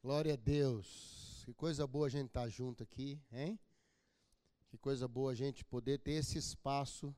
Glória 0.00 0.34
a 0.34 0.36
Deus. 0.36 1.42
Que 1.44 1.52
coisa 1.52 1.86
boa 1.86 2.06
a 2.06 2.10
gente 2.10 2.28
estar 2.28 2.42
tá 2.42 2.48
junto 2.48 2.84
aqui, 2.84 3.20
hein? 3.32 3.58
Que 4.68 4.78
coisa 4.78 5.08
boa 5.08 5.32
a 5.32 5.34
gente 5.34 5.64
poder 5.64 5.98
ter 5.98 6.12
esse 6.12 6.38
espaço 6.38 7.14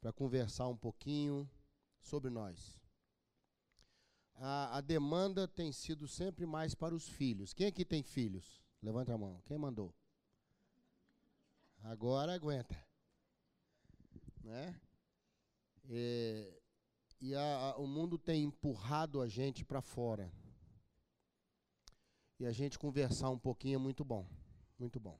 para 0.00 0.12
conversar 0.12 0.68
um 0.68 0.76
pouquinho 0.76 1.48
sobre 2.02 2.28
nós. 2.28 2.78
A, 4.34 4.76
a, 4.76 4.80
demanda 4.82 5.48
tem 5.48 5.72
sido 5.72 6.06
sempre 6.06 6.44
mais 6.44 6.74
para 6.74 6.94
os 6.94 7.08
filhos. 7.08 7.54
Quem 7.54 7.68
aqui 7.68 7.84
tem 7.86 8.02
filhos? 8.02 8.62
Levanta 8.82 9.14
a 9.14 9.18
mão. 9.18 9.40
Quem 9.46 9.56
mandou? 9.56 9.94
Agora 11.82 12.34
aguenta. 12.34 12.76
Né? 14.42 14.78
É, 15.88 16.60
e 17.18 17.34
a, 17.34 17.56
a, 17.56 17.76
o 17.78 17.86
mundo 17.86 18.18
tem 18.18 18.44
empurrado 18.44 19.22
a 19.22 19.28
gente 19.28 19.64
para 19.64 19.80
fora 19.80 20.30
e 22.38 22.46
a 22.46 22.52
gente 22.52 22.78
conversar 22.78 23.30
um 23.30 23.38
pouquinho 23.38 23.76
é 23.76 23.78
muito 23.78 24.04
bom. 24.04 24.28
Muito 24.78 24.98
bom. 24.98 25.18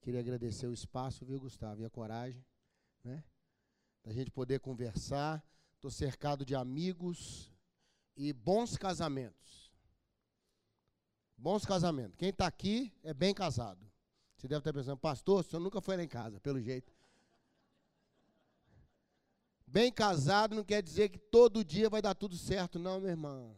Queria 0.00 0.20
agradecer 0.20 0.66
o 0.66 0.72
espaço, 0.72 1.24
viu, 1.24 1.40
Gustavo, 1.40 1.80
e 1.80 1.84
a 1.84 1.90
coragem, 1.90 2.44
né? 3.02 3.24
Da 4.02 4.12
gente 4.12 4.30
poder 4.30 4.60
conversar. 4.60 5.42
Estou 5.74 5.90
cercado 5.90 6.44
de 6.44 6.54
amigos 6.54 7.50
e 8.16 8.32
bons 8.32 8.76
casamentos. 8.76 9.72
Bons 11.36 11.64
casamentos. 11.64 12.16
Quem 12.16 12.28
está 12.28 12.46
aqui 12.46 12.92
é 13.02 13.12
bem 13.12 13.34
casado. 13.34 13.84
Você 14.36 14.46
deve 14.46 14.60
estar 14.60 14.72
pensando, 14.72 14.98
pastor, 14.98 15.40
o 15.40 15.42
senhor 15.42 15.60
nunca 15.60 15.80
foi 15.80 15.96
lá 15.96 16.02
em 16.02 16.08
casa, 16.08 16.38
pelo 16.40 16.60
jeito. 16.60 16.92
Bem 19.66 19.90
casado 19.90 20.54
não 20.54 20.64
quer 20.64 20.82
dizer 20.82 21.08
que 21.08 21.18
todo 21.18 21.64
dia 21.64 21.88
vai 21.88 22.00
dar 22.00 22.14
tudo 22.14 22.36
certo, 22.36 22.78
não, 22.78 23.00
meu 23.00 23.10
irmão. 23.10 23.56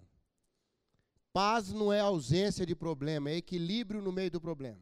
Paz 1.36 1.70
não 1.70 1.92
é 1.92 2.00
ausência 2.00 2.64
de 2.64 2.74
problema, 2.74 3.28
é 3.28 3.36
equilíbrio 3.36 4.00
no 4.00 4.10
meio 4.10 4.30
do 4.30 4.40
problema. 4.40 4.80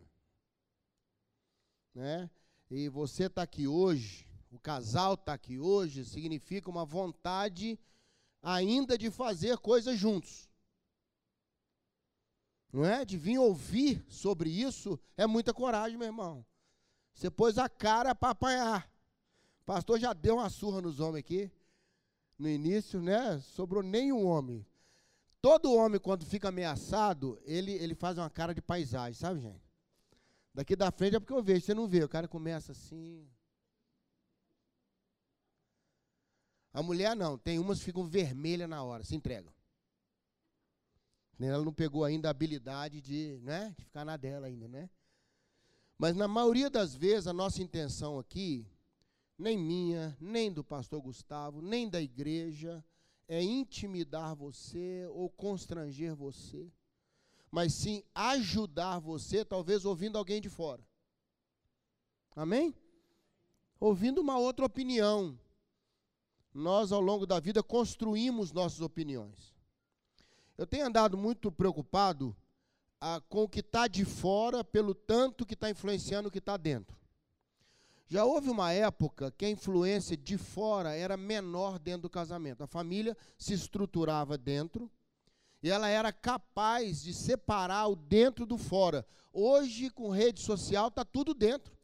Né? 1.92 2.30
E 2.70 2.88
você 2.88 3.24
está 3.24 3.42
aqui 3.42 3.66
hoje, 3.66 4.24
o 4.52 4.58
casal 4.60 5.14
está 5.14 5.32
aqui 5.32 5.58
hoje, 5.58 6.04
significa 6.04 6.70
uma 6.70 6.84
vontade 6.84 7.76
ainda 8.40 8.96
de 8.96 9.10
fazer 9.10 9.58
coisas 9.58 9.98
juntos. 9.98 10.48
Não 12.72 12.84
é? 12.84 13.04
De 13.04 13.18
vir 13.18 13.38
ouvir 13.38 14.04
sobre 14.08 14.48
isso 14.48 14.96
é 15.16 15.26
muita 15.26 15.52
coragem, 15.52 15.98
meu 15.98 16.06
irmão. 16.06 16.46
Você 17.14 17.32
pôs 17.32 17.58
a 17.58 17.68
cara 17.68 18.14
para 18.14 18.30
apanhar. 18.30 18.88
O 19.62 19.64
pastor 19.64 19.98
já 19.98 20.12
deu 20.12 20.36
uma 20.36 20.48
surra 20.48 20.80
nos 20.80 21.00
homens 21.00 21.18
aqui. 21.18 21.50
No 22.38 22.48
início, 22.48 23.02
né? 23.02 23.40
Sobrou 23.40 23.82
nenhum 23.82 24.24
homem. 24.24 24.64
Todo 25.44 25.74
homem, 25.74 26.00
quando 26.00 26.24
fica 26.24 26.48
ameaçado, 26.48 27.38
ele, 27.44 27.72
ele 27.72 27.94
faz 27.94 28.16
uma 28.16 28.30
cara 28.30 28.54
de 28.54 28.62
paisagem, 28.62 29.12
sabe, 29.12 29.40
gente? 29.40 29.62
Daqui 30.54 30.74
da 30.74 30.90
frente 30.90 31.16
é 31.16 31.20
porque 31.20 31.34
eu 31.34 31.42
vejo, 31.42 31.66
você 31.66 31.74
não 31.74 31.86
vê. 31.86 32.02
O 32.02 32.08
cara 32.08 32.26
começa 32.26 32.72
assim. 32.72 33.28
A 36.72 36.82
mulher 36.82 37.14
não, 37.14 37.36
tem 37.36 37.58
umas 37.58 37.78
que 37.78 37.84
ficam 37.84 38.06
vermelhas 38.06 38.66
na 38.66 38.82
hora, 38.82 39.04
se 39.04 39.14
entregam. 39.14 39.52
Ela 41.38 41.62
não 41.62 41.74
pegou 41.74 42.04
ainda 42.04 42.28
a 42.28 42.30
habilidade 42.30 43.02
de, 43.02 43.38
né, 43.42 43.74
de 43.76 43.84
ficar 43.84 44.02
na 44.02 44.16
dela 44.16 44.46
ainda, 44.46 44.66
né? 44.66 44.88
Mas 45.98 46.16
na 46.16 46.26
maioria 46.26 46.70
das 46.70 46.94
vezes 46.94 47.26
a 47.26 47.34
nossa 47.34 47.62
intenção 47.62 48.18
aqui, 48.18 48.66
nem 49.36 49.58
minha, 49.58 50.16
nem 50.18 50.50
do 50.50 50.64
pastor 50.64 51.02
Gustavo, 51.02 51.60
nem 51.60 51.86
da 51.86 52.00
igreja, 52.00 52.82
é 53.28 53.42
intimidar 53.42 54.34
você 54.34 55.06
ou 55.10 55.28
constranger 55.30 56.14
você, 56.14 56.70
mas 57.50 57.72
sim 57.72 58.02
ajudar 58.14 58.98
você, 58.98 59.44
talvez 59.44 59.84
ouvindo 59.84 60.18
alguém 60.18 60.40
de 60.40 60.48
fora. 60.48 60.84
Amém? 62.34 62.74
Ouvindo 63.78 64.20
uma 64.20 64.38
outra 64.38 64.66
opinião. 64.66 65.38
Nós, 66.52 66.92
ao 66.92 67.00
longo 67.00 67.26
da 67.26 67.40
vida, 67.40 67.62
construímos 67.62 68.52
nossas 68.52 68.80
opiniões. 68.80 69.54
Eu 70.56 70.66
tenho 70.66 70.86
andado 70.86 71.16
muito 71.16 71.50
preocupado 71.50 72.36
ah, 73.00 73.20
com 73.28 73.44
o 73.44 73.48
que 73.48 73.60
está 73.60 73.88
de 73.88 74.04
fora, 74.04 74.62
pelo 74.62 74.94
tanto 74.94 75.44
que 75.44 75.54
está 75.54 75.68
influenciando 75.68 76.28
o 76.28 76.30
que 76.30 76.38
está 76.38 76.56
dentro. 76.56 76.96
Já 78.14 78.24
houve 78.24 78.48
uma 78.48 78.72
época 78.72 79.32
que 79.32 79.44
a 79.44 79.50
influência 79.50 80.16
de 80.16 80.38
fora 80.38 80.94
era 80.94 81.16
menor 81.16 81.80
dentro 81.80 82.02
do 82.02 82.08
casamento. 82.08 82.62
A 82.62 82.66
família 82.68 83.16
se 83.36 83.52
estruturava 83.52 84.38
dentro 84.38 84.88
e 85.60 85.68
ela 85.68 85.88
era 85.88 86.12
capaz 86.12 87.02
de 87.02 87.12
separar 87.12 87.88
o 87.88 87.96
dentro 87.96 88.46
do 88.46 88.56
fora. 88.56 89.04
Hoje, 89.32 89.90
com 89.90 90.10
rede 90.10 90.40
social, 90.40 90.86
está 90.86 91.04
tudo 91.04 91.34
dentro. 91.34 91.76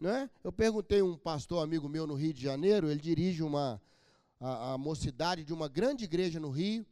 Né? 0.00 0.30
Eu 0.42 0.50
perguntei 0.50 1.00
a 1.00 1.04
um 1.04 1.18
pastor 1.18 1.62
amigo 1.62 1.86
meu 1.86 2.06
no 2.06 2.14
Rio 2.14 2.32
de 2.32 2.40
Janeiro, 2.40 2.90
ele 2.90 3.02
dirige 3.02 3.42
uma, 3.42 3.82
a, 4.40 4.72
a 4.72 4.78
mocidade 4.78 5.44
de 5.44 5.52
uma 5.52 5.68
grande 5.68 6.04
igreja 6.04 6.40
no 6.40 6.48
Rio, 6.48 6.86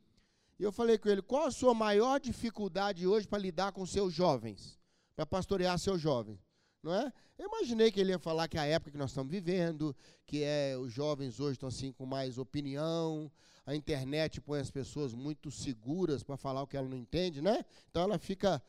e 0.59 0.63
eu 0.63 0.71
falei 0.71 0.99
com 0.99 1.09
ele: 1.09 1.23
qual 1.23 1.47
a 1.47 1.51
sua 1.51 1.73
maior 1.73 2.21
dificuldade 2.21 3.07
hoje 3.07 3.27
para 3.27 3.39
lidar 3.39 3.73
com 3.73 3.87
seus 3.87 4.13
jovens, 4.13 4.79
para 5.17 5.25
pastorear 5.25 5.79
seus 5.79 6.03
jovens? 6.03 6.48
Não 6.83 6.95
é? 6.95 7.13
Eu 7.39 7.47
imaginei 7.47 7.91
que 7.91 8.01
ele 8.01 8.11
ia 8.11 8.19
falar 8.19 8.49
que 8.49 8.59
a 8.59 8.65
época 8.65 8.91
que 8.91 8.99
nós 8.99 9.11
estamos 9.11 9.31
vivendo, 9.31 9.95
que 10.27 10.43
é 10.43 10.77
os 10.77 10.93
jovens 10.93 11.39
hoje 11.41 11.53
estão 11.53 11.69
assim 11.69 11.93
com 11.93 12.05
mais 12.07 12.39
opinião, 12.39 13.31
a 13.67 13.75
internet 13.75 14.41
põe 14.41 14.61
as 14.61 14.71
pessoas 14.71 15.13
muito 15.15 15.51
seguras 15.51 16.23
para 16.23 16.37
falar 16.37 16.63
o 16.63 16.67
que 16.67 16.77
ela 16.77 16.89
não 16.89 16.97
entende, 16.97 17.43
né? 17.43 17.65
Então 17.91 18.03
ela 18.03 18.19
fica 18.19 18.63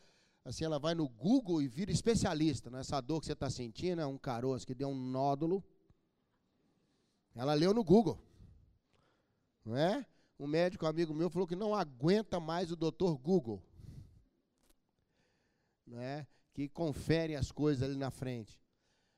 assim, 0.44 0.66
ela 0.66 0.80
vai 0.80 0.94
no 0.94 1.08
Google 1.08 1.62
e 1.62 1.68
vira 1.68 1.92
especialista 1.92 2.70
nessa 2.70 3.00
dor 3.02 3.20
que 3.20 3.28
você 3.28 3.34
está 3.34 3.50
sentindo, 3.50 4.02
é 4.02 4.06
um 4.06 4.18
caroço 4.18 4.66
que 4.66 4.74
deu 4.74 4.90
um 4.90 4.96
nódulo. 4.96 5.64
Ela 7.36 7.54
leu 7.54 7.74
no 7.74 7.84
Google, 7.84 8.20
não 9.64 9.78
é? 9.78 10.06
Um 10.40 10.48
médico 10.48 10.86
amigo 10.86 11.14
meu 11.14 11.30
falou 11.30 11.48
que 11.48 11.56
não 11.56 11.76
aguenta 11.76 12.40
mais 12.40 12.72
o 12.72 12.76
doutor 12.76 13.18
Google, 13.18 13.64
não 15.86 16.00
é? 16.02 16.28
Que 16.68 16.74
confere 16.74 17.36
as 17.36 17.52
coisas 17.52 17.84
ali 17.84 17.96
na 17.96 18.12
frente. 18.12 18.60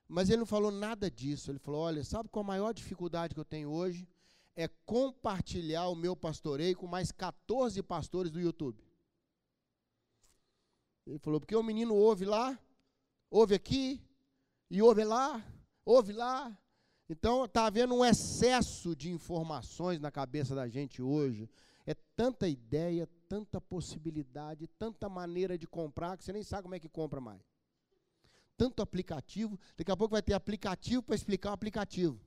Mas 0.07 0.29
ele 0.29 0.40
não 0.40 0.46
falou 0.46 0.69
nada 0.69 1.09
disso. 1.09 1.50
Ele 1.50 1.57
falou: 1.57 1.81
olha, 1.81 2.03
sabe 2.03 2.29
qual 2.29 2.44
a 2.44 2.47
maior 2.47 2.74
dificuldade 2.74 3.34
que 3.34 3.40
eu 3.40 3.46
tenho 3.46 3.69
hoje? 3.69 4.07
É 4.56 4.68
compartilhar 4.85 5.88
o 5.88 5.96
meu 5.96 6.16
pastoreio 6.16 6.75
com 6.75 6.85
mais 6.85 7.12
14 7.12 7.81
pastores 7.81 8.31
do 8.31 8.40
YouTube. 8.40 8.84
Ele 11.07 11.18
falou: 11.18 11.40
porque 11.40 11.56
o 11.56 11.63
menino 11.63 11.96
ouve 11.96 12.25
lá, 12.25 12.59
ouve 13.30 13.56
aqui, 13.56 14.00
e 14.69 14.81
ouve 14.81 15.03
lá, 15.03 15.44
ouve 15.84 16.13
lá. 16.13 16.56
Então 17.09 17.46
está 17.46 17.66
havendo 17.66 17.96
um 17.96 18.06
excesso 18.06 18.96
de 18.96 19.09
informações 19.09 20.00
na 20.00 20.12
cabeça 20.12 20.53
da 20.53 20.68
gente 20.68 21.01
hoje. 21.01 21.50
É 21.85 21.96
tanta 22.16 22.47
ideia, 22.47 23.09
tanta 23.31 23.62
possibilidade, 23.62 24.68
tanta 24.68 25.08
maneira 25.08 25.58
de 25.58 25.66
comprar 25.66 26.18
que 26.18 26.24
você 26.25 26.34
nem 26.34 26.44
sabe 26.44 26.64
como 26.64 26.75
é 26.75 26.80
que 26.81 26.90
compra 26.90 27.22
mais. 27.22 27.42
Tanto 28.58 28.81
aplicativo, 28.81 29.58
daqui 29.78 29.90
a 29.90 29.96
pouco 29.96 30.12
vai 30.12 30.22
ter 30.22 30.34
aplicativo 30.34 31.02
para 31.02 31.16
explicar 31.16 31.52
o 31.52 31.53
aplicativo. 31.53 32.19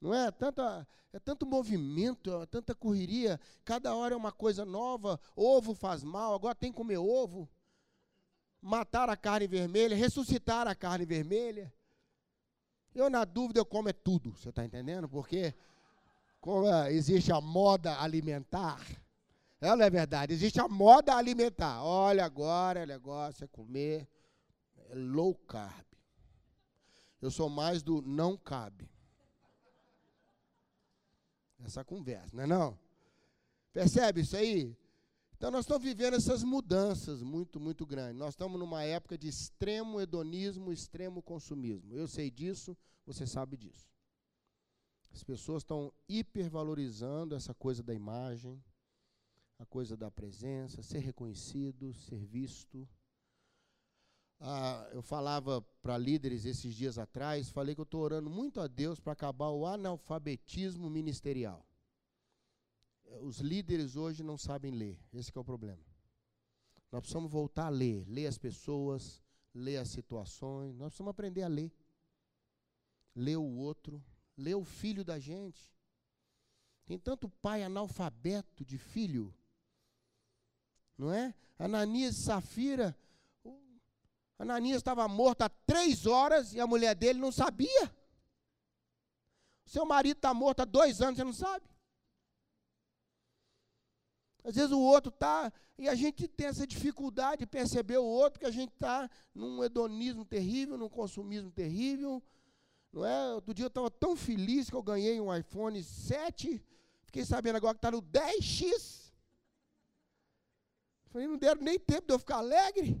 Não 0.00 0.14
é? 0.14 0.30
Tanta, 0.30 0.88
é 1.12 1.18
tanto 1.18 1.44
movimento, 1.44 2.32
é 2.40 2.46
tanta 2.46 2.74
correria, 2.74 3.38
cada 3.66 3.94
hora 3.94 4.14
é 4.14 4.16
uma 4.16 4.32
coisa 4.32 4.64
nova, 4.64 5.20
ovo 5.36 5.74
faz 5.74 6.02
mal, 6.02 6.34
agora 6.34 6.54
tem 6.54 6.72
que 6.72 6.78
comer 6.78 6.96
ovo. 6.96 7.46
Matar 8.62 9.10
a 9.10 9.16
carne 9.16 9.46
vermelha, 9.46 9.94
ressuscitar 9.94 10.66
a 10.66 10.74
carne 10.74 11.04
vermelha. 11.04 11.70
Eu, 12.94 13.10
na 13.10 13.26
dúvida, 13.26 13.60
eu 13.60 13.66
como 13.66 13.90
é 13.90 13.92
tudo, 13.92 14.30
você 14.30 14.48
está 14.48 14.64
entendendo? 14.64 15.06
Porque 15.06 15.54
como 16.40 16.66
é, 16.66 16.94
existe 16.94 17.30
a 17.30 17.42
moda 17.42 18.00
alimentar, 18.00 19.03
ela 19.64 19.84
é 19.84 19.90
verdade. 19.90 20.32
Existe 20.32 20.60
a 20.60 20.68
moda 20.68 21.14
alimentar. 21.14 21.82
Olha 21.82 22.24
agora, 22.24 22.82
o 22.82 22.86
negócio 22.86 23.44
é 23.44 23.48
comer 23.48 24.08
é 24.90 24.94
low 24.94 25.34
carb. 25.34 25.84
Eu 27.20 27.30
sou 27.30 27.48
mais 27.48 27.82
do 27.82 28.02
não 28.02 28.36
cabe. 28.36 28.88
Essa 31.64 31.82
conversa, 31.82 32.36
não 32.36 32.44
é 32.44 32.46
não? 32.46 32.78
Percebe 33.72 34.20
isso 34.20 34.36
aí? 34.36 34.76
Então 35.36 35.50
nós 35.50 35.64
estamos 35.64 35.82
vivendo 35.82 36.14
essas 36.14 36.42
mudanças 36.42 37.22
muito, 37.22 37.58
muito 37.58 37.86
grandes. 37.86 38.18
Nós 38.18 38.34
estamos 38.34 38.58
numa 38.58 38.82
época 38.82 39.16
de 39.16 39.28
extremo 39.28 40.00
hedonismo, 40.00 40.72
extremo 40.72 41.22
consumismo. 41.22 41.94
Eu 41.94 42.06
sei 42.06 42.30
disso, 42.30 42.76
você 43.06 43.26
sabe 43.26 43.56
disso. 43.56 43.88
As 45.12 45.22
pessoas 45.22 45.62
estão 45.62 45.92
hipervalorizando 46.08 47.34
essa 47.34 47.54
coisa 47.54 47.82
da 47.82 47.94
imagem, 47.94 48.62
a 49.58 49.66
coisa 49.66 49.96
da 49.96 50.10
presença, 50.10 50.82
ser 50.82 50.98
reconhecido, 50.98 51.94
ser 51.94 52.24
visto. 52.24 52.88
Ah, 54.40 54.88
eu 54.92 55.02
falava 55.02 55.62
para 55.80 55.96
líderes 55.96 56.44
esses 56.44 56.74
dias 56.74 56.98
atrás, 56.98 57.48
falei 57.50 57.74
que 57.74 57.80
eu 57.80 57.84
estou 57.84 58.00
orando 58.00 58.28
muito 58.28 58.60
a 58.60 58.66
Deus 58.66 58.98
para 59.00 59.12
acabar 59.12 59.50
o 59.50 59.66
analfabetismo 59.66 60.90
ministerial. 60.90 61.64
Os 63.22 63.38
líderes 63.38 63.96
hoje 63.96 64.22
não 64.22 64.36
sabem 64.36 64.72
ler, 64.72 64.98
esse 65.12 65.30
é 65.34 65.40
o 65.40 65.44
problema. 65.44 65.82
Nós 66.90 67.00
precisamos 67.00 67.30
voltar 67.30 67.66
a 67.66 67.70
ler, 67.70 68.04
ler 68.08 68.26
as 68.26 68.38
pessoas, 68.38 69.22
ler 69.54 69.76
as 69.78 69.88
situações, 69.88 70.76
nós 70.76 70.88
precisamos 70.88 71.10
aprender 71.10 71.42
a 71.42 71.48
ler. 71.48 71.72
Ler 73.14 73.36
o 73.36 73.44
outro, 73.44 74.04
ler 74.36 74.56
o 74.56 74.64
filho 74.64 75.04
da 75.04 75.18
gente. 75.18 75.72
Tem 76.84 76.98
tanto 76.98 77.28
pai 77.28 77.62
analfabeto 77.62 78.64
de 78.64 78.76
filho, 78.76 79.32
não 80.96 81.12
é? 81.12 81.34
Ananias 81.58 82.16
e 82.16 82.22
Safira, 82.22 82.96
Ananias 84.38 84.78
estava 84.78 85.06
morto 85.06 85.42
há 85.42 85.48
três 85.48 86.06
horas 86.06 86.52
e 86.54 86.60
a 86.60 86.66
mulher 86.66 86.94
dele 86.94 87.18
não 87.18 87.30
sabia. 87.30 87.94
Seu 89.64 89.86
marido 89.86 90.16
está 90.16 90.34
morto 90.34 90.60
há 90.60 90.64
dois 90.64 91.00
anos, 91.00 91.16
você 91.16 91.24
não 91.24 91.32
sabe. 91.32 91.64
Às 94.42 94.56
vezes 94.56 94.72
o 94.72 94.80
outro 94.80 95.08
está, 95.08 95.50
e 95.78 95.88
a 95.88 95.94
gente 95.94 96.28
tem 96.28 96.48
essa 96.48 96.66
dificuldade 96.66 97.40
de 97.40 97.46
perceber 97.46 97.96
o 97.96 98.04
outro, 98.04 98.40
que 98.40 98.46
a 98.46 98.50
gente 98.50 98.72
está 98.74 99.08
num 99.34 99.64
hedonismo 99.64 100.24
terrível, 100.24 100.76
num 100.76 100.88
consumismo 100.88 101.50
terrível. 101.50 102.22
Não 102.92 103.06
é? 103.06 103.34
Outro 103.34 103.54
dia 103.54 103.64
eu 103.64 103.68
estava 103.68 103.90
tão 103.90 104.14
feliz 104.14 104.68
que 104.68 104.76
eu 104.76 104.82
ganhei 104.82 105.18
um 105.18 105.34
iPhone 105.34 105.82
7, 105.82 106.62
fiquei 107.06 107.24
sabendo 107.24 107.56
agora 107.56 107.74
que 107.74 107.78
está 107.78 107.90
no 107.90 108.02
10X. 108.02 109.03
Falei, 111.14 111.28
não 111.28 111.38
deram 111.38 111.62
nem 111.62 111.78
tempo 111.78 112.08
de 112.08 112.12
eu 112.12 112.18
ficar 112.18 112.38
alegre. 112.38 113.00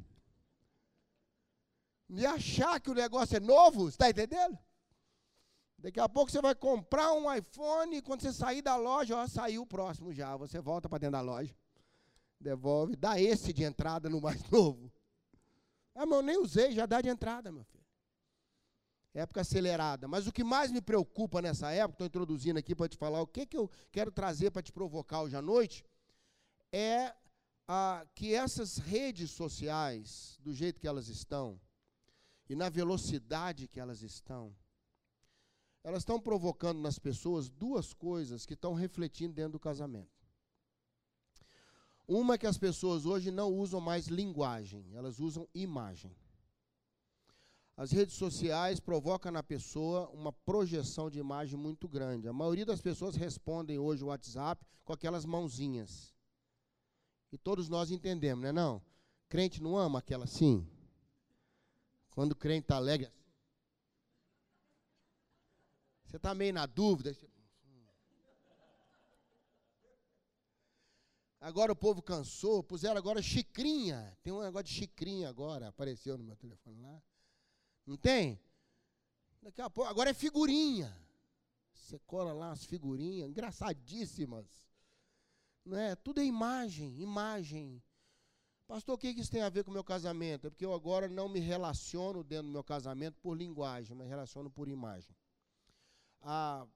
De 2.08 2.24
achar 2.24 2.80
que 2.80 2.88
o 2.88 2.94
negócio 2.94 3.36
é 3.36 3.40
novo, 3.40 3.88
está 3.88 4.08
entendendo? 4.08 4.56
Daqui 5.76 5.98
a 5.98 6.08
pouco 6.08 6.30
você 6.30 6.40
vai 6.40 6.54
comprar 6.54 7.12
um 7.12 7.34
iPhone 7.34 7.96
e 7.96 8.00
quando 8.00 8.20
você 8.20 8.32
sair 8.32 8.62
da 8.62 8.76
loja, 8.76 9.16
ó, 9.16 9.26
saiu 9.26 9.62
o 9.62 9.66
próximo 9.66 10.12
já. 10.12 10.36
Você 10.36 10.60
volta 10.60 10.88
para 10.88 10.98
dentro 10.98 11.14
da 11.14 11.20
loja, 11.22 11.52
devolve, 12.38 12.94
dá 12.94 13.20
esse 13.20 13.52
de 13.52 13.64
entrada 13.64 14.08
no 14.08 14.20
mais 14.20 14.40
novo. 14.48 14.92
Ah, 15.92 16.06
mas 16.06 16.16
eu 16.16 16.22
nem 16.22 16.38
usei, 16.38 16.70
já 16.70 16.86
dá 16.86 17.00
de 17.00 17.08
entrada, 17.08 17.50
meu 17.50 17.64
filho. 17.64 17.84
Época 19.12 19.40
acelerada. 19.40 20.06
Mas 20.06 20.28
o 20.28 20.32
que 20.32 20.44
mais 20.44 20.70
me 20.70 20.80
preocupa 20.80 21.42
nessa 21.42 21.72
época, 21.72 21.94
estou 21.94 22.06
introduzindo 22.06 22.60
aqui 22.60 22.76
para 22.76 22.88
te 22.88 22.96
falar 22.96 23.20
o 23.20 23.26
que, 23.26 23.44
que 23.44 23.56
eu 23.56 23.68
quero 23.90 24.12
trazer 24.12 24.52
para 24.52 24.62
te 24.62 24.70
provocar 24.70 25.22
hoje 25.22 25.34
à 25.34 25.42
noite, 25.42 25.84
é 26.70 27.12
a, 27.66 28.06
que 28.14 28.34
essas 28.34 28.76
redes 28.78 29.30
sociais, 29.30 30.38
do 30.40 30.52
jeito 30.52 30.80
que 30.80 30.88
elas 30.88 31.08
estão, 31.08 31.60
e 32.48 32.54
na 32.54 32.68
velocidade 32.68 33.68
que 33.68 33.80
elas 33.80 34.02
estão, 34.02 34.54
elas 35.82 36.02
estão 36.02 36.20
provocando 36.20 36.80
nas 36.80 36.98
pessoas 36.98 37.48
duas 37.48 37.92
coisas 37.92 38.46
que 38.46 38.54
estão 38.54 38.74
refletindo 38.74 39.34
dentro 39.34 39.52
do 39.52 39.60
casamento. 39.60 40.12
Uma 42.06 42.34
é 42.34 42.38
que 42.38 42.46
as 42.46 42.58
pessoas 42.58 43.06
hoje 43.06 43.30
não 43.30 43.50
usam 43.50 43.80
mais 43.80 44.08
linguagem, 44.08 44.86
elas 44.94 45.20
usam 45.20 45.48
imagem. 45.54 46.14
As 47.76 47.90
redes 47.90 48.14
sociais 48.14 48.78
provocam 48.78 49.32
na 49.32 49.42
pessoa 49.42 50.08
uma 50.10 50.32
projeção 50.32 51.10
de 51.10 51.18
imagem 51.18 51.58
muito 51.58 51.88
grande. 51.88 52.28
A 52.28 52.32
maioria 52.32 52.64
das 52.64 52.80
pessoas 52.80 53.16
respondem 53.16 53.78
hoje 53.78 54.04
o 54.04 54.08
WhatsApp 54.08 54.64
com 54.84 54.92
aquelas 54.92 55.24
mãozinhas. 55.24 56.13
E 57.34 57.38
todos 57.38 57.68
nós 57.68 57.90
entendemos, 57.90 58.44
não 58.44 58.48
é 58.48 58.52
não? 58.52 58.80
Crente 59.28 59.60
não 59.60 59.76
ama 59.76 59.98
aquela 59.98 60.22
assim? 60.22 60.64
Quando 62.10 62.30
o 62.30 62.36
crente 62.36 62.66
está 62.66 62.76
alegre, 62.76 63.10
você 66.04 66.16
está 66.16 66.32
meio 66.32 66.54
na 66.54 66.64
dúvida. 66.64 67.12
Agora 71.40 71.72
o 71.72 71.76
povo 71.76 72.00
cansou, 72.00 72.62
puseram 72.62 72.98
agora 72.98 73.20
xicrinha. 73.20 74.16
Tem 74.22 74.32
um 74.32 74.40
negócio 74.40 74.66
de 74.66 74.74
xicrinha 74.74 75.28
agora, 75.28 75.66
apareceu 75.66 76.16
no 76.16 76.22
meu 76.22 76.36
telefone 76.36 76.80
lá. 76.82 77.02
Não 77.84 77.96
tem? 77.96 78.40
Daqui 79.42 79.60
a 79.60 79.68
pouco, 79.68 79.90
agora 79.90 80.10
é 80.10 80.14
figurinha. 80.14 80.96
Você 81.72 81.98
cola 82.06 82.32
lá 82.32 82.52
as 82.52 82.64
figurinhas, 82.64 83.28
engraçadíssimas. 83.28 84.63
Não 85.64 85.78
é? 85.78 85.94
Tudo 85.96 86.20
é 86.20 86.24
imagem, 86.24 87.00
imagem. 87.00 87.82
Pastor, 88.66 88.94
o 88.94 88.98
que 88.98 89.08
isso 89.08 89.30
tem 89.30 89.42
a 89.42 89.48
ver 89.48 89.64
com 89.64 89.70
o 89.70 89.74
meu 89.74 89.84
casamento? 89.84 90.46
É 90.46 90.50
porque 90.50 90.64
eu 90.64 90.74
agora 90.74 91.08
não 91.08 91.28
me 91.28 91.40
relaciono 91.40 92.24
dentro 92.24 92.46
do 92.46 92.52
meu 92.52 92.64
casamento 92.64 93.18
por 93.20 93.36
linguagem, 93.36 93.96
mas 93.96 94.08
relaciono 94.08 94.50
por 94.50 94.68
imagem 94.68 95.14
a 96.24 96.66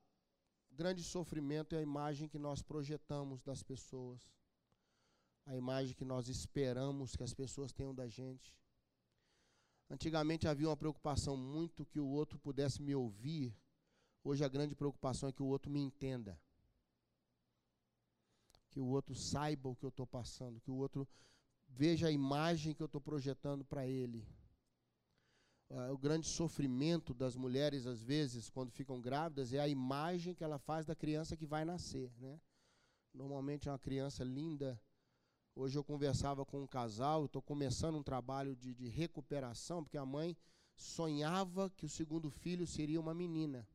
grande 0.70 1.02
sofrimento 1.02 1.75
é 1.75 1.79
a 1.79 1.82
imagem 1.82 2.29
que 2.29 2.38
nós 2.38 2.62
projetamos 2.62 3.43
das 3.43 3.62
pessoas, 3.62 4.20
a 5.46 5.56
imagem 5.56 5.94
que 5.94 6.05
nós 6.05 6.29
esperamos 6.29 7.17
que 7.17 7.23
as 7.23 7.32
pessoas 7.32 7.73
tenham 7.73 7.94
da 7.94 8.06
gente. 8.06 8.55
Antigamente 9.88 10.46
havia 10.46 10.69
uma 10.69 10.76
preocupação 10.76 11.34
muito 11.34 11.87
que 11.87 11.99
o 11.99 12.06
outro 12.06 12.38
pudesse 12.38 12.82
me 12.82 12.94
ouvir, 12.94 13.56
hoje 14.23 14.44
a 14.44 14.49
grande 14.49 14.75
preocupação 14.75 15.31
é 15.31 15.32
que 15.32 15.43
o 15.43 15.46
outro 15.46 15.70
me 15.70 15.81
entenda. 15.81 16.38
Que 18.79 18.83
o 18.83 18.87
outro 18.87 19.13
saiba 19.13 19.69
o 19.69 19.75
que 19.75 19.85
eu 19.85 19.89
estou 19.89 20.07
passando, 20.07 20.61
que 20.61 20.71
o 20.71 20.77
outro 20.77 21.09
veja 21.67 22.07
a 22.07 22.13
imagem 22.13 22.73
que 22.73 22.81
eu 22.81 22.87
estou 22.87 23.01
projetando 23.01 23.65
para 23.65 23.85
ele 23.85 24.25
uh, 25.71 25.93
o 25.93 25.99
grande 25.99 26.29
sofrimento 26.29 27.13
das 27.13 27.37
mulheres, 27.37 27.87
às 27.87 28.01
vezes, 28.03 28.49
quando 28.49 28.71
ficam 28.71 29.01
grávidas, 29.01 29.53
é 29.53 29.59
a 29.59 29.67
imagem 29.67 30.33
que 30.33 30.45
ela 30.45 30.61
faz 30.61 30.87
da 30.87 30.95
criança 30.95 31.37
que 31.37 31.45
vai 31.45 31.65
nascer. 31.65 32.13
Né? 32.19 32.41
Normalmente 33.13 33.69
é 33.69 33.73
uma 33.73 33.79
criança 33.81 34.23
linda. 34.23 34.81
Hoje 35.57 35.77
eu 35.77 35.83
conversava 35.83 36.47
com 36.47 36.63
um 36.63 36.67
casal, 36.67 37.25
estou 37.25 37.43
começando 37.43 37.97
um 37.97 38.03
trabalho 38.03 38.55
de, 38.55 38.73
de 38.73 38.89
recuperação, 38.89 39.83
porque 39.83 39.99
a 39.99 40.07
mãe 40.07 40.37
sonhava 40.77 41.69
que 41.71 41.85
o 41.85 41.89
segundo 41.89 42.31
filho 42.31 42.65
seria 42.65 43.01
uma 43.01 43.13
menina. 43.13 43.67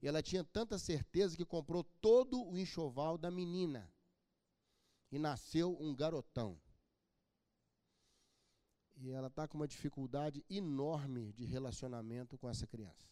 E 0.00 0.06
ela 0.06 0.22
tinha 0.22 0.44
tanta 0.44 0.78
certeza 0.78 1.36
que 1.36 1.44
comprou 1.44 1.82
todo 2.00 2.48
o 2.48 2.56
enxoval 2.56 3.18
da 3.18 3.28
menina. 3.28 3.90
E 5.10 5.18
nasceu 5.18 5.76
um 5.80 5.94
garotão. 5.94 6.60
E 8.96 9.10
ela 9.10 9.28
está 9.28 9.46
com 9.46 9.58
uma 9.58 9.68
dificuldade 9.68 10.44
enorme 10.48 11.32
de 11.32 11.44
relacionamento 11.44 12.38
com 12.38 12.48
essa 12.48 12.66
criança. 12.66 13.06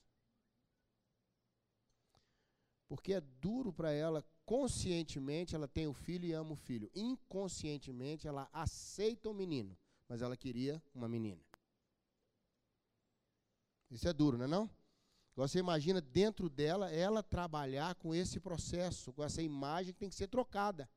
Porque 2.88 3.12
é 3.12 3.20
duro 3.20 3.72
para 3.72 3.92
ela, 3.92 4.24
conscientemente, 4.44 5.54
ela 5.54 5.68
tem 5.68 5.86
o 5.86 5.92
filho 5.92 6.26
e 6.26 6.32
ama 6.32 6.52
o 6.52 6.56
filho. 6.56 6.90
Inconscientemente, 6.94 8.26
ela 8.26 8.48
aceita 8.52 9.28
o 9.28 9.34
menino, 9.34 9.76
mas 10.08 10.22
ela 10.22 10.36
queria 10.36 10.82
uma 10.94 11.08
menina. 11.08 11.42
Isso 13.90 14.08
é 14.08 14.12
duro, 14.12 14.36
não 14.36 14.44
é 14.44 14.48
não? 14.48 14.70
Você 15.36 15.58
imagina 15.58 16.00
dentro 16.00 16.48
dela, 16.48 16.90
ela 16.90 17.22
trabalhar 17.22 17.94
com 17.96 18.14
esse 18.14 18.38
processo, 18.38 19.12
com 19.12 19.22
essa 19.22 19.42
imagem 19.42 19.92
que 19.92 19.98
tem 19.98 20.08
que 20.08 20.14
ser 20.14 20.28
trocada. 20.28 20.88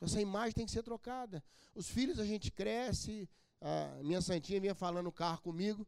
Essa 0.00 0.20
imagem 0.20 0.52
tem 0.52 0.66
que 0.66 0.72
ser 0.72 0.82
trocada. 0.82 1.42
Os 1.74 1.88
filhos 1.88 2.18
a 2.18 2.24
gente 2.24 2.50
cresce. 2.50 3.28
A 3.60 4.02
minha 4.04 4.20
santinha 4.20 4.60
vinha 4.60 4.74
falando 4.74 5.06
no 5.06 5.12
carro 5.12 5.42
comigo 5.42 5.86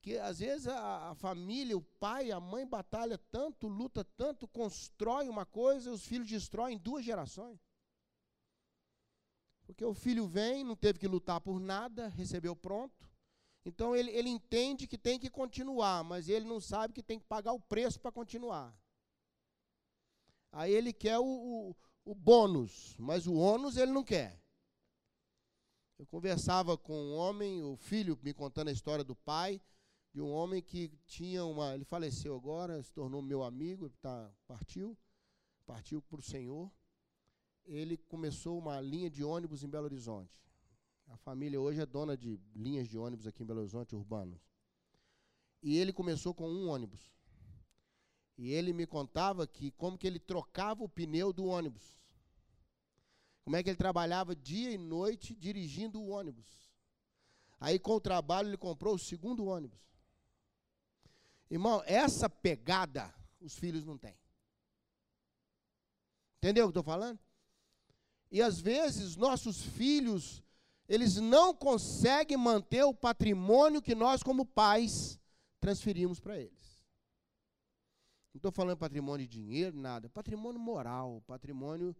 que 0.00 0.16
às 0.18 0.38
vezes 0.38 0.66
a, 0.66 1.10
a, 1.10 1.14
família, 1.14 1.76
o 1.76 1.82
pai, 1.82 2.30
a 2.30 2.40
mãe 2.40 2.66
batalha 2.66 3.18
tanto, 3.30 3.66
luta 3.66 4.04
tanto, 4.16 4.46
constrói 4.48 5.28
uma 5.28 5.44
coisa, 5.44 5.90
os 5.90 6.04
filhos 6.04 6.28
destroem 6.28 6.78
duas 6.78 7.04
gerações. 7.04 7.58
Porque 9.66 9.84
o 9.84 9.92
filho 9.92 10.26
vem, 10.26 10.64
não 10.64 10.76
teve 10.76 10.98
que 10.98 11.06
lutar 11.06 11.40
por 11.40 11.60
nada, 11.60 12.08
recebeu 12.08 12.56
pronto. 12.56 13.10
Então 13.64 13.94
ele, 13.94 14.10
ele 14.12 14.30
entende 14.30 14.86
que 14.86 14.96
tem 14.96 15.18
que 15.18 15.28
continuar, 15.28 16.02
mas 16.02 16.28
ele 16.28 16.46
não 16.46 16.60
sabe 16.60 16.94
que 16.94 17.02
tem 17.02 17.18
que 17.18 17.26
pagar 17.26 17.52
o 17.52 17.60
preço 17.60 18.00
para 18.00 18.10
continuar. 18.10 18.74
Aí 20.50 20.72
ele 20.72 20.92
quer 20.92 21.18
o, 21.18 21.24
o 21.26 21.76
bônus, 22.04 22.96
mas 22.98 23.26
o 23.26 23.34
ônus 23.34 23.76
ele 23.76 23.92
não 23.92 24.02
quer. 24.02 24.40
Eu 25.98 26.06
conversava 26.06 26.78
com 26.78 26.94
um 26.94 27.14
homem, 27.14 27.62
o 27.62 27.76
filho 27.76 28.18
me 28.22 28.32
contando 28.32 28.68
a 28.68 28.72
história 28.72 29.02
do 29.02 29.16
pai, 29.16 29.60
de 30.12 30.20
um 30.20 30.30
homem 30.30 30.62
que 30.62 30.88
tinha 31.06 31.44
uma. 31.44 31.74
Ele 31.74 31.84
faleceu 31.84 32.34
agora, 32.36 32.82
se 32.82 32.92
tornou 32.92 33.20
meu 33.20 33.42
amigo, 33.42 33.90
tá, 34.00 34.30
partiu, 34.46 34.96
partiu 35.66 36.00
para 36.00 36.20
o 36.20 36.22
Senhor. 36.22 36.70
Ele 37.64 37.96
começou 37.96 38.58
uma 38.58 38.80
linha 38.80 39.10
de 39.10 39.22
ônibus 39.24 39.62
em 39.62 39.68
Belo 39.68 39.84
Horizonte. 39.84 40.40
A 41.08 41.16
família 41.16 41.60
hoje 41.60 41.80
é 41.80 41.86
dona 41.86 42.16
de 42.16 42.40
linhas 42.54 42.88
de 42.88 42.96
ônibus 42.96 43.26
aqui 43.26 43.42
em 43.42 43.46
Belo 43.46 43.60
Horizonte, 43.60 43.96
urbanos. 43.96 44.40
E 45.62 45.76
ele 45.76 45.92
começou 45.92 46.32
com 46.32 46.48
um 46.48 46.68
ônibus. 46.68 47.17
E 48.38 48.52
ele 48.52 48.72
me 48.72 48.86
contava 48.86 49.46
que 49.46 49.72
como 49.72 49.98
que 49.98 50.06
ele 50.06 50.20
trocava 50.20 50.84
o 50.84 50.88
pneu 50.88 51.32
do 51.32 51.44
ônibus. 51.44 51.98
Como 53.44 53.56
é 53.56 53.62
que 53.62 53.68
ele 53.68 53.76
trabalhava 53.76 54.36
dia 54.36 54.70
e 54.70 54.78
noite 54.78 55.34
dirigindo 55.34 56.00
o 56.00 56.08
ônibus. 56.08 56.46
Aí, 57.60 57.78
com 57.78 57.94
o 57.94 58.00
trabalho, 58.00 58.48
ele 58.48 58.56
comprou 58.56 58.94
o 58.94 58.98
segundo 58.98 59.46
ônibus. 59.46 59.80
Irmão, 61.50 61.82
essa 61.84 62.30
pegada 62.30 63.12
os 63.40 63.56
filhos 63.56 63.84
não 63.84 63.96
têm. 63.96 64.16
Entendeu 66.38 66.66
o 66.66 66.72
que 66.72 66.78
eu 66.78 66.80
estou 66.80 66.92
falando? 66.92 67.18
E 68.30 68.42
às 68.42 68.60
vezes 68.60 69.16
nossos 69.16 69.62
filhos, 69.62 70.42
eles 70.88 71.16
não 71.16 71.54
conseguem 71.54 72.36
manter 72.36 72.84
o 72.84 72.94
patrimônio 72.94 73.82
que 73.82 73.94
nós, 73.94 74.22
como 74.22 74.44
pais, 74.44 75.18
transferimos 75.60 76.20
para 76.20 76.38
eles. 76.38 76.67
Não 78.38 78.50
estou 78.50 78.52
falando 78.52 78.78
patrimônio 78.78 79.26
de 79.26 79.32
dinheiro, 79.32 79.76
nada. 79.76 80.08
Patrimônio 80.08 80.60
moral, 80.60 81.20
patrimônio, 81.26 81.94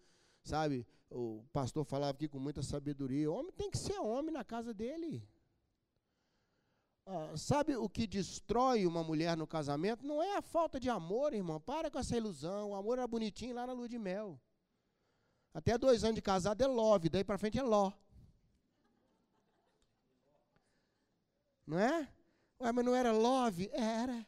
sabe? 0.45 0.87
O 1.11 1.42
pastor 1.52 1.85
falava 1.85 2.12
aqui 2.12 2.28
com 2.28 2.38
muita 2.38 2.62
sabedoria. 2.62 3.28
Homem 3.28 3.50
tem 3.50 3.68
que 3.68 3.76
ser 3.76 3.99
homem 3.99 4.33
na 4.33 4.45
casa 4.45 4.73
dele. 4.73 5.28
Ah, 7.04 7.37
sabe 7.37 7.75
o 7.75 7.88
que 7.88 8.07
destrói 8.07 8.87
uma 8.87 9.02
mulher 9.02 9.37
no 9.37 9.49
casamento? 9.49 10.07
Não 10.07 10.23
é 10.23 10.37
a 10.37 10.40
falta 10.40 10.78
de 10.78 10.88
amor, 10.88 11.35
irmão. 11.35 11.61
Para 11.61 11.90
com 11.90 11.99
essa 11.99 12.16
ilusão. 12.16 12.71
O 12.71 12.76
amor 12.76 12.99
era 12.99 13.09
bonitinho 13.09 13.57
lá 13.57 13.66
na 13.66 13.73
lua 13.73 13.88
de 13.88 13.99
mel. 13.99 14.40
Até 15.52 15.76
dois 15.76 16.04
anos 16.04 16.14
de 16.14 16.23
casado 16.23 16.62
é 16.62 16.68
love, 16.68 17.09
daí 17.09 17.25
para 17.25 17.37
frente 17.37 17.59
é 17.59 17.62
ló. 17.64 17.90
Não 21.66 21.80
é? 21.80 22.09
Ué, 22.61 22.71
mas 22.71 22.85
não 22.85 22.95
era 22.95 23.11
love? 23.11 23.68
Era. 23.73 24.25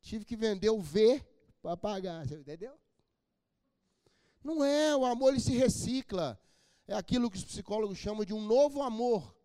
Tive 0.00 0.24
que 0.24 0.36
vender 0.36 0.70
o 0.70 0.80
V 0.80 1.24
para 1.62 1.76
pagar, 1.76 2.26
você 2.26 2.36
entendeu? 2.36 2.72
Não 4.42 4.64
é, 4.64 4.96
o 4.96 5.04
amor 5.04 5.30
ele 5.30 5.40
se 5.40 5.52
recicla. 5.52 6.40
É 6.88 6.94
aquilo 6.94 7.30
que 7.30 7.36
os 7.36 7.44
psicólogos 7.44 7.98
chamam 7.98 8.24
de 8.24 8.32
um 8.32 8.40
novo 8.40 8.82
amor. 8.82 9.36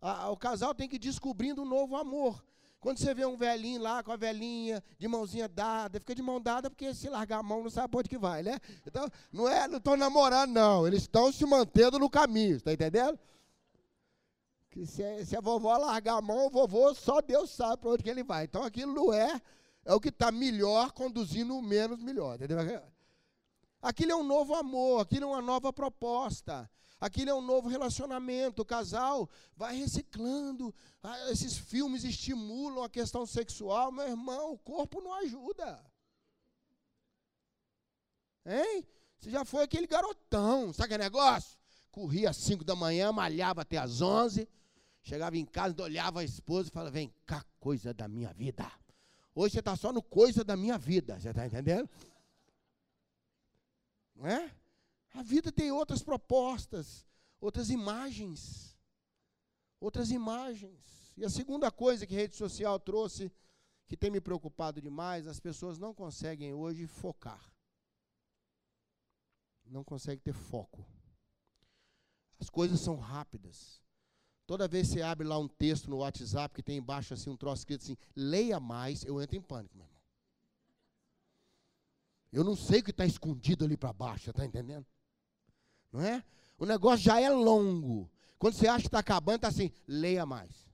A, 0.00 0.30
o 0.30 0.36
casal 0.36 0.74
tem 0.74 0.88
que 0.88 0.96
ir 0.96 1.00
descobrindo 1.00 1.62
um 1.62 1.68
novo 1.68 1.96
amor. 1.96 2.44
Quando 2.80 2.98
você 2.98 3.12
vê 3.12 3.26
um 3.26 3.36
velhinho 3.36 3.80
lá 3.80 4.02
com 4.04 4.12
a 4.12 4.16
velhinha, 4.16 4.82
de 4.98 5.08
mãozinha 5.08 5.48
dada, 5.48 5.98
fica 5.98 6.14
de 6.14 6.22
mão 6.22 6.40
dada 6.40 6.70
porque 6.70 6.94
se 6.94 7.08
largar 7.08 7.40
a 7.40 7.42
mão 7.42 7.62
não 7.62 7.70
sabe 7.70 7.96
onde 7.96 8.08
que 8.08 8.18
vai, 8.18 8.42
né? 8.42 8.58
Então, 8.86 9.08
não 9.32 9.48
é, 9.48 9.66
não 9.66 9.78
estão 9.78 9.96
namorando, 9.96 10.52
não. 10.52 10.86
Eles 10.86 11.02
estão 11.02 11.32
se 11.32 11.44
mantendo 11.44 11.98
no 11.98 12.08
caminho, 12.08 12.56
está 12.56 12.72
entendendo? 12.72 13.18
Que 14.70 14.86
se, 14.86 15.24
se, 15.24 15.36
a 15.36 15.40
vovó 15.40 15.76
largar 15.76 16.18
a 16.18 16.22
mão, 16.22 16.46
o 16.46 16.50
vovô 16.50 16.94
só 16.94 17.20
Deus 17.20 17.50
sabe 17.50 17.78
para 17.78 17.90
onde 17.90 18.02
que 18.04 18.10
ele 18.10 18.22
vai. 18.22 18.44
Então 18.44 18.62
aquilo 18.62 18.94
não 18.94 19.12
é, 19.12 19.40
é 19.88 19.94
o 19.94 20.00
que 20.00 20.10
está 20.10 20.30
melhor 20.30 20.92
conduzindo 20.92 21.56
o 21.56 21.62
menos 21.62 21.98
melhor, 21.98 22.34
entendeu? 22.34 22.58
Aquilo 23.80 24.12
é 24.12 24.16
um 24.16 24.22
novo 24.22 24.54
amor, 24.54 25.00
aquilo 25.00 25.24
é 25.24 25.28
uma 25.28 25.40
nova 25.40 25.72
proposta. 25.72 26.70
Aquilo 27.00 27.30
é 27.30 27.34
um 27.34 27.40
novo 27.40 27.68
relacionamento. 27.68 28.60
O 28.60 28.66
casal 28.66 29.30
vai 29.56 29.76
reciclando. 29.76 30.74
Ah, 31.02 31.30
esses 31.30 31.56
filmes 31.56 32.04
estimulam 32.04 32.84
a 32.84 32.88
questão 32.90 33.24
sexual. 33.24 33.90
Meu 33.90 34.06
irmão, 34.06 34.52
o 34.52 34.58
corpo 34.58 35.00
não 35.00 35.14
ajuda. 35.14 35.82
Hein? 38.44 38.84
Você 39.18 39.30
já 39.30 39.44
foi 39.44 39.62
aquele 39.62 39.86
garotão. 39.86 40.70
Sabe 40.72 40.90
que 40.90 40.98
negócio? 40.98 41.56
Corria 41.90 42.30
às 42.30 42.36
5 42.36 42.62
da 42.62 42.76
manhã, 42.76 43.10
malhava 43.10 43.62
até 43.62 43.78
às 43.78 44.02
11. 44.02 44.46
Chegava 45.02 45.38
em 45.38 45.46
casa, 45.46 45.80
olhava 45.80 46.20
a 46.20 46.24
esposa 46.24 46.68
e 46.68 46.72
falava: 46.72 46.90
Vem 46.90 47.14
cá, 47.24 47.42
coisa 47.58 47.94
da 47.94 48.06
minha 48.06 48.34
vida. 48.34 48.70
Hoje 49.40 49.52
você 49.52 49.60
está 49.60 49.76
só 49.76 49.92
no 49.92 50.02
coisa 50.02 50.42
da 50.42 50.56
minha 50.56 50.76
vida. 50.76 51.16
Você 51.16 51.28
está 51.28 51.46
entendendo? 51.46 51.88
Não 54.12 54.26
é? 54.26 54.52
A 55.14 55.22
vida 55.22 55.52
tem 55.52 55.70
outras 55.70 56.02
propostas, 56.02 57.06
outras 57.40 57.70
imagens. 57.70 58.76
Outras 59.78 60.10
imagens. 60.10 61.14
E 61.16 61.24
a 61.24 61.30
segunda 61.30 61.70
coisa 61.70 62.04
que 62.04 62.16
a 62.16 62.18
rede 62.18 62.34
social 62.34 62.80
trouxe, 62.80 63.30
que 63.86 63.96
tem 63.96 64.10
me 64.10 64.20
preocupado 64.20 64.82
demais, 64.82 65.28
as 65.28 65.38
pessoas 65.38 65.78
não 65.78 65.94
conseguem 65.94 66.52
hoje 66.52 66.88
focar. 66.88 67.54
Não 69.64 69.84
conseguem 69.84 70.18
ter 70.18 70.32
foco. 70.32 70.84
As 72.40 72.50
coisas 72.50 72.80
são 72.80 72.96
rápidas. 72.96 73.80
Toda 74.48 74.66
vez 74.66 74.88
que 74.88 74.94
você 74.94 75.02
abre 75.02 75.26
lá 75.28 75.38
um 75.38 75.46
texto 75.46 75.90
no 75.90 75.98
WhatsApp 75.98 76.54
que 76.54 76.62
tem 76.62 76.78
embaixo 76.78 77.12
assim 77.12 77.28
um 77.28 77.36
troço 77.36 77.60
escrito 77.60 77.82
assim, 77.82 77.98
leia 78.16 78.58
mais, 78.58 79.04
eu 79.04 79.20
entro 79.20 79.36
em 79.36 79.42
pânico, 79.42 79.76
meu 79.76 79.84
irmão. 79.84 80.00
Eu 82.32 82.42
não 82.42 82.56
sei 82.56 82.80
o 82.80 82.82
que 82.82 82.90
está 82.90 83.04
escondido 83.04 83.66
ali 83.66 83.76
para 83.76 83.92
baixo, 83.92 84.30
está 84.30 84.46
entendendo? 84.46 84.86
Não 85.92 86.00
é? 86.00 86.24
O 86.58 86.64
negócio 86.64 87.04
já 87.04 87.20
é 87.20 87.28
longo. 87.28 88.10
Quando 88.38 88.54
você 88.54 88.66
acha 88.66 88.80
que 88.80 88.88
está 88.88 89.00
acabando, 89.00 89.36
está 89.36 89.48
assim, 89.48 89.70
leia 89.86 90.24
mais. 90.24 90.66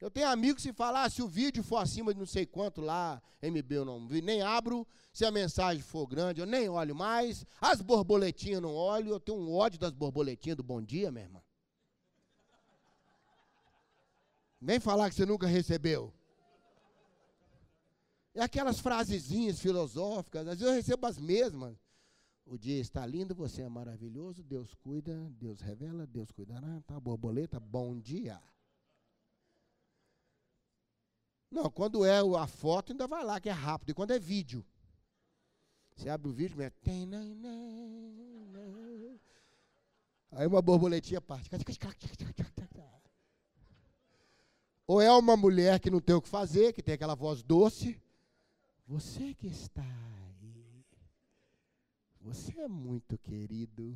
Eu 0.00 0.10
tenho 0.10 0.28
amigos 0.28 0.64
que 0.64 0.72
falam, 0.72 1.02
ah, 1.02 1.08
se 1.08 1.22
o 1.22 1.28
vídeo 1.28 1.62
for 1.62 1.76
acima 1.76 2.12
de 2.12 2.18
não 2.18 2.26
sei 2.26 2.44
quanto 2.44 2.80
lá, 2.80 3.22
MB 3.40 3.72
eu 3.72 3.84
não 3.84 4.04
vi, 4.08 4.20
nem 4.20 4.42
abro, 4.42 4.84
se 5.12 5.24
a 5.24 5.30
mensagem 5.30 5.80
for 5.84 6.08
grande, 6.08 6.40
eu 6.40 6.46
nem 6.46 6.68
olho 6.68 6.96
mais. 6.96 7.46
As 7.60 7.80
borboletinhas 7.80 8.60
não 8.60 8.74
olho, 8.74 9.10
eu 9.10 9.20
tenho 9.20 9.38
um 9.38 9.54
ódio 9.54 9.78
das 9.78 9.92
borboletinhas 9.92 10.56
do 10.56 10.64
bom 10.64 10.82
dia, 10.82 11.12
minha 11.12 11.26
irmã. 11.26 11.40
Vem 14.60 14.80
falar 14.80 15.08
que 15.08 15.14
você 15.14 15.24
nunca 15.24 15.46
recebeu. 15.46 16.12
É 18.34 18.42
aquelas 18.42 18.78
frasezinhas 18.80 19.58
filosóficas, 19.60 20.46
às 20.46 20.58
vezes 20.58 20.66
eu 20.66 20.72
recebo 20.72 21.06
as 21.06 21.18
mesmas. 21.18 21.76
O 22.46 22.56
dia 22.56 22.80
está 22.80 23.04
lindo, 23.04 23.34
você 23.34 23.62
é 23.62 23.68
maravilhoso, 23.68 24.42
Deus 24.42 24.74
cuida, 24.74 25.14
Deus 25.38 25.60
revela, 25.60 26.06
Deus 26.06 26.30
cuidará, 26.30 26.80
tá? 26.86 26.98
Borboleta, 26.98 27.60
bom 27.60 27.98
dia. 27.98 28.40
Não, 31.50 31.70
quando 31.70 32.04
é 32.04 32.20
a 32.20 32.46
foto, 32.46 32.92
ainda 32.92 33.06
vai 33.06 33.24
lá, 33.24 33.40
que 33.40 33.48
é 33.48 33.52
rápido. 33.52 33.90
E 33.90 33.94
quando 33.94 34.12
é 34.12 34.18
vídeo, 34.18 34.64
você 35.94 36.08
abre 36.08 36.28
o 36.28 36.32
vídeo, 36.32 36.62
é. 36.62 36.72
Aí 40.30 40.46
uma 40.46 40.62
borboletinha 40.62 41.20
parte. 41.20 41.50
Ou 44.88 45.02
é 45.02 45.12
uma 45.12 45.36
mulher 45.36 45.78
que 45.78 45.90
não 45.90 46.00
tem 46.00 46.16
o 46.16 46.22
que 46.22 46.30
fazer, 46.30 46.72
que 46.72 46.82
tem 46.82 46.94
aquela 46.94 47.14
voz 47.14 47.42
doce. 47.42 48.00
Você 48.86 49.34
que 49.34 49.46
está 49.46 49.84
aí, 49.84 50.82
você 52.22 52.58
é 52.58 52.66
muito 52.66 53.18
querido. 53.18 53.94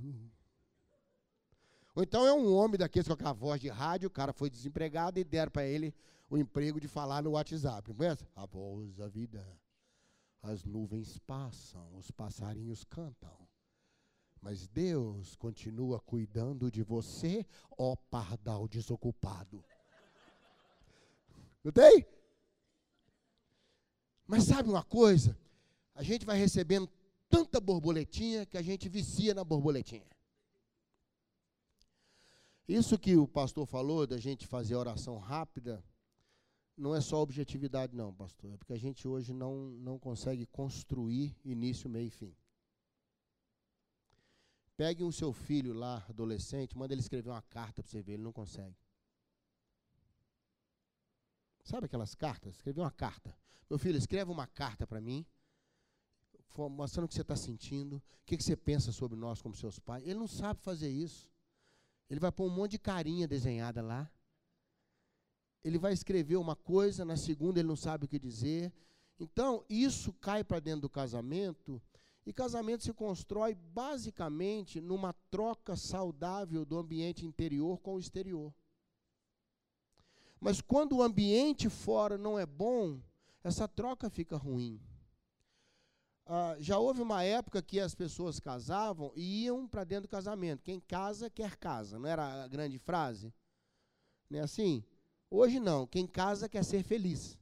Ou 1.94 2.02
então 2.02 2.26
é 2.26 2.32
um 2.34 2.54
homem 2.54 2.76
daqueles 2.76 3.08
com 3.08 3.14
aquela 3.14 3.32
voz 3.32 3.58
de 3.58 3.70
rádio, 3.70 4.08
o 4.08 4.10
cara 4.10 4.34
foi 4.34 4.50
desempregado 4.50 5.18
e 5.18 5.24
deram 5.24 5.50
para 5.50 5.64
ele 5.64 5.94
o 6.28 6.36
emprego 6.36 6.78
de 6.78 6.88
falar 6.88 7.22
no 7.22 7.30
WhatsApp. 7.30 7.88
Não 7.88 7.96
conhece? 7.96 8.28
A 8.36 8.44
voz 8.44 8.94
da 8.94 9.08
vida. 9.08 9.42
As 10.42 10.62
nuvens 10.62 11.18
passam, 11.20 11.96
os 11.96 12.10
passarinhos 12.10 12.84
cantam. 12.84 13.48
Mas 14.42 14.68
Deus 14.68 15.36
continua 15.36 16.00
cuidando 16.00 16.70
de 16.70 16.82
você, 16.82 17.46
ó 17.78 17.96
pardal 18.10 18.68
desocupado. 18.68 19.64
Não 21.62 21.72
tem? 21.72 22.06
Mas 24.26 24.44
sabe 24.44 24.68
uma 24.68 24.82
coisa? 24.82 25.38
A 25.94 26.02
gente 26.02 26.24
vai 26.24 26.38
recebendo 26.38 26.88
tanta 27.28 27.60
borboletinha 27.60 28.46
que 28.46 28.56
a 28.56 28.62
gente 28.62 28.88
vicia 28.88 29.34
na 29.34 29.44
borboletinha. 29.44 30.06
Isso 32.66 32.98
que 32.98 33.16
o 33.16 33.28
pastor 33.28 33.66
falou 33.66 34.06
da 34.06 34.18
gente 34.18 34.46
fazer 34.46 34.74
oração 34.74 35.18
rápida, 35.18 35.84
não 36.76 36.94
é 36.94 37.00
só 37.00 37.20
objetividade, 37.20 37.94
não, 37.94 38.14
pastor. 38.14 38.52
É 38.52 38.56
porque 38.56 38.72
a 38.72 38.78
gente 38.78 39.06
hoje 39.06 39.32
não, 39.32 39.70
não 39.72 39.98
consegue 39.98 40.46
construir 40.46 41.36
início, 41.44 41.90
meio 41.90 42.06
e 42.06 42.10
fim. 42.10 42.34
Pegue 44.76 45.04
o 45.04 45.12
seu 45.12 45.32
filho 45.32 45.74
lá, 45.74 46.04
adolescente, 46.08 46.76
manda 46.76 46.94
ele 46.94 47.00
escrever 47.00 47.30
uma 47.30 47.42
carta 47.42 47.82
para 47.82 47.90
você 47.90 48.02
ver, 48.02 48.14
ele 48.14 48.22
não 48.22 48.32
consegue. 48.32 48.76
Sabe 51.62 51.86
aquelas 51.86 52.14
cartas? 52.14 52.56
Escrever 52.56 52.80
uma 52.80 52.90
carta. 52.90 53.36
Meu 53.68 53.78
filho, 53.78 53.96
escreve 53.96 54.30
uma 54.30 54.46
carta 54.46 54.86
para 54.86 55.00
mim, 55.00 55.24
mostrando 56.56 57.06
o 57.06 57.08
que 57.08 57.14
você 57.14 57.22
está 57.22 57.36
sentindo, 57.36 57.96
o 57.96 58.02
que 58.26 58.40
você 58.42 58.56
pensa 58.56 58.92
sobre 58.92 59.16
nós 59.16 59.40
como 59.40 59.54
seus 59.54 59.78
pais. 59.78 60.04
Ele 60.04 60.18
não 60.18 60.28
sabe 60.28 60.60
fazer 60.60 60.90
isso. 60.90 61.30
Ele 62.10 62.20
vai 62.20 62.30
pôr 62.30 62.46
um 62.46 62.54
monte 62.54 62.72
de 62.72 62.78
carinha 62.78 63.26
desenhada 63.26 63.80
lá. 63.80 64.10
Ele 65.64 65.78
vai 65.78 65.92
escrever 65.92 66.36
uma 66.36 66.56
coisa, 66.56 67.04
na 67.04 67.16
segunda 67.16 67.60
ele 67.60 67.68
não 67.68 67.76
sabe 67.76 68.04
o 68.04 68.08
que 68.08 68.18
dizer. 68.18 68.72
Então, 69.18 69.64
isso 69.68 70.12
cai 70.14 70.42
para 70.42 70.58
dentro 70.58 70.82
do 70.82 70.90
casamento, 70.90 71.80
e 72.26 72.32
casamento 72.32 72.82
se 72.82 72.92
constrói 72.92 73.54
basicamente 73.54 74.80
numa 74.80 75.12
troca 75.30 75.76
saudável 75.76 76.64
do 76.64 76.76
ambiente 76.76 77.24
interior 77.24 77.78
com 77.78 77.94
o 77.94 77.98
exterior. 77.98 78.52
Mas 80.42 80.60
quando 80.60 80.96
o 80.96 81.02
ambiente 81.04 81.70
fora 81.70 82.18
não 82.18 82.36
é 82.36 82.44
bom, 82.44 83.00
essa 83.44 83.68
troca 83.68 84.10
fica 84.10 84.36
ruim. 84.36 84.80
Ah, 86.26 86.56
já 86.58 86.80
houve 86.80 87.00
uma 87.00 87.22
época 87.22 87.62
que 87.62 87.78
as 87.78 87.94
pessoas 87.94 88.40
casavam 88.40 89.12
e 89.14 89.44
iam 89.44 89.68
para 89.68 89.84
dentro 89.84 90.08
do 90.08 90.10
casamento. 90.10 90.64
Quem 90.64 90.80
casa, 90.80 91.30
quer 91.30 91.56
casa. 91.56 91.96
Não 91.96 92.08
era 92.08 92.42
a 92.42 92.48
grande 92.48 92.76
frase? 92.76 93.32
Não 94.28 94.40
é 94.40 94.42
assim? 94.42 94.82
Hoje 95.30 95.60
não. 95.60 95.86
Quem 95.86 96.08
casa, 96.08 96.48
quer 96.48 96.64
ser 96.64 96.82
feliz. 96.82 97.38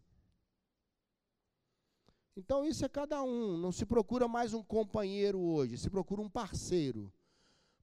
Então 2.37 2.67
isso 2.67 2.85
é 2.85 2.89
cada 2.89 3.23
um. 3.23 3.57
Não 3.57 3.73
se 3.73 3.87
procura 3.87 4.29
mais 4.29 4.53
um 4.53 4.63
companheiro 4.63 5.41
hoje, 5.41 5.79
se 5.79 5.89
procura 5.89 6.21
um 6.21 6.29
parceiro. 6.29 7.11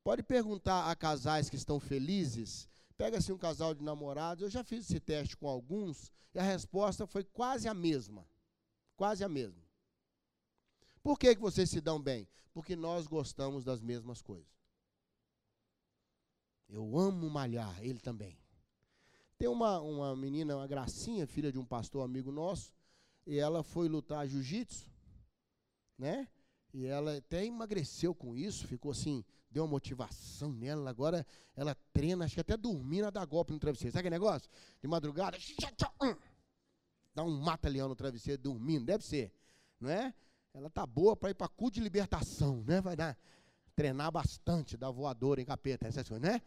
Pode 0.04 0.22
perguntar 0.22 0.92
a 0.92 0.96
casais 0.96 1.50
que 1.50 1.56
estão 1.56 1.80
felizes. 1.80 2.70
Pega-se 2.98 3.32
um 3.32 3.38
casal 3.38 3.74
de 3.74 3.84
namorados. 3.84 4.44
Eu 4.44 4.50
já 4.50 4.64
fiz 4.64 4.86
esse 4.90 5.00
teste 5.00 5.38
com 5.38 5.48
alguns 5.48 6.12
e 6.34 6.40
a 6.40 6.44
resposta 6.44 7.06
foi 7.06 7.24
quase 7.24 7.68
a 7.68 7.74
mesma. 7.74 8.28
Quase 8.96 9.24
a 9.24 9.30
mesma. 9.30 9.64
Por 11.04 11.18
que, 11.18 11.36
que 11.36 11.42
vocês 11.42 11.70
se 11.70 11.80
dão 11.80 12.02
bem? 12.02 12.28
Porque 12.52 12.76
nós 12.76 13.06
gostamos 13.06 13.64
das 13.64 13.82
mesmas 13.82 14.22
coisas. 14.22 14.52
Eu 16.68 16.98
amo 16.98 17.30
malhar, 17.30 17.82
ele 17.82 18.00
também. 18.00 18.38
Tem 19.38 19.48
uma, 19.48 19.80
uma 19.80 20.16
menina, 20.16 20.58
uma 20.58 20.68
gracinha, 20.68 21.28
filha 21.28 21.52
de 21.52 21.60
um 21.60 21.66
pastor 21.66 22.04
amigo 22.04 22.32
nosso, 22.32 22.74
e 23.26 23.38
ela 23.38 23.64
foi 23.64 23.88
lutar 23.88 24.28
jiu-jitsu, 24.28 24.90
né? 25.98 26.28
E 26.74 26.86
ela 26.86 27.18
até 27.18 27.46
emagreceu 27.46 28.14
com 28.14 28.36
isso, 28.36 28.68
ficou 28.68 28.92
assim, 28.92 29.24
deu 29.50 29.64
uma 29.64 29.70
motivação 29.70 30.52
nela. 30.52 30.90
Agora 30.90 31.26
ela 31.56 31.76
treina, 31.94 32.26
acho 32.26 32.36
que 32.36 32.42
até 32.42 32.58
dormindo, 32.58 33.10
dá 33.12 33.26
golpe 33.26 33.54
no 33.54 33.60
travesseiro. 33.60 33.92
Sabe 33.92 34.08
aquele 34.08 34.16
negócio? 34.16 34.50
De 34.82 34.88
madrugada, 34.88 35.38
dá 37.16 37.24
um 37.24 37.40
mata-leão 37.40 37.88
no 37.90 37.96
travesseiro 37.96 38.42
dormindo, 38.42 38.86
deve 38.86 39.04
ser, 39.04 39.34
não 39.80 39.90
é? 39.90 40.14
Ela 40.54 40.70
tá 40.70 40.86
boa 40.86 41.16
para 41.16 41.30
ir 41.30 41.36
para 41.36 41.48
cu 41.48 41.72
de 41.72 41.80
libertação, 41.80 42.64
né? 42.66 42.82
Vai 42.82 42.96
dar 42.96 43.18
treinar 43.76 44.12
bastante, 44.12 44.76
dar 44.76 44.90
voadora 44.90 45.40
em 45.40 45.46
capeta, 45.46 45.88
essas 45.88 46.08
coisas, 46.10 46.28
né? 46.28 46.42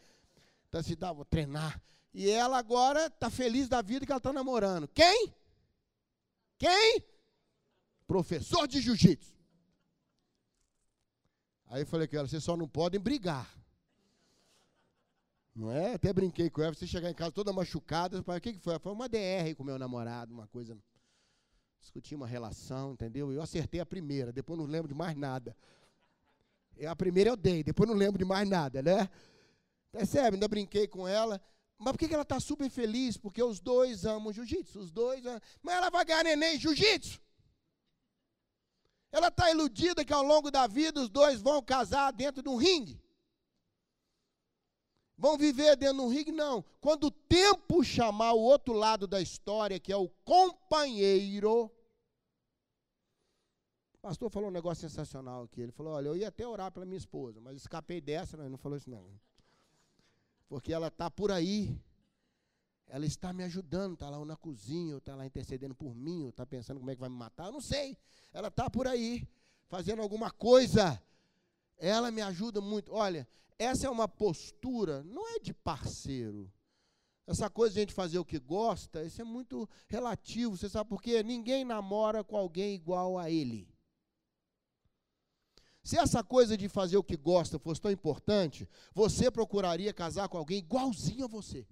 Então 0.68 0.82
se 0.82 0.96
dá, 0.96 1.12
vou 1.12 1.24
treinar. 1.24 1.80
E 2.12 2.28
ela 2.28 2.58
agora 2.58 3.06
está 3.06 3.30
feliz 3.30 3.68
da 3.68 3.80
vida 3.80 4.04
que 4.04 4.10
ela 4.10 4.18
está 4.18 4.32
namorando. 4.32 4.88
Quem? 4.88 5.32
Quem? 6.58 7.04
Professor 8.06 8.66
de 8.66 8.80
jiu-jitsu. 8.80 9.39
Aí 11.70 11.82
eu 11.82 11.86
falei 11.86 12.08
com 12.08 12.16
ela, 12.16 12.26
vocês 12.26 12.42
só 12.42 12.56
não 12.56 12.66
podem 12.66 13.00
brigar. 13.00 13.48
Não 15.54 15.70
é? 15.70 15.94
Até 15.94 16.12
brinquei 16.12 16.50
com 16.50 16.60
ela, 16.60 16.74
você 16.74 16.84
chegar 16.84 17.08
em 17.08 17.14
casa 17.14 17.30
toda 17.30 17.52
machucada, 17.52 18.18
o 18.18 18.40
que, 18.40 18.54
que 18.54 18.58
foi? 18.58 18.76
Foi 18.80 18.92
uma 18.92 19.08
DR 19.08 19.54
com 19.56 19.62
meu 19.62 19.78
namorado, 19.78 20.34
uma 20.34 20.48
coisa. 20.48 20.76
Discuti 21.78 22.16
uma 22.16 22.26
relação, 22.26 22.94
entendeu? 22.94 23.32
Eu 23.32 23.40
acertei 23.40 23.80
a 23.80 23.86
primeira, 23.86 24.32
depois 24.32 24.58
não 24.58 24.66
lembro 24.66 24.88
de 24.88 24.94
mais 24.94 25.16
nada. 25.16 25.56
A 26.88 26.96
primeira 26.96 27.30
eu 27.30 27.36
dei, 27.36 27.62
depois 27.62 27.88
não 27.88 27.96
lembro 27.96 28.18
de 28.18 28.24
mais 28.24 28.48
nada, 28.48 28.82
né? 28.82 29.08
Percebe? 29.92 30.34
Ainda 30.34 30.48
brinquei 30.48 30.88
com 30.88 31.06
ela. 31.06 31.40
Mas 31.78 31.92
por 31.92 31.98
que 31.98 32.12
ela 32.12 32.22
está 32.22 32.40
super 32.40 32.68
feliz? 32.68 33.16
Porque 33.16 33.42
os 33.42 33.60
dois 33.60 34.04
amam 34.04 34.32
jiu-jitsu. 34.32 34.80
Os 34.80 34.90
dois. 34.90 35.22
Mas 35.62 35.76
ela 35.76 35.88
vai 35.88 36.04
ganhar 36.04 36.24
neném 36.24 36.58
jiu-jitsu. 36.58 37.20
Ela 39.12 39.28
está 39.28 39.50
iludida 39.50 40.04
que 40.04 40.12
ao 40.12 40.22
longo 40.22 40.50
da 40.50 40.66
vida 40.66 41.00
os 41.00 41.08
dois 41.08 41.40
vão 41.40 41.62
casar 41.62 42.12
dentro 42.12 42.42
de 42.42 42.48
um 42.48 42.56
ringue. 42.56 43.02
Vão 45.16 45.36
viver 45.36 45.76
dentro 45.76 45.96
de 45.96 46.02
um 46.02 46.08
ringue? 46.08 46.32
Não. 46.32 46.64
Quando 46.80 47.04
o 47.04 47.10
tempo 47.10 47.84
chamar 47.84 48.32
o 48.32 48.40
outro 48.40 48.72
lado 48.72 49.06
da 49.06 49.20
história, 49.20 49.80
que 49.80 49.92
é 49.92 49.96
o 49.96 50.08
companheiro. 50.24 51.70
O 53.94 53.98
pastor 54.00 54.30
falou 54.30 54.48
um 54.48 54.52
negócio 54.52 54.88
sensacional 54.88 55.42
aqui. 55.42 55.60
Ele 55.60 55.72
falou: 55.72 55.92
Olha, 55.92 56.08
eu 56.08 56.16
ia 56.16 56.28
até 56.28 56.46
orar 56.46 56.72
pela 56.72 56.86
minha 56.86 56.96
esposa, 56.96 57.40
mas 57.40 57.56
escapei 57.56 58.00
dessa, 58.00 58.36
não, 58.36 58.44
ele 58.44 58.52
não 58.52 58.58
falou 58.58 58.78
isso 58.78 58.88
não 58.88 59.20
porque 60.50 60.72
ela 60.72 60.88
está 60.88 61.08
por 61.08 61.30
aí. 61.30 61.80
Ela 62.92 63.06
está 63.06 63.32
me 63.32 63.44
ajudando, 63.44 63.94
está 63.94 64.10
lá 64.10 64.22
na 64.24 64.36
cozinha, 64.36 64.96
está 64.96 65.14
lá 65.14 65.24
intercedendo 65.24 65.76
por 65.76 65.94
mim, 65.94 66.28
está 66.28 66.44
pensando 66.44 66.80
como 66.80 66.90
é 66.90 66.94
que 66.94 67.00
vai 67.00 67.08
me 67.08 67.16
matar, 67.16 67.46
eu 67.46 67.52
não 67.52 67.60
sei. 67.60 67.96
Ela 68.32 68.48
está 68.48 68.68
por 68.68 68.88
aí, 68.88 69.28
fazendo 69.68 70.02
alguma 70.02 70.28
coisa. 70.30 71.00
Ela 71.78 72.10
me 72.10 72.20
ajuda 72.20 72.60
muito. 72.60 72.92
Olha, 72.92 73.28
essa 73.56 73.86
é 73.86 73.90
uma 73.90 74.08
postura, 74.08 75.04
não 75.04 75.36
é 75.36 75.38
de 75.38 75.54
parceiro. 75.54 76.52
Essa 77.28 77.48
coisa 77.48 77.74
de 77.74 77.78
a 77.78 77.82
gente 77.82 77.94
fazer 77.94 78.18
o 78.18 78.24
que 78.24 78.40
gosta, 78.40 79.04
isso 79.04 79.20
é 79.20 79.24
muito 79.24 79.68
relativo. 79.86 80.56
Você 80.56 80.68
sabe 80.68 80.90
por 80.90 81.00
quê? 81.00 81.22
Ninguém 81.22 81.64
namora 81.64 82.24
com 82.24 82.36
alguém 82.36 82.74
igual 82.74 83.16
a 83.16 83.30
ele. 83.30 83.72
Se 85.80 85.96
essa 85.96 86.24
coisa 86.24 86.56
de 86.56 86.68
fazer 86.68 86.96
o 86.96 87.04
que 87.04 87.16
gosta 87.16 87.56
fosse 87.56 87.80
tão 87.80 87.90
importante, 87.90 88.68
você 88.92 89.30
procuraria 89.30 89.94
casar 89.94 90.28
com 90.28 90.36
alguém 90.36 90.58
igualzinho 90.58 91.24
a 91.24 91.28
você. 91.28 91.64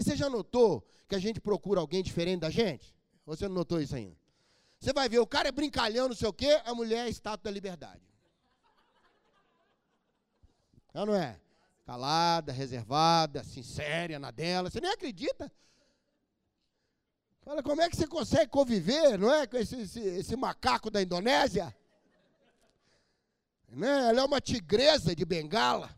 E 0.00 0.02
você 0.02 0.16
já 0.16 0.30
notou 0.30 0.82
que 1.06 1.14
a 1.14 1.18
gente 1.18 1.42
procura 1.42 1.78
alguém 1.78 2.02
diferente 2.02 2.40
da 2.40 2.48
gente? 2.48 2.96
Você 3.26 3.46
não 3.46 3.56
notou 3.56 3.82
isso 3.82 3.94
ainda? 3.94 4.16
Você 4.78 4.94
vai 4.94 5.10
ver, 5.10 5.18
o 5.18 5.26
cara 5.26 5.50
é 5.50 5.52
brincalhão, 5.52 6.08
não 6.08 6.16
sei 6.16 6.26
o 6.26 6.32
quê, 6.32 6.58
a 6.64 6.74
mulher 6.74 7.06
é 7.06 7.10
estátua 7.10 7.44
da 7.44 7.50
liberdade. 7.50 8.00
Não, 10.94 11.04
não 11.04 11.14
é? 11.14 11.38
Calada, 11.84 12.50
reservada, 12.50 13.44
sincera, 13.44 14.18
na 14.18 14.30
dela. 14.30 14.70
Você 14.70 14.80
nem 14.80 14.90
acredita. 14.90 15.52
Fala, 17.42 17.62
como 17.62 17.82
é 17.82 17.90
que 17.90 17.96
você 17.98 18.06
consegue 18.06 18.50
conviver, 18.50 19.18
não 19.18 19.30
é? 19.30 19.46
Com 19.46 19.58
esse, 19.58 19.82
esse, 19.82 20.00
esse 20.00 20.34
macaco 20.34 20.90
da 20.90 21.02
Indonésia? 21.02 21.76
Né? 23.68 24.08
Ela 24.08 24.22
é 24.22 24.24
uma 24.24 24.40
tigresa 24.40 25.14
de 25.14 25.26
bengala. 25.26 25.94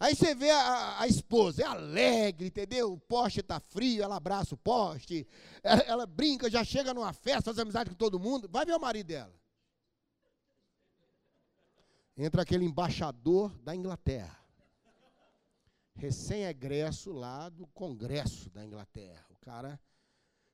Aí 0.00 0.16
você 0.16 0.34
vê 0.34 0.50
a, 0.50 1.00
a, 1.02 1.06
esposa, 1.06 1.62
é 1.62 1.66
alegre, 1.66 2.46
entendeu? 2.46 2.94
O 2.94 2.98
poste 2.98 3.40
está 3.40 3.60
frio, 3.60 4.02
ela 4.02 4.16
abraça 4.16 4.54
o 4.54 4.58
poste, 4.58 5.28
ela, 5.62 5.82
ela, 5.82 6.06
brinca, 6.06 6.50
já 6.50 6.64
chega 6.64 6.94
numa 6.94 7.12
festa, 7.12 7.42
faz 7.42 7.58
amizade 7.58 7.90
com 7.90 7.96
todo 7.96 8.18
mundo. 8.18 8.48
Vai 8.50 8.64
ver 8.64 8.74
o 8.74 8.80
marido 8.80 9.08
dela. 9.08 9.38
Entra 12.16 12.40
aquele 12.40 12.64
embaixador 12.64 13.54
da 13.58 13.76
Inglaterra, 13.76 14.42
recém-egresso 15.94 17.12
lá 17.12 17.50
do 17.50 17.66
Congresso 17.66 18.48
da 18.48 18.64
Inglaterra. 18.64 19.26
O 19.28 19.36
cara, 19.36 19.78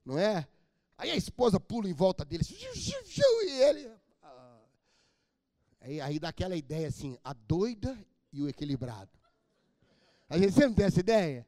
não 0.05 0.19
é? 0.19 0.45
Aí 0.99 1.13
a 1.13 1.17
esposa 1.17 1.61
pula 1.61 1.89
em 1.89 1.95
volta 1.95 2.25
dele, 2.25 2.43
e 2.51 3.63
ele, 3.63 3.93
Aí, 5.81 6.01
aí 6.01 6.19
dá 6.19 6.31
aquela 6.31 6.57
ideia 6.57 6.89
assim, 6.89 7.17
a 7.23 7.33
doida 7.33 7.97
e 8.33 8.43
o 8.43 8.49
equilibrado. 8.49 9.16
A 10.29 10.39
gente 10.39 10.53
sempre 10.53 10.75
tem 10.75 10.87
essa 10.87 11.01
ideia. 11.01 11.47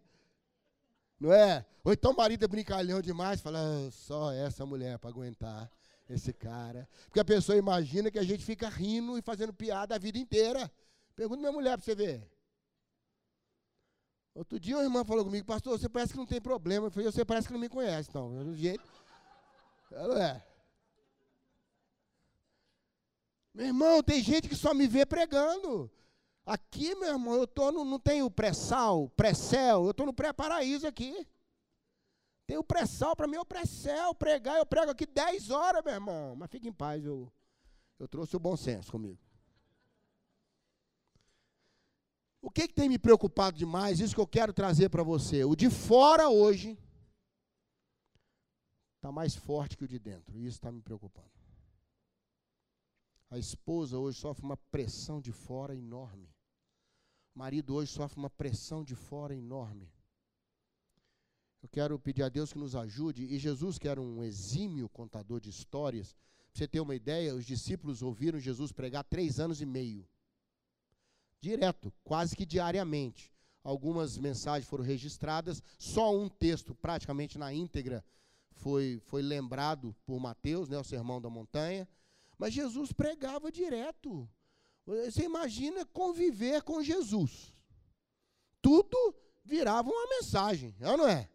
Não 1.19 1.33
é? 1.33 1.67
Ou 1.83 1.93
então 1.93 2.12
o 2.12 2.17
marido 2.17 2.45
é 2.45 2.49
brincalhão 2.49 3.01
demais, 3.01 3.41
fala, 3.41 3.59
ah, 3.59 3.91
só 3.91 4.33
essa 4.33 4.64
mulher 4.64 4.99
para 4.99 5.11
aguentar 5.11 5.71
esse 6.09 6.33
cara. 6.33 6.88
Porque 7.05 7.21
a 7.21 7.25
pessoa 7.25 7.59
imagina 7.59 8.11
que 8.11 8.19
a 8.19 8.25
gente 8.25 8.45
fica 8.45 8.69
rindo 8.69 9.19
e 9.19 9.23
fazendo 9.23 9.53
piada 9.53 9.95
a 9.95 9.99
vida 9.99 10.19
inteira. 10.19 10.71
Pergunta 11.17 11.41
minha 11.41 11.53
mulher 11.53 11.77
para 11.77 11.85
você 11.85 11.95
ver. 11.95 12.31
Outro 14.35 14.61
dia 14.61 14.77
uma 14.77 14.85
irmã 14.85 15.05
falou 15.05 15.25
comigo, 15.25 15.45
pastor, 15.45 15.79
você 15.79 15.88
parece 15.88 16.12
que 16.12 16.19
não 16.19 16.27
tem 16.27 16.41
problema. 16.41 16.87
Eu 16.87 16.91
falei, 16.91 17.11
você 17.11 17.25
parece 17.25 17.49
que 17.49 17.53
não 17.53 17.61
me 17.61 17.69
conhece, 17.69 18.09
então. 18.09 18.45
Do 18.45 18.55
jeito. 18.55 18.85
Ela 19.91 20.25
é. 20.25 20.47
Meu 23.53 23.67
irmão, 23.67 24.03
tem 24.03 24.23
gente 24.23 24.49
que 24.49 24.55
só 24.55 24.73
me 24.73 24.87
vê 24.87 25.05
pregando. 25.05 25.91
Aqui, 26.49 26.95
meu 26.95 27.11
irmão, 27.11 27.35
eu 27.35 27.47
tô 27.47 27.71
no, 27.71 27.85
não 27.85 27.99
tenho 27.99 28.31
pré-sal, 28.31 29.11
pré-céu, 29.11 29.85
eu 29.85 29.91
estou 29.91 30.07
no 30.07 30.15
pré-paraíso 30.15 30.87
aqui. 30.87 31.29
Tem 32.47 32.57
o 32.57 32.65
pré-sal, 32.65 33.15
para 33.15 33.27
mim 33.27 33.37
é 33.37 33.41
o 33.41 33.45
pré-céu, 33.45 34.15
pregar, 34.15 34.57
eu 34.57 34.65
prego 34.65 34.91
aqui 34.91 35.05
10 35.05 35.51
horas, 35.51 35.85
meu 35.85 35.93
irmão. 35.93 36.35
Mas 36.35 36.51
fique 36.51 36.67
em 36.67 36.73
paz, 36.73 37.05
eu, 37.05 37.31
eu 37.99 38.09
trouxe 38.09 38.35
o 38.35 38.41
bom 38.41 38.57
senso 38.57 38.91
comigo. 38.91 39.21
O 42.41 42.51
que, 42.51 42.67
que 42.67 42.73
tem 42.73 42.89
me 42.89 42.99
preocupado 42.99 43.59
demais? 43.59 44.01
Isso 44.01 44.15
que 44.15 44.21
eu 44.21 44.27
quero 44.27 44.55
trazer 44.55 44.89
para 44.89 45.03
você. 45.03 45.45
O 45.45 45.55
de 45.55 45.69
fora 45.69 46.31
hoje 46.31 46.79
está 48.97 49.13
mais 49.13 49.35
forte 49.35 49.77
que 49.77 49.85
o 49.85 49.89
de 49.89 49.99
dentro. 49.99 50.35
E 50.35 50.47
isso 50.47 50.57
está 50.57 50.73
me 50.73 50.81
preocupando. 50.81 51.29
A 53.31 53.37
esposa 53.37 53.99
hoje 53.99 54.19
sofre 54.19 54.47
uma 54.47 54.57
pressão 54.57 55.21
de 55.21 55.31
fora 55.31 55.75
enorme. 55.75 56.38
Marido 57.38 57.77
hoje 57.77 57.92
sofre 57.92 58.18
uma 58.18 58.29
pressão 58.29 58.83
de 58.83 58.96
fora 58.96 59.33
enorme. 59.33 59.88
Eu 61.62 61.68
quero 61.68 61.96
pedir 61.96 62.24
a 62.24 62.29
Deus 62.29 62.53
que 62.53 62.59
nos 62.59 62.74
ajude, 62.74 63.27
e 63.27 63.38
Jesus, 63.38 63.79
que 63.79 63.87
era 63.87 64.03
um 64.03 64.24
exímio 64.24 64.88
contador 64.88 65.38
de 65.38 65.48
histórias, 65.48 66.16
para 66.53 66.59
você 66.59 66.66
ter 66.66 66.81
uma 66.81 66.96
ideia, 66.96 67.37
os 67.37 67.46
discípulos 67.46 68.03
ouviram 68.03 68.40
Jesus 68.40 68.72
pregar 68.72 69.05
três 69.05 69.38
anos 69.38 69.61
e 69.61 69.66
meio. 69.66 70.05
Direto, 71.40 71.92
quase 72.03 72.35
que 72.35 72.44
diariamente. 72.44 73.33
Algumas 73.62 74.18
mensagens 74.18 74.68
foram 74.68 74.83
registradas, 74.83 75.62
só 75.79 76.12
um 76.12 76.29
texto, 76.29 76.74
praticamente 76.74 77.38
na 77.38 77.55
íntegra, 77.55 78.05
foi, 78.51 79.01
foi 79.05 79.22
lembrado 79.22 79.94
por 80.05 80.18
Mateus, 80.18 80.68
né, 80.68 80.77
o 80.77 80.83
Sermão 80.83 81.20
da 81.20 81.31
Montanha. 81.31 81.87
Mas 82.37 82.53
Jesus 82.53 82.92
pregava 82.92 83.53
direto. 83.53 84.29
Você 84.88 85.22
imagina 85.22 85.85
conviver 85.85 86.62
com 86.62 86.83
Jesus. 86.83 87.53
Tudo 88.62 89.14
virava 89.44 89.90
uma 89.90 90.09
mensagem, 90.09 90.74
é 90.81 90.96
não 90.96 91.07
é? 91.07 91.29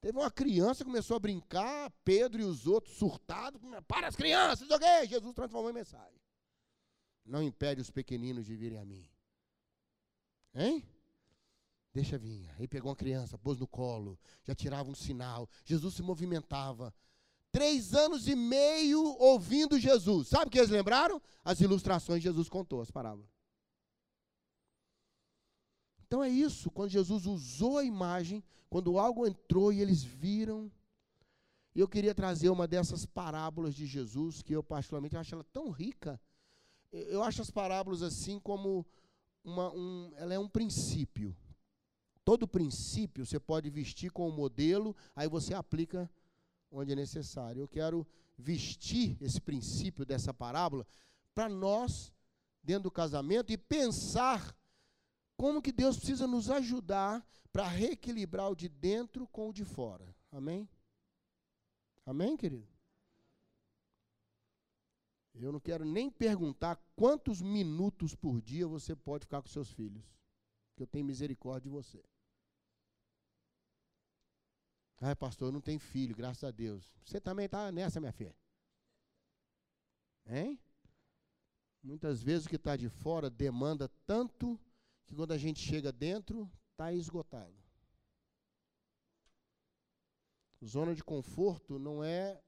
Teve 0.00 0.18
uma 0.18 0.30
criança 0.30 0.78
que 0.78 0.90
começou 0.90 1.16
a 1.16 1.20
brincar, 1.20 1.90
Pedro 2.02 2.40
e 2.40 2.44
os 2.44 2.66
outros 2.66 2.96
surtados, 2.96 3.60
para 3.86 4.08
as 4.08 4.16
crianças, 4.16 4.66
joguei. 4.66 5.06
Jesus 5.06 5.34
transformou 5.34 5.70
em 5.70 5.74
mensagem. 5.74 6.18
Não 7.24 7.42
impede 7.42 7.82
os 7.82 7.90
pequeninos 7.90 8.46
de 8.46 8.56
virem 8.56 8.78
a 8.78 8.84
mim. 8.84 9.06
Hein? 10.54 10.82
Deixa 11.92 12.16
vir. 12.16 12.50
Aí 12.58 12.66
pegou 12.66 12.90
uma 12.90 12.96
criança, 12.96 13.36
pôs 13.36 13.58
no 13.58 13.66
colo, 13.66 14.18
já 14.42 14.54
tirava 14.54 14.88
um 14.88 14.94
sinal. 14.94 15.48
Jesus 15.64 15.94
se 15.94 16.02
movimentava. 16.02 16.94
Três 17.56 17.94
anos 17.94 18.28
e 18.28 18.36
meio 18.36 19.02
ouvindo 19.18 19.80
Jesus. 19.80 20.28
Sabe 20.28 20.48
o 20.48 20.50
que 20.50 20.58
eles 20.58 20.68
lembraram? 20.68 21.22
As 21.42 21.58
ilustrações 21.58 22.22
Jesus 22.22 22.50
contou, 22.50 22.82
as 22.82 22.90
parábolas. 22.90 23.30
Então 26.06 26.22
é 26.22 26.28
isso, 26.28 26.70
quando 26.70 26.90
Jesus 26.90 27.24
usou 27.24 27.78
a 27.78 27.82
imagem, 27.82 28.44
quando 28.68 28.98
algo 28.98 29.26
entrou 29.26 29.72
e 29.72 29.80
eles 29.80 30.02
viram. 30.02 30.70
E 31.74 31.80
eu 31.80 31.88
queria 31.88 32.14
trazer 32.14 32.50
uma 32.50 32.68
dessas 32.68 33.06
parábolas 33.06 33.74
de 33.74 33.86
Jesus, 33.86 34.42
que 34.42 34.54
eu 34.54 34.62
particularmente 34.62 35.16
acho 35.16 35.34
ela 35.34 35.44
tão 35.44 35.70
rica. 35.70 36.20
Eu 36.92 37.22
acho 37.22 37.40
as 37.40 37.50
parábolas 37.50 38.02
assim 38.02 38.38
como 38.38 38.84
uma, 39.42 39.72
um, 39.72 40.12
ela 40.16 40.34
é 40.34 40.38
um 40.38 40.46
princípio. 40.46 41.34
Todo 42.22 42.46
princípio 42.46 43.24
você 43.24 43.40
pode 43.40 43.70
vestir 43.70 44.12
com 44.12 44.28
o 44.28 44.32
modelo, 44.32 44.94
aí 45.14 45.26
você 45.26 45.54
aplica 45.54 46.10
onde 46.70 46.92
é 46.92 46.96
necessário. 46.96 47.60
Eu 47.60 47.68
quero 47.68 48.06
vestir 48.36 49.16
esse 49.20 49.40
princípio 49.40 50.04
dessa 50.04 50.32
parábola 50.32 50.86
para 51.34 51.48
nós, 51.48 52.12
dentro 52.62 52.84
do 52.84 52.90
casamento, 52.90 53.52
e 53.52 53.58
pensar 53.58 54.56
como 55.36 55.62
que 55.62 55.72
Deus 55.72 55.96
precisa 55.96 56.26
nos 56.26 56.50
ajudar 56.50 57.26
para 57.52 57.68
reequilibrar 57.68 58.50
o 58.50 58.56
de 58.56 58.68
dentro 58.68 59.26
com 59.28 59.48
o 59.48 59.52
de 59.52 59.64
fora. 59.64 60.14
Amém? 60.30 60.68
Amém, 62.04 62.36
querido? 62.36 62.68
Eu 65.34 65.52
não 65.52 65.60
quero 65.60 65.84
nem 65.84 66.10
perguntar 66.10 66.76
quantos 66.94 67.42
minutos 67.42 68.14
por 68.14 68.40
dia 68.40 68.66
você 68.66 68.96
pode 68.96 69.24
ficar 69.24 69.42
com 69.42 69.48
seus 69.48 69.70
filhos, 69.70 70.04
que 70.74 70.82
eu 70.82 70.86
tenho 70.86 71.04
misericórdia 71.04 71.70
de 71.70 71.76
você. 71.76 72.02
Ah, 75.00 75.14
pastor, 75.14 75.52
não 75.52 75.60
tenho 75.60 75.78
filho, 75.78 76.16
graças 76.16 76.44
a 76.44 76.50
Deus. 76.50 76.90
Você 77.04 77.20
também 77.20 77.46
está 77.46 77.70
nessa, 77.70 78.00
minha 78.00 78.12
fé. 78.12 78.34
Hein? 80.26 80.58
Muitas 81.82 82.22
vezes 82.22 82.46
o 82.46 82.48
que 82.48 82.56
está 82.56 82.76
de 82.76 82.88
fora 82.88 83.30
demanda 83.30 83.88
tanto 84.06 84.58
que 85.06 85.14
quando 85.14 85.32
a 85.32 85.38
gente 85.38 85.60
chega 85.60 85.92
dentro, 85.92 86.50
está 86.72 86.92
esgotado. 86.92 87.54
Zona 90.64 90.94
de 90.94 91.04
conforto 91.04 91.78
não 91.78 92.02
é 92.02 92.42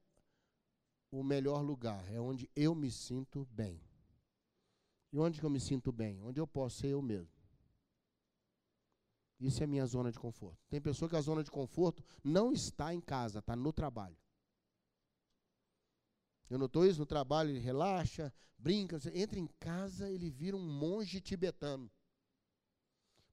o 1.11 1.22
melhor 1.22 1.62
lugar, 1.62 2.04
é 2.12 2.20
onde 2.20 2.50
eu 2.56 2.74
me 2.74 2.90
sinto 2.90 3.46
bem. 3.50 3.80
E 5.12 5.18
onde 5.18 5.38
que 5.38 5.46
eu 5.46 5.50
me 5.50 5.61
sinto 5.61 5.92
bem? 5.92 6.20
Onde 6.22 6.40
eu 6.40 6.46
posso 6.46 6.80
ser 6.80 6.88
eu 6.88 7.00
mesmo. 7.00 7.38
Isso 9.40 9.62
é 9.62 9.66
minha 9.66 9.87
zona 9.87 10.11
de 10.11 10.18
conforto. 10.18 10.59
Tem 10.68 10.81
pessoa 10.81 11.09
que 11.09 11.16
a 11.16 11.20
zona 11.20 11.44
de 11.44 11.51
conforto 11.51 12.03
não 12.24 12.53
está 12.53 12.92
em 12.92 13.01
casa, 13.01 13.38
está 13.38 13.55
no 13.55 13.72
trabalho. 13.72 14.16
Eu 16.51 16.59
notou 16.59 16.87
isso? 16.87 16.98
No 16.98 17.07
trabalho 17.07 17.51
ele 17.51 17.61
relaxa, 17.61 18.33
brinca, 18.59 18.98
entra 19.14 19.38
em 19.38 19.46
casa, 19.61 20.11
ele 20.11 20.31
vira 20.31 20.57
um 20.57 20.66
monge 20.66 21.20
tibetano. 21.20 21.90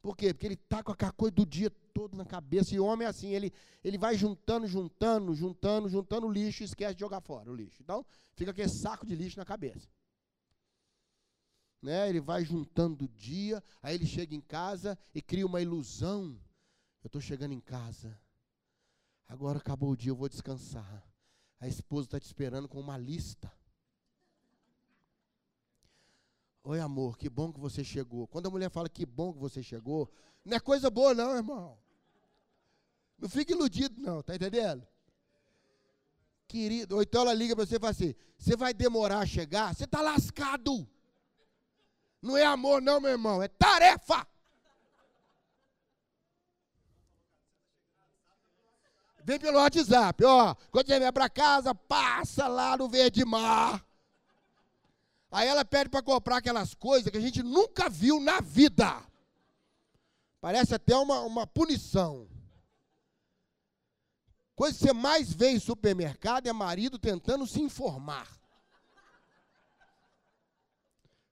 Por 0.01 0.15
quê? 0.15 0.31
Porque 0.31 0.45
ele 0.45 0.53
está 0.53 0.83
com 0.83 0.91
aquela 0.91 1.11
coisa 1.11 1.33
do 1.33 1.45
dia 1.45 1.71
todo 1.91 2.15
na 2.15 2.25
cabeça. 2.25 2.75
E 2.75 2.79
o 2.79 2.85
homem 2.85 3.07
é 3.07 3.09
assim, 3.09 3.29
ele, 3.29 3.51
ele 3.83 3.97
vai 3.97 4.15
juntando, 4.15 4.67
juntando, 4.67 5.33
juntando, 5.33 5.89
juntando 5.89 6.29
lixo 6.29 6.61
e 6.61 6.65
esquece 6.65 6.93
de 6.93 6.99
jogar 6.99 7.21
fora 7.21 7.49
o 7.49 7.55
lixo. 7.55 7.81
Então, 7.81 8.05
fica 8.35 8.51
aquele 8.51 8.69
saco 8.69 9.03
de 9.03 9.15
lixo 9.15 9.39
na 9.39 9.45
cabeça. 9.45 9.89
Né? 11.85 12.09
Ele 12.09 12.19
vai 12.19 12.43
juntando 12.43 13.05
o 13.05 13.07
dia, 13.07 13.63
aí 13.81 13.93
ele 13.93 14.07
chega 14.07 14.33
em 14.33 14.41
casa 14.41 14.97
e 15.13 15.21
cria 15.21 15.45
uma 15.45 15.61
ilusão. 15.61 16.35
Eu 17.03 17.07
estou 17.07 17.21
chegando 17.21 17.53
em 17.53 17.59
casa. 17.59 18.19
Agora 19.27 19.59
acabou 19.59 19.91
o 19.91 19.95
dia, 19.95 20.09
eu 20.09 20.15
vou 20.15 20.27
descansar. 20.27 21.07
A 21.59 21.67
esposa 21.67 22.07
está 22.07 22.19
te 22.19 22.25
esperando 22.25 22.67
com 22.67 22.79
uma 22.79 22.97
lista. 22.97 23.53
Oi, 26.63 26.79
amor, 26.79 27.19
que 27.19 27.29
bom 27.29 27.53
que 27.53 27.59
você 27.59 27.83
chegou. 27.83 28.27
Quando 28.27 28.47
a 28.47 28.49
mulher 28.49 28.71
fala 28.71 28.89
que 28.89 29.05
bom 29.05 29.31
que 29.31 29.37
você 29.37 29.61
chegou, 29.61 30.11
não 30.43 30.57
é 30.57 30.59
coisa 30.59 30.89
boa, 30.89 31.13
não, 31.13 31.35
irmão. 31.35 31.77
Não 33.15 33.29
fique 33.29 33.53
iludido, 33.53 34.01
não, 34.01 34.23
tá 34.23 34.35
entendendo? 34.35 34.85
Querido, 36.47 36.95
ou 36.95 37.03
então 37.03 37.21
ela 37.21 37.33
liga 37.35 37.55
para 37.55 37.63
você 37.63 37.75
e 37.75 37.79
fala 37.79 37.91
assim: 37.91 38.15
você 38.39 38.55
vai 38.55 38.73
demorar 38.73 39.19
a 39.19 39.25
chegar? 39.25 39.75
Você 39.75 39.83
está 39.83 40.01
lascado. 40.01 40.89
Não 42.25 42.35
é 42.35 42.43
amor, 42.43 42.81
não, 42.81 42.99
meu 42.99 43.11
irmão, 43.11 43.43
é 43.43 43.47
tarefa. 43.47 44.25
Vem 49.23 49.39
pelo 49.39 49.59
WhatsApp, 49.59 50.25
ó. 50.25 50.55
Quando 50.71 50.87
você 50.87 50.97
vier 50.97 51.13
para 51.13 51.29
casa, 51.29 51.75
passa 51.75 52.47
lá 52.47 52.75
no 52.75 52.89
Verde 52.89 53.23
Mar. 53.23 53.85
Aí 55.31 55.47
ela 55.47 55.63
pede 55.63 55.87
para 55.87 56.01
comprar 56.01 56.37
aquelas 56.37 56.73
coisas 56.73 57.11
que 57.11 57.17
a 57.17 57.21
gente 57.21 57.43
nunca 57.43 57.89
viu 57.89 58.19
na 58.19 58.41
vida. 58.41 59.03
Parece 60.41 60.73
até 60.73 60.95
uma, 60.95 61.19
uma 61.21 61.45
punição. 61.45 62.27
Coisa 64.55 64.75
que 64.75 64.83
você 64.83 64.93
mais 64.93 65.31
vê 65.31 65.49
em 65.51 65.59
supermercado 65.59 66.47
é 66.47 66.53
marido 66.53 66.97
tentando 66.97 67.45
se 67.45 67.61
informar. 67.61 68.27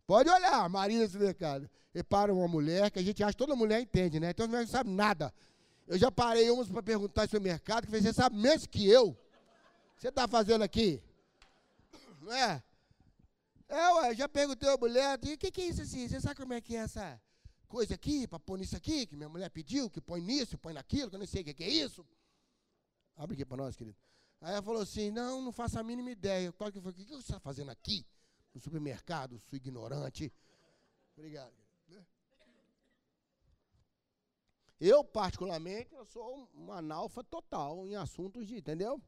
Pode 0.06 0.30
olhar, 0.30 0.68
marido 0.70 1.02
no 1.02 1.08
supermercado. 1.08 1.70
Repara 1.94 2.34
uma 2.34 2.48
mulher, 2.48 2.92
que 2.92 3.00
a 3.00 3.04
gente 3.04 3.24
acha 3.24 3.34
que 3.34 3.38
toda 3.38 3.56
mulher 3.56 3.80
entende, 3.82 4.20
né? 4.20 4.32
Então 4.32 4.48
não 4.48 4.66
sabe 4.68 4.90
nada. 4.90 5.34
Eu 5.88 5.98
já 5.98 6.12
parei 6.12 6.50
uns 6.52 6.70
para 6.70 6.82
perguntar 6.82 7.24
no 7.24 7.28
supermercado, 7.28 7.86
que 7.86 7.92
você 7.92 8.12
sabe 8.12 8.36
menos 8.36 8.66
que 8.66 8.88
eu. 8.88 9.10
O 9.10 9.16
que 9.96 10.02
você 10.02 10.10
está 10.10 10.28
fazendo 10.28 10.64
aqui? 10.64 11.02
Não 12.22 12.34
é? 12.34 12.64
É, 13.70 13.90
ué, 13.94 14.16
já 14.16 14.28
perguntei 14.30 14.70
a 14.70 14.78
mulher, 14.78 15.18
o 15.18 15.38
que, 15.38 15.52
que 15.52 15.62
é 15.62 15.68
isso 15.68 15.82
assim? 15.82 16.08
Você 16.08 16.20
sabe 16.20 16.36
como 16.36 16.54
é 16.54 16.62
que 16.62 16.76
é 16.76 16.80
essa 16.80 17.22
coisa 17.68 17.96
aqui, 17.96 18.28
para 18.28 18.40
pôr 18.40 18.58
nisso 18.58 18.76
aqui, 18.76 19.06
que 19.06 19.16
minha 19.16 19.30
mulher 19.30 19.50
pediu, 19.50 19.90
que 19.90 20.00
põe 20.00 20.22
nisso, 20.22 20.58
põe 20.58 20.74
naquilo, 20.74 21.10
que 21.10 21.16
eu 21.16 21.20
não 21.20 21.26
sei 21.26 21.42
o 21.42 21.46
que, 21.46 21.54
que 21.54 21.64
é 21.64 21.70
isso? 21.70 22.06
Abre 23.16 23.36
aqui 23.36 23.46
para 23.46 23.58
nós, 23.58 23.76
querido. 23.76 23.98
Aí 24.42 24.52
ela 24.52 24.62
falou 24.62 24.82
assim, 24.82 25.10
não, 25.10 25.42
não 25.42 25.52
faço 25.52 25.80
a 25.80 25.84
mínima 25.84 26.12
ideia. 26.12 26.46
Eu 26.48 26.54
falei, 26.54 26.70
o 26.70 26.74
que 26.74 26.80
você 26.80 27.14
está 27.16 27.40
fazendo 27.40 27.72
aqui? 27.72 28.06
No 28.54 28.62
supermercado, 28.62 29.40
sou 29.40 29.58
ignorante. 29.58 30.32
Obrigado. 31.16 31.54
Eu, 34.80 35.02
particularmente, 35.04 35.94
eu 35.94 36.04
sou 36.06 36.50
um 36.54 36.72
analfa 36.72 37.24
total 37.24 37.88
em 37.88 37.96
assuntos 37.96 38.46
de, 38.46 38.58
entendeu? 38.58 39.02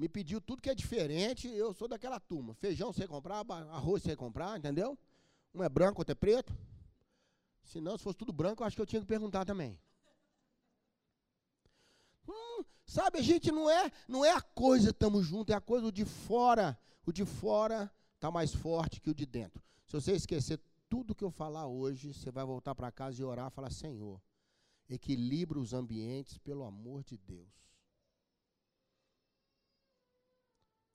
me 0.00 0.08
pediu 0.08 0.40
tudo 0.40 0.62
que 0.62 0.70
é 0.70 0.74
diferente, 0.74 1.46
eu 1.46 1.74
sou 1.74 1.86
daquela 1.86 2.18
turma. 2.18 2.54
Feijão 2.54 2.90
você 2.90 3.06
comprar, 3.06 3.44
arroz 3.70 4.02
você 4.02 4.16
comprar, 4.16 4.58
entendeu? 4.58 4.98
Um 5.54 5.62
é 5.62 5.68
branco, 5.68 6.00
outro 6.00 6.12
é 6.12 6.14
preto. 6.14 6.56
Se 7.64 7.82
não, 7.82 7.98
se 7.98 8.04
fosse 8.04 8.16
tudo 8.16 8.32
branco, 8.32 8.62
eu 8.62 8.66
acho 8.66 8.74
que 8.74 8.80
eu 8.80 8.86
tinha 8.86 9.02
que 9.02 9.06
perguntar 9.06 9.44
também. 9.44 9.78
Hum, 12.26 12.64
sabe, 12.86 13.18
a 13.18 13.22
gente 13.22 13.52
não 13.52 13.68
é, 13.68 13.92
não 14.08 14.24
é 14.24 14.32
a 14.32 14.40
coisa 14.40 14.88
estamos 14.88 15.26
juntos, 15.26 15.52
é 15.52 15.56
a 15.58 15.60
coisa 15.60 15.92
de 15.92 16.06
fora. 16.06 16.78
O 17.04 17.12
de 17.12 17.26
fora 17.26 17.92
está 18.20 18.30
mais 18.30 18.54
forte 18.54 19.00
que 19.00 19.08
o 19.08 19.14
de 19.14 19.24
dentro. 19.24 19.64
Se 19.86 19.94
você 19.94 20.12
esquecer 20.12 20.60
tudo 20.90 21.14
que 21.14 21.24
eu 21.24 21.30
falar 21.30 21.66
hoje, 21.66 22.12
você 22.12 22.30
vai 22.30 22.44
voltar 22.44 22.74
para 22.74 22.92
casa 22.92 23.20
e 23.20 23.24
orar 23.24 23.50
e 23.50 23.54
falar, 23.54 23.70
Senhor, 23.70 24.20
equilibra 24.90 25.58
os 25.58 25.72
ambientes, 25.72 26.36
pelo 26.36 26.64
amor 26.64 27.02
de 27.02 27.16
Deus. 27.16 27.48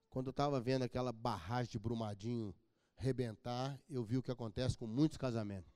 Quando 0.08 0.28
eu 0.28 0.32
estava 0.32 0.62
vendo 0.62 0.84
aquela 0.84 1.12
barragem 1.12 1.72
de 1.72 1.80
Brumadinho 1.80 2.56
rebentar, 2.96 3.78
eu 3.90 4.04
vi 4.04 4.18
o 4.18 4.24
que 4.24 4.32
acontece 4.32 4.78
com 4.78 4.86
muitos 4.86 5.18
casamentos. 5.18 5.74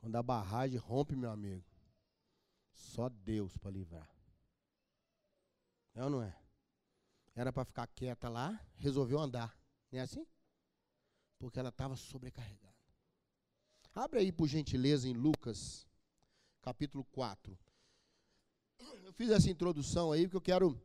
Quando 0.00 0.16
a 0.16 0.22
barragem 0.22 0.78
rompe, 0.78 1.14
meu 1.14 1.30
amigo, 1.30 1.64
só 2.72 3.08
Deus 3.08 3.56
para 3.56 3.70
livrar. 3.70 4.10
É 5.94 6.02
ou 6.02 6.10
não 6.10 6.20
é? 6.20 6.41
Era 7.34 7.52
para 7.52 7.64
ficar 7.64 7.86
quieta 7.86 8.28
lá, 8.28 8.60
resolveu 8.76 9.18
andar. 9.18 9.56
Não 9.90 9.98
é 9.98 10.02
assim? 10.02 10.26
Porque 11.38 11.58
ela 11.58 11.70
estava 11.70 11.96
sobrecarregada. 11.96 12.72
Abre 13.94 14.20
aí, 14.20 14.32
por 14.32 14.46
gentileza, 14.46 15.08
em 15.08 15.12
Lucas, 15.12 15.86
capítulo 16.62 17.04
4. 17.12 17.58
Eu 19.04 19.12
fiz 19.12 19.30
essa 19.30 19.50
introdução 19.50 20.12
aí 20.12 20.26
porque 20.26 20.36
eu 20.36 20.40
quero 20.40 20.82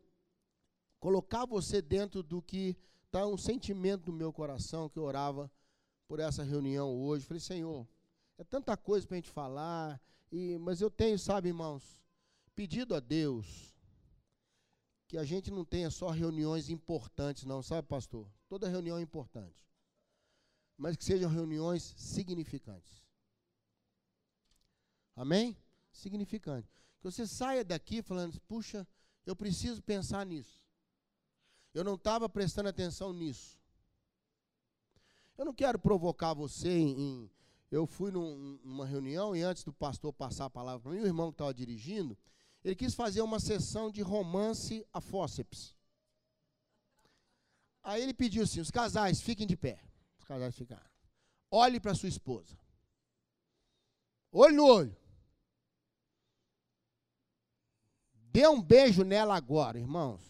colocar 1.00 1.46
você 1.46 1.82
dentro 1.82 2.22
do 2.22 2.42
que 2.42 2.78
está 3.06 3.26
um 3.26 3.38
sentimento 3.38 4.06
do 4.06 4.14
meu 4.14 4.34
coração 4.34 4.90
que 4.90 5.00
eu 5.00 5.04
orava 5.04 5.52
por 6.08 6.20
essa 6.20 6.44
reunião 6.44 6.94
hoje. 6.94 7.26
Falei, 7.26 7.40
Senhor, 7.40 7.88
é 8.38 8.44
tanta 8.44 8.76
coisa 8.76 9.08
para 9.08 9.16
a 9.16 9.20
gente 9.20 9.30
falar, 9.30 10.02
e, 10.32 10.58
mas 10.60 10.82
eu 10.82 10.90
tenho, 10.90 11.18
sabe, 11.18 11.50
irmãos, 11.50 12.02
pedido 12.56 12.94
a 12.96 13.00
Deus 13.00 13.77
que 15.08 15.18
a 15.18 15.24
gente 15.24 15.50
não 15.50 15.64
tenha 15.64 15.90
só 15.90 16.10
reuniões 16.10 16.70
importantes, 16.70 17.46
não, 17.46 17.64
sabe, 17.64 17.88
pastor? 17.88 18.28
Toda 18.50 18.68
reunião 18.68 18.98
é 18.98 19.02
importante. 19.02 19.66
Mas 20.78 20.98
que 20.98 21.06
sejam 21.06 21.30
reuniões 21.30 21.96
significantes. 21.98 23.04
Amém? 25.16 25.58
Significante. 25.92 26.70
Que 27.00 27.06
você 27.06 27.26
saia 27.26 27.64
daqui 27.64 28.02
falando, 28.02 28.40
puxa, 28.42 28.88
eu 29.26 29.36
preciso 29.36 29.82
pensar 29.82 30.26
nisso. 30.26 30.64
Eu 31.74 31.84
não 31.84 31.96
estava 31.96 32.28
prestando 32.28 32.70
atenção 32.70 33.14
nisso. 33.14 33.58
Eu 35.38 35.46
não 35.46 35.54
quero 35.54 35.80
provocar 35.80 36.34
você 36.34 36.70
em. 36.70 37.30
eu 37.72 37.86
fui 37.86 38.12
num, 38.12 38.60
numa 38.64 38.86
reunião 38.86 39.36
e 39.36 39.42
antes 39.42 39.64
do 39.64 39.72
pastor 39.72 40.12
passar 40.12 40.46
a 40.46 40.50
palavra 40.50 40.82
para 40.82 40.92
mim, 40.92 41.02
o 41.02 41.06
irmão 41.06 41.32
que 41.32 41.36
estava 41.36 41.54
dirigindo, 41.54 42.18
ele 42.68 42.76
quis 42.76 42.94
fazer 42.94 43.22
uma 43.22 43.40
sessão 43.40 43.90
de 43.90 44.02
romance 44.02 44.86
a 44.92 45.00
fósseps. 45.00 45.74
Aí 47.82 48.02
ele 48.02 48.14
pediu 48.14 48.44
assim: 48.44 48.60
os 48.60 48.70
casais 48.70 49.22
fiquem 49.22 49.48
de 49.48 49.56
pé. 49.56 49.82
Os 50.20 50.26
casais 50.26 50.54
ficaram. 50.54 50.92
Olhe 51.50 51.80
para 51.80 51.96
sua 51.96 52.10
esposa. 52.10 52.60
Olho 54.34 54.56
no 54.58 54.66
olho. 54.66 54.98
Dê 58.14 58.46
um 58.50 58.62
beijo 58.62 59.06
nela 59.06 59.38
agora, 59.38 59.80
irmãos. 59.80 60.22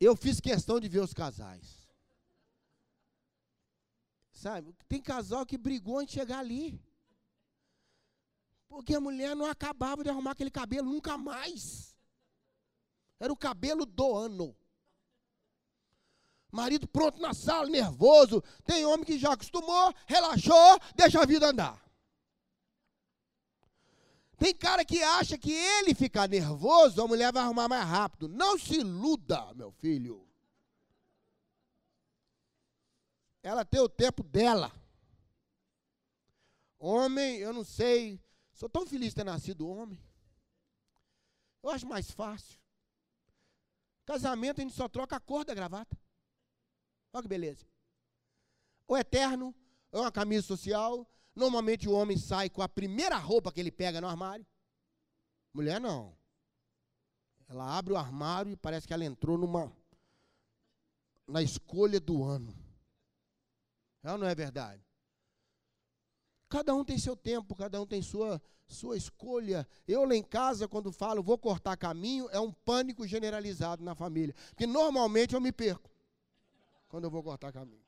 Eu 0.00 0.16
fiz 0.16 0.40
questão 0.40 0.80
de 0.80 0.88
ver 0.88 1.00
os 1.00 1.12
casais. 1.12 1.86
Sabe? 4.32 4.74
Tem 4.88 5.02
casal 5.02 5.44
que 5.44 5.58
brigou 5.58 6.02
de 6.06 6.12
chegar 6.12 6.38
ali. 6.38 6.82
Porque 8.70 8.94
a 8.94 9.00
mulher 9.00 9.34
não 9.34 9.46
acabava 9.46 10.04
de 10.04 10.08
arrumar 10.08 10.30
aquele 10.30 10.50
cabelo 10.50 10.88
nunca 10.88 11.18
mais. 11.18 11.94
Era 13.18 13.32
o 13.32 13.36
cabelo 13.36 13.84
do 13.84 14.16
ano. 14.16 14.56
Marido 16.52 16.86
pronto 16.86 17.20
na 17.20 17.34
sala, 17.34 17.68
nervoso. 17.68 18.40
Tem 18.64 18.86
homem 18.86 19.04
que 19.04 19.18
já 19.18 19.32
acostumou, 19.32 19.92
relaxou, 20.06 20.78
deixa 20.94 21.20
a 21.20 21.26
vida 21.26 21.48
andar. 21.48 21.84
Tem 24.38 24.54
cara 24.54 24.84
que 24.84 25.02
acha 25.02 25.36
que 25.36 25.52
ele 25.52 25.92
ficar 25.92 26.28
nervoso, 26.28 27.02
a 27.02 27.08
mulher 27.08 27.32
vai 27.32 27.42
arrumar 27.42 27.68
mais 27.68 27.84
rápido. 27.84 28.28
Não 28.28 28.56
se 28.56 28.76
iluda, 28.76 29.52
meu 29.52 29.72
filho. 29.72 30.24
Ela 33.42 33.64
tem 33.64 33.80
o 33.80 33.88
tempo 33.88 34.22
dela. 34.22 34.72
Homem, 36.78 37.38
eu 37.38 37.52
não 37.52 37.64
sei. 37.64 38.20
Sou 38.60 38.68
tão 38.68 38.86
feliz 38.86 39.08
de 39.08 39.16
ter 39.16 39.24
nascido 39.24 39.66
homem. 39.66 39.98
Eu 41.62 41.70
acho 41.70 41.86
mais 41.86 42.10
fácil. 42.10 42.60
Casamento 44.04 44.60
a 44.60 44.62
gente 44.62 44.74
só 44.74 44.88
troca 44.88 45.16
a 45.16 45.20
cor 45.20 45.44
da 45.44 45.54
gravata. 45.54 45.98
Olha 47.12 47.22
que 47.22 47.28
beleza. 47.28 47.66
O 48.86 48.96
eterno 48.96 49.52
é 49.90 49.98
uma 49.98 50.12
camisa 50.12 50.46
social, 50.46 51.10
Normalmente 51.34 51.88
o 51.88 51.92
homem 51.92 52.18
sai 52.18 52.50
com 52.50 52.60
a 52.60 52.68
primeira 52.68 53.16
roupa 53.16 53.52
que 53.52 53.60
ele 53.60 53.70
pega 53.70 54.00
no 54.00 54.06
armário. 54.06 54.46
Mulher 55.54 55.80
não. 55.80 56.16
Ela 57.48 57.78
abre 57.78 57.94
o 57.94 57.96
armário 57.96 58.52
e 58.52 58.56
parece 58.56 58.86
que 58.86 58.92
ela 58.92 59.04
entrou 59.04 59.38
numa 59.38 59.74
na 61.26 61.42
escolha 61.42 62.00
do 62.00 62.22
ano. 62.22 62.54
É 64.02 64.12
ou 64.12 64.18
não 64.18 64.26
é 64.26 64.34
verdade? 64.34 64.84
Cada 66.50 66.74
um 66.74 66.84
tem 66.84 66.98
seu 66.98 67.16
tempo, 67.16 67.54
cada 67.54 67.80
um 67.80 67.86
tem 67.86 68.02
sua 68.02 68.42
sua 68.66 68.96
escolha. 68.96 69.66
Eu 69.86 70.04
lá 70.04 70.14
em 70.14 70.22
casa, 70.22 70.68
quando 70.68 70.92
falo 70.92 71.22
vou 71.22 71.38
cortar 71.38 71.76
caminho, 71.76 72.28
é 72.30 72.38
um 72.38 72.52
pânico 72.52 73.06
generalizado 73.06 73.82
na 73.82 73.94
família. 73.94 74.34
Porque 74.50 74.66
normalmente 74.66 75.34
eu 75.34 75.40
me 75.40 75.52
perco 75.52 75.90
quando 76.88 77.04
eu 77.04 77.10
vou 77.10 77.22
cortar 77.22 77.52
caminho. 77.52 77.82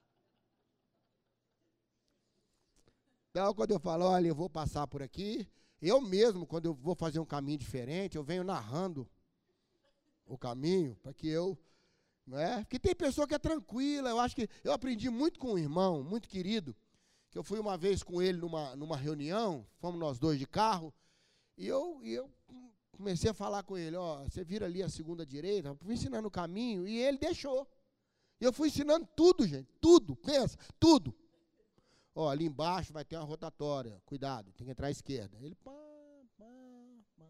Então, 3.31 3.55
quando 3.55 3.70
eu 3.72 3.81
falo, 3.81 4.05
olha, 4.05 4.29
eu 4.29 4.35
vou 4.35 4.51
passar 4.51 4.87
por 4.87 5.03
aqui, 5.03 5.48
eu 5.81 6.01
mesmo, 6.01 6.46
quando 6.46 6.66
eu 6.66 6.75
vou 6.75 6.94
fazer 6.94 7.18
um 7.18 7.25
caminho 7.25 7.59
diferente, 7.59 8.16
eu 8.16 8.22
venho 8.22 8.44
narrando 8.44 9.09
o 10.27 10.37
caminho, 10.38 10.96
para 11.03 11.12
que 11.12 11.29
eu. 11.29 11.59
Não 12.27 12.38
é? 12.38 12.59
Porque 12.59 12.79
tem 12.79 12.94
pessoa 12.94 13.27
que 13.27 13.35
é 13.35 13.38
tranquila, 13.38 14.11
eu 14.11 14.20
acho 14.20 14.37
que. 14.37 14.48
Eu 14.62 14.72
aprendi 14.72 15.09
muito 15.11 15.40
com 15.40 15.55
um 15.55 15.59
irmão, 15.59 16.03
muito 16.03 16.29
querido, 16.29 16.77
que 17.33 17.38
eu 17.38 17.42
fui 17.42 17.59
uma 17.59 17.79
vez 17.79 18.03
com 18.03 18.21
ele 18.21 18.38
numa, 18.38 18.77
numa 18.77 18.97
reunião, 18.97 19.66
fomos 19.79 19.99
nós 19.99 20.18
dois 20.18 20.38
de 20.38 20.47
carro, 20.47 20.92
e 21.57 21.66
eu, 21.66 21.99
e 22.05 22.12
eu 22.12 22.31
comecei 22.92 23.31
a 23.31 23.35
falar 23.35 23.62
com 23.62 23.77
ele: 23.77 23.97
ó, 23.97 24.23
você 24.23 24.45
vira 24.45 24.66
ali 24.66 24.83
a 24.83 24.88
segunda 24.88 25.25
direita, 25.25 25.75
fui 25.77 25.95
ensinando 25.95 26.29
o 26.29 26.31
caminho, 26.31 26.87
e 26.87 26.99
ele 26.99 27.16
deixou. 27.16 27.66
Eu 28.38 28.53
fui 28.53 28.68
ensinando 28.68 29.09
tudo, 29.16 29.47
gente, 29.47 29.68
tudo, 29.81 30.14
pensa, 30.14 30.59
tudo. 30.79 31.14
Ó, 32.14 32.29
ali 32.29 32.45
embaixo 32.45 32.92
vai 32.92 33.05
ter 33.05 33.16
uma 33.16 33.25
rotatória. 33.25 34.03
Cuidado, 34.05 34.53
tem 34.53 34.66
que 34.66 34.71
entrar 34.71 34.88
à 34.88 34.90
esquerda. 34.90 35.38
Ele, 35.40 35.55
pá, 35.55 35.73
pá, 36.37 36.45
pá. 37.16 37.25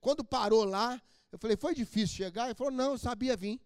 Quando 0.00 0.24
parou 0.24 0.64
lá, 0.64 1.02
eu 1.30 1.38
falei, 1.38 1.56
foi 1.58 1.74
difícil 1.74 2.16
chegar? 2.16 2.46
Ele 2.46 2.54
falou, 2.54 2.72
não, 2.72 2.92
eu 2.92 2.98
sabia 2.98 3.36
vir. 3.36 3.60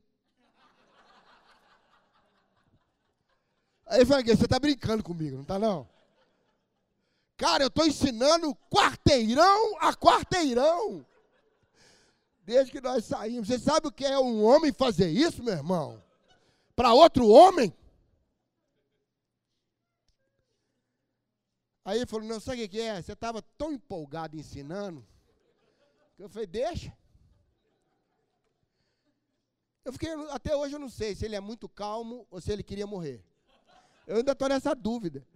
Aí 3.86 4.04
falei, 4.04 4.24
você 4.24 4.44
está 4.44 4.58
brincando 4.58 5.02
comigo, 5.02 5.36
não 5.36 5.42
está 5.42 5.58
não? 5.58 5.88
Cara, 7.36 7.64
eu 7.64 7.68
estou 7.68 7.86
ensinando 7.86 8.54
quarteirão 8.70 9.78
a 9.78 9.92
quarteirão. 9.94 11.04
Desde 12.42 12.72
que 12.72 12.80
nós 12.80 13.04
saímos. 13.04 13.48
Você 13.48 13.58
sabe 13.58 13.88
o 13.88 13.92
que 13.92 14.04
é 14.04 14.18
um 14.18 14.44
homem 14.44 14.72
fazer 14.72 15.08
isso, 15.08 15.42
meu 15.42 15.54
irmão? 15.54 16.02
Para 16.76 16.92
outro 16.92 17.26
homem? 17.28 17.72
Aí 21.84 21.98
ele 21.98 22.06
falou, 22.06 22.26
não, 22.26 22.40
sabe 22.40 22.64
o 22.64 22.68
que 22.68 22.80
é? 22.80 23.02
Você 23.02 23.12
estava 23.12 23.42
tão 23.58 23.72
empolgado 23.72 24.36
ensinando, 24.36 25.06
que 26.16 26.22
eu 26.22 26.28
falei, 26.30 26.46
deixa. 26.46 26.96
Eu 29.84 29.92
fiquei, 29.92 30.10
até 30.30 30.56
hoje 30.56 30.74
eu 30.74 30.78
não 30.78 30.88
sei 30.88 31.14
se 31.14 31.26
ele 31.26 31.36
é 31.36 31.40
muito 31.40 31.68
calmo 31.68 32.26
ou 32.30 32.40
se 32.40 32.50
ele 32.50 32.62
queria 32.62 32.86
morrer. 32.86 33.22
Eu 34.06 34.16
ainda 34.16 34.32
estou 34.32 34.48
nessa 34.48 34.74
dúvida. 34.74 35.26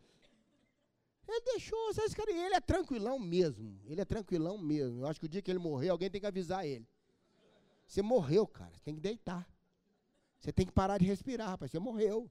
Ele 1.27 1.41
deixou, 1.43 1.93
sabe, 1.93 2.15
cara, 2.15 2.31
ele 2.31 2.55
é 2.55 2.61
tranquilão 2.61 3.19
mesmo. 3.19 3.79
Ele 3.87 4.01
é 4.01 4.05
tranquilão 4.05 4.57
mesmo. 4.57 5.01
Eu 5.01 5.07
acho 5.07 5.21
que 5.21 5.27
o 5.27 5.29
dia 5.29 5.43
que 5.43 5.51
ele 5.51 5.59
morrer, 5.59 5.91
alguém 5.91 6.11
tem 6.11 6.21
que 6.21 6.27
avisar 6.27 6.67
ele. 6.67 6.87
Você 7.87 8.03
morreu, 8.03 8.47
cara, 8.47 8.71
você 8.75 8.81
tem 8.81 8.95
que 8.95 9.01
deitar. 9.01 9.47
Você 10.41 10.53
tem 10.53 10.65
que 10.65 10.73
parar 10.73 10.99
de 10.99 11.05
respirar, 11.05 11.51
rapaz, 11.51 11.71
você 11.71 11.79
morreu. 11.79 12.31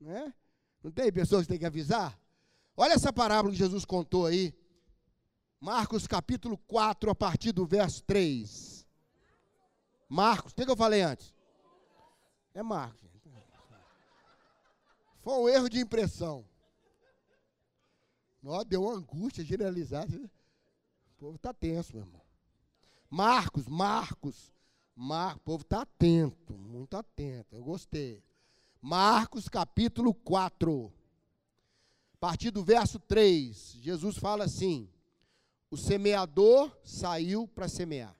Não 0.00 0.10
é? 0.10 0.34
Não 0.82 0.90
tem 0.90 1.12
pessoas 1.12 1.42
que 1.42 1.48
tem 1.48 1.58
que 1.58 1.66
avisar? 1.66 2.18
Olha 2.76 2.94
essa 2.94 3.12
parábola 3.12 3.52
que 3.52 3.58
Jesus 3.58 3.84
contou 3.84 4.26
aí. 4.26 4.54
Marcos 5.60 6.06
capítulo 6.06 6.56
4, 6.56 7.10
a 7.10 7.14
partir 7.14 7.52
do 7.52 7.66
verso 7.66 8.02
3. 8.04 8.86
Marcos, 10.08 10.52
o 10.52 10.54
que, 10.56 10.68
eu 10.68 10.76
falei 10.76 11.02
antes? 11.02 11.34
É 12.54 12.62
Marcos. 12.62 13.09
Foi 15.20 15.34
um 15.34 15.48
erro 15.48 15.68
de 15.68 15.80
impressão. 15.80 16.44
Nossa, 18.42 18.64
deu 18.64 18.82
uma 18.82 18.94
angústia 18.94 19.44
generalizada. 19.44 20.16
O 20.16 21.18
povo 21.18 21.36
está 21.36 21.52
tenso, 21.52 21.94
meu 21.94 22.04
irmão. 22.04 22.22
Marcos, 23.08 23.66
Marcos. 23.68 24.52
Mar, 24.94 25.36
o 25.36 25.40
povo 25.40 25.62
está 25.62 25.82
atento, 25.82 26.58
muito 26.58 26.96
atento. 26.96 27.54
Eu 27.54 27.62
gostei. 27.62 28.22
Marcos 28.80 29.48
capítulo 29.48 30.12
4 30.12 30.92
partir 32.20 32.50
do 32.50 32.62
verso 32.62 32.98
3, 33.00 33.78
Jesus 33.80 34.18
fala 34.18 34.44
assim: 34.44 34.88
o 35.70 35.76
semeador 35.76 36.70
saiu 36.84 37.48
para 37.48 37.66
semear. 37.66 38.14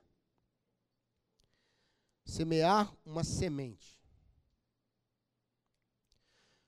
Semear 2.25 2.91
uma 3.05 3.23
semente. 3.23 4.00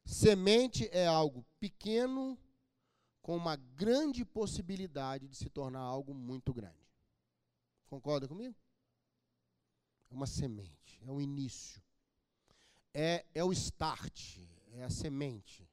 Semente 0.05 0.89
é 0.91 1.07
algo 1.07 1.45
pequeno 1.59 2.37
com 3.21 3.37
uma 3.37 3.55
grande 3.55 4.25
possibilidade 4.25 5.27
de 5.27 5.35
se 5.35 5.49
tornar 5.49 5.79
algo 5.79 6.13
muito 6.13 6.53
grande. 6.53 6.75
Concorda 7.87 8.27
comigo? 8.27 8.55
É 10.11 10.13
uma 10.13 10.27
semente, 10.27 11.01
é 11.05 11.11
o 11.11 11.21
início. 11.21 11.81
É, 12.93 13.25
é 13.33 13.43
o 13.43 13.51
start, 13.53 14.37
é 14.73 14.83
a 14.83 14.89
semente. 14.89 15.67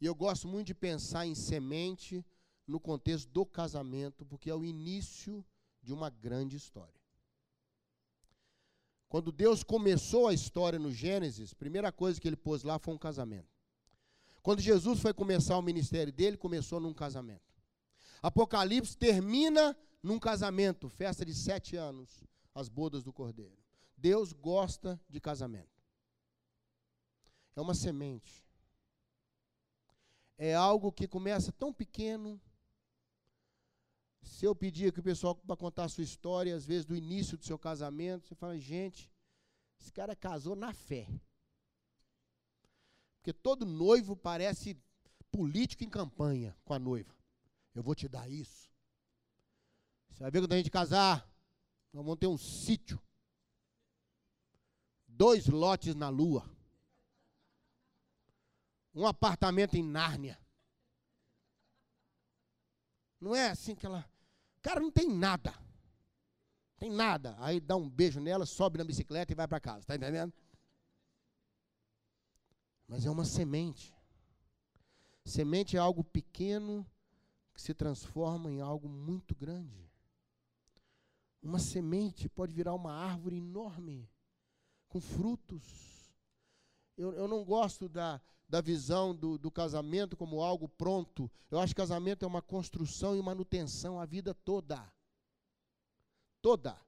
E 0.00 0.06
eu 0.06 0.14
gosto 0.14 0.46
muito 0.46 0.68
de 0.68 0.74
pensar 0.74 1.26
em 1.26 1.34
semente 1.34 2.24
no 2.66 2.78
contexto 2.78 3.28
do 3.30 3.44
casamento, 3.44 4.24
porque 4.24 4.50
é 4.50 4.54
o 4.54 4.64
início 4.64 5.44
de 5.82 5.92
uma 5.92 6.10
grande 6.10 6.56
história. 6.56 7.03
Quando 9.14 9.30
Deus 9.30 9.62
começou 9.62 10.26
a 10.26 10.34
história 10.34 10.76
no 10.76 10.90
Gênesis, 10.90 11.52
a 11.52 11.54
primeira 11.54 11.92
coisa 11.92 12.20
que 12.20 12.26
ele 12.26 12.34
pôs 12.34 12.64
lá 12.64 12.80
foi 12.80 12.92
um 12.92 12.98
casamento. 12.98 13.46
Quando 14.42 14.60
Jesus 14.60 14.98
foi 14.98 15.14
começar 15.14 15.56
o 15.56 15.62
ministério 15.62 16.12
dele, 16.12 16.36
começou 16.36 16.80
num 16.80 16.92
casamento. 16.92 17.54
Apocalipse 18.20 18.96
termina 18.96 19.78
num 20.02 20.18
casamento, 20.18 20.88
festa 20.88 21.24
de 21.24 21.32
sete 21.32 21.76
anos, 21.76 22.24
as 22.52 22.68
bodas 22.68 23.04
do 23.04 23.12
cordeiro. 23.12 23.56
Deus 23.96 24.32
gosta 24.32 25.00
de 25.08 25.20
casamento. 25.20 25.80
É 27.54 27.60
uma 27.60 27.76
semente. 27.76 28.44
É 30.36 30.56
algo 30.56 30.90
que 30.90 31.06
começa 31.06 31.52
tão 31.52 31.72
pequeno. 31.72 32.40
Se 34.24 34.46
eu 34.46 34.54
pedir 34.54 34.88
aqui 34.88 35.00
o 35.00 35.02
pessoal 35.02 35.34
para 35.34 35.56
contar 35.56 35.84
a 35.84 35.88
sua 35.88 36.02
história, 36.02 36.56
às 36.56 36.64
vezes 36.64 36.84
do 36.84 36.96
início 36.96 37.36
do 37.36 37.44
seu 37.44 37.58
casamento, 37.58 38.26
você 38.26 38.34
fala, 38.34 38.58
gente, 38.58 39.12
esse 39.78 39.92
cara 39.92 40.16
casou 40.16 40.56
na 40.56 40.72
fé. 40.72 41.06
Porque 43.16 43.32
todo 43.32 43.66
noivo 43.66 44.16
parece 44.16 44.76
político 45.30 45.84
em 45.84 45.90
campanha 45.90 46.56
com 46.64 46.72
a 46.72 46.78
noiva. 46.78 47.14
Eu 47.74 47.82
vou 47.82 47.94
te 47.94 48.08
dar 48.08 48.28
isso. 48.28 48.70
Você 50.08 50.22
vai 50.22 50.30
ver 50.30 50.40
quando 50.40 50.52
a 50.52 50.56
gente 50.56 50.70
casar, 50.70 51.20
nós 51.92 52.04
vamos 52.04 52.18
ter 52.18 52.26
um 52.26 52.38
sítio. 52.38 53.00
Dois 55.06 55.46
lotes 55.46 55.94
na 55.94 56.08
lua. 56.08 56.48
Um 58.94 59.06
apartamento 59.06 59.74
em 59.74 59.82
Nárnia. 59.82 60.38
Não 63.20 63.34
é 63.34 63.48
assim 63.50 63.74
que 63.74 63.86
ela. 63.86 64.08
Cara, 64.64 64.80
não 64.80 64.90
tem 64.90 65.06
nada. 65.06 65.52
Tem 66.78 66.90
nada. 66.90 67.36
Aí 67.38 67.60
dá 67.60 67.76
um 67.76 67.86
beijo 67.86 68.18
nela, 68.18 68.46
sobe 68.46 68.78
na 68.78 68.84
bicicleta 68.84 69.30
e 69.30 69.34
vai 69.34 69.46
para 69.46 69.60
casa. 69.60 69.80
Está 69.80 69.94
entendendo? 69.94 70.32
Mas 72.88 73.04
é 73.04 73.10
uma 73.10 73.26
semente. 73.26 73.94
Semente 75.22 75.76
é 75.76 75.78
algo 75.78 76.02
pequeno 76.02 76.86
que 77.52 77.60
se 77.60 77.74
transforma 77.74 78.50
em 78.50 78.62
algo 78.62 78.88
muito 78.88 79.34
grande. 79.34 79.92
Uma 81.42 81.58
semente 81.58 82.26
pode 82.26 82.54
virar 82.54 82.72
uma 82.72 82.92
árvore 82.92 83.36
enorme, 83.36 84.08
com 84.88 84.98
frutos. 84.98 85.93
Eu, 86.96 87.12
eu 87.12 87.28
não 87.28 87.44
gosto 87.44 87.88
da, 87.88 88.20
da 88.48 88.60
visão 88.60 89.14
do, 89.14 89.36
do 89.38 89.50
casamento 89.50 90.16
como 90.16 90.42
algo 90.42 90.68
pronto. 90.68 91.30
Eu 91.50 91.58
acho 91.58 91.74
que 91.74 91.80
casamento 91.80 92.24
é 92.24 92.28
uma 92.28 92.42
construção 92.42 93.16
e 93.16 93.22
manutenção 93.22 93.98
a 93.98 94.04
vida 94.06 94.34
toda. 94.34 94.92
Toda. 96.40 96.78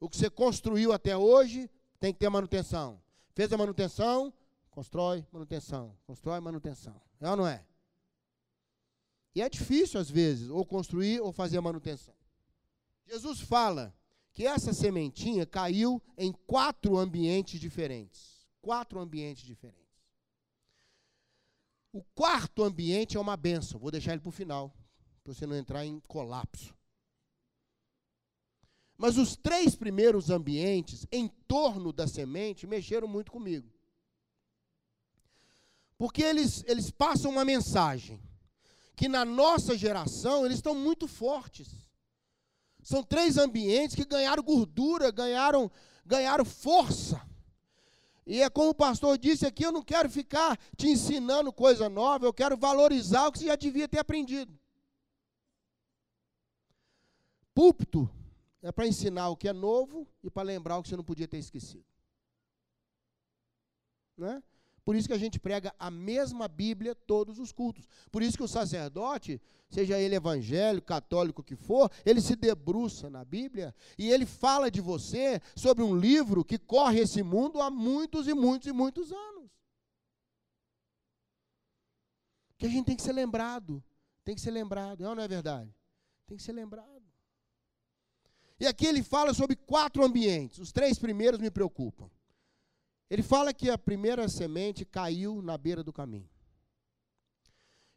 O 0.00 0.08
que 0.08 0.16
você 0.16 0.30
construiu 0.30 0.92
até 0.92 1.16
hoje 1.16 1.70
tem 2.00 2.12
que 2.12 2.18
ter 2.18 2.28
manutenção. 2.28 3.00
Fez 3.34 3.52
a 3.52 3.58
manutenção, 3.58 4.32
constrói 4.70 5.26
manutenção. 5.30 5.96
Constrói 6.06 6.40
manutenção. 6.40 7.00
É 7.20 7.30
ou 7.30 7.36
não 7.36 7.46
é? 7.46 7.64
E 9.34 9.42
é 9.42 9.48
difícil, 9.48 10.00
às 10.00 10.10
vezes, 10.10 10.48
ou 10.48 10.64
construir 10.64 11.20
ou 11.20 11.32
fazer 11.32 11.58
a 11.58 11.62
manutenção. 11.62 12.14
Jesus 13.06 13.40
fala 13.40 13.94
que 14.32 14.46
essa 14.46 14.72
sementinha 14.72 15.46
caiu 15.46 16.02
em 16.16 16.32
quatro 16.32 16.98
ambientes 16.98 17.60
diferentes. 17.60 18.37
Quatro 18.68 19.00
ambientes 19.00 19.46
diferentes. 19.46 20.04
O 21.90 22.02
quarto 22.14 22.62
ambiente 22.62 23.16
é 23.16 23.20
uma 23.20 23.34
benção. 23.34 23.80
Vou 23.80 23.90
deixar 23.90 24.12
ele 24.12 24.20
para 24.20 24.28
o 24.28 24.30
final, 24.30 24.76
para 25.24 25.32
você 25.32 25.46
não 25.46 25.56
entrar 25.56 25.86
em 25.86 26.00
colapso. 26.00 26.76
Mas 28.98 29.16
os 29.16 29.36
três 29.36 29.74
primeiros 29.74 30.28
ambientes 30.28 31.06
em 31.10 31.28
torno 31.48 31.94
da 31.94 32.06
semente 32.06 32.66
mexeram 32.66 33.08
muito 33.08 33.32
comigo. 33.32 33.72
Porque 35.96 36.22
eles, 36.22 36.62
eles 36.66 36.90
passam 36.90 37.30
uma 37.30 37.46
mensagem 37.46 38.22
que 38.94 39.08
na 39.08 39.24
nossa 39.24 39.78
geração 39.78 40.44
eles 40.44 40.58
estão 40.58 40.74
muito 40.74 41.08
fortes. 41.08 41.70
São 42.82 43.02
três 43.02 43.38
ambientes 43.38 43.96
que 43.96 44.04
ganharam 44.04 44.42
gordura, 44.42 45.10
ganharam, 45.10 45.72
ganharam 46.04 46.44
força. 46.44 47.26
E 48.28 48.42
é 48.42 48.50
como 48.50 48.68
o 48.68 48.74
pastor 48.74 49.16
disse 49.16 49.46
aqui, 49.46 49.62
eu 49.64 49.72
não 49.72 49.82
quero 49.82 50.10
ficar 50.10 50.58
te 50.76 50.86
ensinando 50.86 51.50
coisa 51.50 51.88
nova, 51.88 52.26
eu 52.26 52.32
quero 52.32 52.58
valorizar 52.58 53.26
o 53.26 53.32
que 53.32 53.38
você 53.38 53.46
já 53.46 53.56
devia 53.56 53.88
ter 53.88 53.98
aprendido. 53.98 54.52
Púlpito 57.54 58.08
é 58.60 58.70
para 58.70 58.86
ensinar 58.86 59.30
o 59.30 59.36
que 59.36 59.48
é 59.48 59.52
novo 59.54 60.06
e 60.22 60.28
para 60.28 60.42
lembrar 60.42 60.76
o 60.76 60.82
que 60.82 60.90
você 60.90 60.96
não 60.96 61.02
podia 61.02 61.26
ter 61.26 61.38
esquecido. 61.38 61.86
Né? 64.14 64.42
Por 64.88 64.96
isso 64.96 65.06
que 65.06 65.12
a 65.12 65.18
gente 65.18 65.38
prega 65.38 65.74
a 65.78 65.90
mesma 65.90 66.48
Bíblia 66.48 66.94
todos 66.94 67.38
os 67.38 67.52
cultos. 67.52 67.86
Por 68.10 68.22
isso 68.22 68.38
que 68.38 68.42
o 68.42 68.48
sacerdote, 68.48 69.38
seja 69.68 69.98
ele 69.98 70.14
evangélico, 70.14 70.86
católico 70.86 71.42
que 71.42 71.54
for, 71.54 71.92
ele 72.06 72.22
se 72.22 72.34
debruça 72.34 73.10
na 73.10 73.22
Bíblia 73.22 73.74
e 73.98 74.08
ele 74.10 74.24
fala 74.24 74.70
de 74.70 74.80
você 74.80 75.42
sobre 75.54 75.84
um 75.84 75.94
livro 75.94 76.42
que 76.42 76.56
corre 76.56 77.00
esse 77.00 77.22
mundo 77.22 77.60
há 77.60 77.70
muitos 77.70 78.26
e 78.26 78.32
muitos 78.32 78.66
e 78.66 78.72
muitos 78.72 79.12
anos. 79.12 79.50
Que 82.56 82.64
a 82.64 82.70
gente 82.70 82.86
tem 82.86 82.96
que 82.96 83.02
ser 83.02 83.12
lembrado. 83.12 83.84
Tem 84.24 84.34
que 84.34 84.40
ser 84.40 84.52
lembrado. 84.52 85.04
É 85.04 85.08
ou 85.10 85.14
não 85.14 85.22
é 85.22 85.28
verdade? 85.28 85.70
Tem 86.26 86.38
que 86.38 86.42
ser 86.42 86.52
lembrado. 86.52 87.04
E 88.58 88.66
aqui 88.66 88.86
ele 88.86 89.02
fala 89.02 89.34
sobre 89.34 89.54
quatro 89.54 90.02
ambientes. 90.02 90.58
Os 90.58 90.72
três 90.72 90.98
primeiros 90.98 91.38
me 91.38 91.50
preocupam. 91.50 92.08
Ele 93.10 93.22
fala 93.22 93.54
que 93.54 93.70
a 93.70 93.78
primeira 93.78 94.28
semente 94.28 94.84
caiu 94.84 95.40
na 95.40 95.56
beira 95.56 95.82
do 95.82 95.92
caminho. 95.92 96.28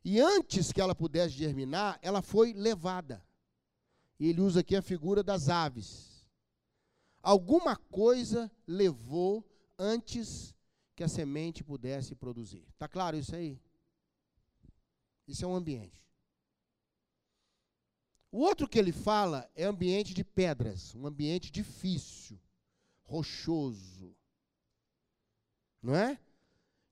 E 0.03 0.19
antes 0.19 0.71
que 0.71 0.79
ela 0.79 0.95
pudesse 0.95 1.35
germinar, 1.35 1.99
ela 2.01 2.21
foi 2.21 2.53
levada. 2.53 3.23
E 4.19 4.27
ele 4.27 4.41
usa 4.41 4.61
aqui 4.61 4.75
a 4.75 4.81
figura 4.81 5.21
das 5.21 5.49
aves. 5.49 6.25
Alguma 7.21 7.75
coisa 7.75 8.51
levou 8.65 9.45
antes 9.77 10.55
que 10.95 11.03
a 11.03 11.07
semente 11.07 11.63
pudesse 11.63 12.15
produzir. 12.15 12.65
Está 12.69 12.87
claro 12.87 13.17
isso 13.17 13.35
aí? 13.35 13.59
Isso 15.27 15.43
é 15.43 15.47
um 15.47 15.55
ambiente. 15.55 16.01
O 18.31 18.39
outro 18.39 18.67
que 18.67 18.79
ele 18.79 18.93
fala 18.93 19.49
é 19.55 19.65
ambiente 19.65 20.13
de 20.13 20.23
pedras, 20.23 20.95
um 20.95 21.05
ambiente 21.05 21.51
difícil, 21.51 22.39
rochoso 23.03 24.15
não 25.81 25.95
é? 25.95 26.19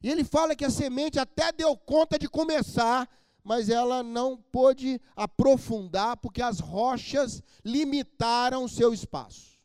E 0.02 0.10
ele 0.10 0.24
fala 0.24 0.56
que 0.56 0.66
a 0.66 0.70
semente 0.70 1.20
até 1.20 1.52
deu 1.52 1.76
conta 1.76 2.18
de 2.18 2.28
começar, 2.28 3.10
mas 3.44 3.70
ela 3.70 4.02
não 4.02 4.38
pôde 4.38 5.02
aprofundar 5.16 6.18
porque 6.18 6.42
as 6.42 6.60
rochas 6.60 7.44
limitaram 7.64 8.64
o 8.64 8.70
seu 8.70 8.94
espaço. 8.94 9.60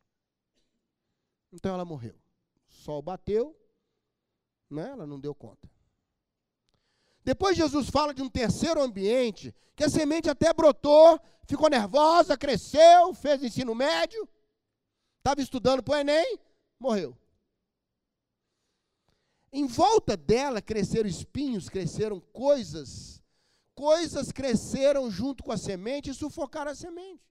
Então 1.53 1.73
ela 1.73 1.85
morreu. 1.85 2.17
O 2.69 2.73
sol 2.73 3.01
bateu, 3.01 3.57
né? 4.69 4.91
ela 4.91 5.07
não 5.07 5.21
deu 5.21 5.35
conta. 5.35 5.71
Depois 7.25 7.57
Jesus 7.57 7.89
fala 7.89 8.13
de 8.13 8.23
um 8.23 8.29
terceiro 8.29 8.83
ambiente, 8.83 9.55
que 9.75 9.85
a 9.85 9.89
semente 9.89 10.29
até 10.29 10.53
brotou, 10.53 11.19
ficou 11.47 11.71
nervosa, 11.71 12.37
cresceu, 12.37 13.15
fez 13.15 13.43
ensino 13.43 13.75
médio, 13.75 14.29
estava 15.19 15.41
estudando 15.41 15.83
para 15.83 15.95
o 15.95 16.01
Enem, 16.01 16.39
morreu. 16.79 17.17
Em 19.57 19.69
volta 19.69 20.17
dela 20.17 20.61
cresceram 20.61 21.09
espinhos, 21.09 21.69
cresceram 21.69 22.19
coisas. 22.19 23.23
Coisas 23.73 24.33
cresceram 24.33 25.09
junto 25.09 25.45
com 25.45 25.53
a 25.53 25.57
semente 25.57 26.11
e 26.11 26.15
sufocaram 26.15 26.73
a 26.73 26.75
semente. 26.75 27.23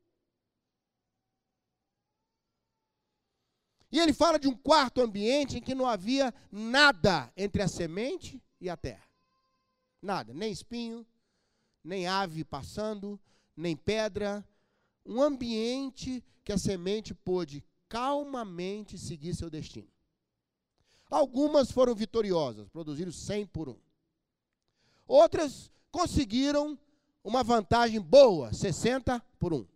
E 3.91 3.99
ele 3.99 4.13
fala 4.13 4.39
de 4.39 4.47
um 4.47 4.55
quarto 4.55 5.01
ambiente 5.01 5.57
em 5.57 5.61
que 5.61 5.75
não 5.75 5.85
havia 5.85 6.33
nada 6.49 7.29
entre 7.35 7.61
a 7.61 7.67
semente 7.67 8.41
e 8.61 8.69
a 8.69 8.77
terra. 8.77 9.05
Nada, 10.01 10.33
nem 10.33 10.49
espinho, 10.49 11.05
nem 11.83 12.07
ave 12.07 12.45
passando, 12.45 13.19
nem 13.53 13.75
pedra. 13.75 14.47
Um 15.05 15.21
ambiente 15.21 16.23
que 16.41 16.53
a 16.53 16.57
semente 16.57 17.13
pôde 17.13 17.65
calmamente 17.89 18.97
seguir 18.97 19.35
seu 19.35 19.49
destino. 19.49 19.92
Algumas 21.13 21.71
foram 21.71 21.93
vitoriosas, 21.93 22.67
produziram 22.69 23.11
100 23.11 23.45
por 23.45 23.69
um. 23.69 23.77
Outras 25.07 25.71
conseguiram 25.91 26.75
uma 27.23 27.43
vantagem 27.43 28.01
boa, 28.01 28.51
60 28.51 29.23
por 29.37 29.53
um. 29.53 29.67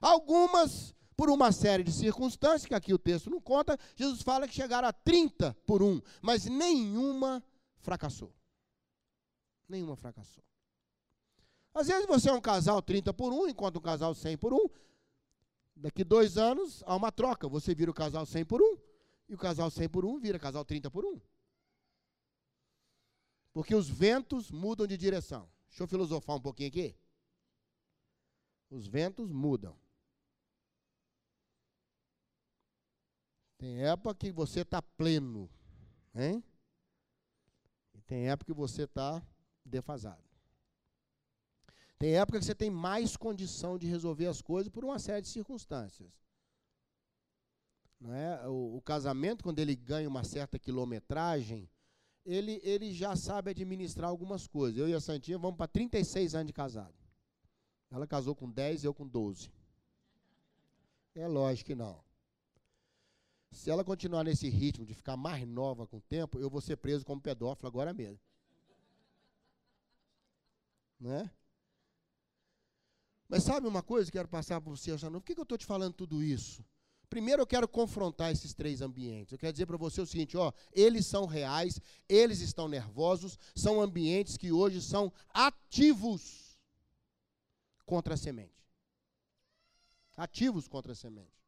Algumas, 0.00 0.92
por 1.16 1.30
uma 1.30 1.52
série 1.52 1.84
de 1.84 1.92
circunstâncias, 1.92 2.66
que 2.66 2.74
aqui 2.74 2.92
o 2.92 2.98
texto 2.98 3.30
não 3.30 3.40
conta, 3.40 3.78
Jesus 3.94 4.20
fala 4.22 4.48
que 4.48 4.54
chegaram 4.54 4.88
a 4.88 4.92
30 4.92 5.56
por 5.64 5.80
um, 5.80 6.02
mas 6.20 6.46
nenhuma 6.46 7.40
fracassou. 7.78 8.34
Nenhuma 9.68 9.94
fracassou. 9.94 10.42
Às 11.72 11.86
vezes 11.86 12.04
você 12.08 12.30
é 12.30 12.32
um 12.32 12.40
casal 12.40 12.82
30 12.82 13.14
por 13.14 13.32
um, 13.32 13.46
enquanto 13.46 13.76
um 13.76 13.82
casal 13.82 14.12
100 14.12 14.36
por 14.38 14.52
um. 14.52 14.68
Daqui 15.76 16.02
dois 16.02 16.36
anos 16.36 16.82
há 16.84 16.96
uma 16.96 17.12
troca. 17.12 17.48
Você 17.48 17.76
vira 17.76 17.92
o 17.92 17.94
casal 17.94 18.26
100 18.26 18.44
por 18.44 18.60
um, 18.60 18.76
e 19.28 19.34
o 19.34 19.38
casal 19.38 19.70
100 19.70 19.88
por 19.88 20.04
1 20.04 20.18
vira 20.18 20.38
casal 20.38 20.64
30 20.64 20.90
por 20.90 21.04
1. 21.04 21.20
Porque 23.52 23.74
os 23.74 23.88
ventos 23.88 24.50
mudam 24.50 24.86
de 24.86 24.96
direção. 24.96 25.50
Deixa 25.68 25.82
eu 25.82 25.88
filosofar 25.88 26.36
um 26.36 26.40
pouquinho 26.40 26.68
aqui. 26.68 26.96
Os 28.70 28.86
ventos 28.86 29.30
mudam. 29.30 29.76
Tem 33.58 33.84
época 33.84 34.14
que 34.14 34.30
você 34.30 34.60
está 34.60 34.80
pleno, 34.80 35.50
hein? 36.14 36.42
E 37.92 38.00
tem 38.02 38.30
época 38.30 38.52
que 38.52 38.56
você 38.56 38.84
está 38.84 39.20
defasado. 39.64 40.22
Tem 41.98 42.16
época 42.16 42.38
que 42.38 42.44
você 42.44 42.54
tem 42.54 42.70
mais 42.70 43.16
condição 43.16 43.76
de 43.76 43.88
resolver 43.88 44.26
as 44.26 44.40
coisas 44.40 44.72
por 44.72 44.84
uma 44.84 45.00
série 45.00 45.22
de 45.22 45.28
circunstâncias. 45.28 46.08
É? 48.06 48.46
o, 48.46 48.76
o 48.76 48.82
casamento, 48.82 49.42
quando 49.42 49.58
ele 49.58 49.74
ganha 49.74 50.08
uma 50.08 50.22
certa 50.22 50.58
quilometragem, 50.58 51.68
ele, 52.24 52.60
ele 52.62 52.92
já 52.92 53.16
sabe 53.16 53.50
administrar 53.50 54.08
algumas 54.08 54.46
coisas. 54.46 54.78
Eu 54.78 54.88
e 54.88 54.94
a 54.94 55.00
Santinha 55.00 55.38
vamos 55.38 55.56
para 55.56 55.66
36 55.66 56.34
anos 56.34 56.46
de 56.46 56.52
casado. 56.52 56.94
Ela 57.90 58.06
casou 58.06 58.34
com 58.34 58.50
10 58.50 58.84
eu 58.84 58.94
com 58.94 59.06
12. 59.06 59.50
É 61.14 61.26
lógico 61.26 61.68
que 61.68 61.74
não. 61.74 62.00
Se 63.50 63.70
ela 63.70 63.82
continuar 63.82 64.24
nesse 64.24 64.48
ritmo 64.48 64.84
de 64.84 64.94
ficar 64.94 65.16
mais 65.16 65.46
nova 65.48 65.86
com 65.86 65.96
o 65.96 66.02
tempo, 66.02 66.38
eu 66.38 66.50
vou 66.50 66.60
ser 66.60 66.76
preso 66.76 67.04
como 67.04 67.20
pedófilo 67.20 67.66
agora 67.66 67.94
mesmo. 67.94 68.20
Né? 71.00 71.30
Mas 73.26 73.42
sabe 73.42 73.66
uma 73.66 73.82
coisa 73.82 74.10
que 74.10 74.18
quero 74.18 74.28
passar 74.28 74.60
para 74.60 74.70
você, 74.70 74.96
Janão? 74.96 75.20
Por 75.20 75.26
que, 75.26 75.34
que 75.34 75.40
eu 75.40 75.44
estou 75.44 75.58
te 75.58 75.66
falando 75.66 75.94
tudo 75.94 76.22
isso? 76.22 76.64
Primeiro 77.08 77.42
eu 77.42 77.46
quero 77.46 77.66
confrontar 77.66 78.30
esses 78.30 78.52
três 78.52 78.82
ambientes. 78.82 79.32
Eu 79.32 79.38
quero 79.38 79.52
dizer 79.52 79.66
para 79.66 79.76
você 79.76 80.00
o 80.00 80.06
seguinte, 80.06 80.36
ó, 80.36 80.52
eles 80.72 81.06
são 81.06 81.24
reais, 81.24 81.80
eles 82.08 82.40
estão 82.40 82.68
nervosos, 82.68 83.38
são 83.54 83.80
ambientes 83.80 84.36
que 84.36 84.52
hoje 84.52 84.82
são 84.82 85.12
ativos 85.32 86.58
contra 87.86 88.14
a 88.14 88.16
semente. 88.16 88.52
Ativos 90.16 90.68
contra 90.68 90.92
a 90.92 90.94
semente. 90.94 91.38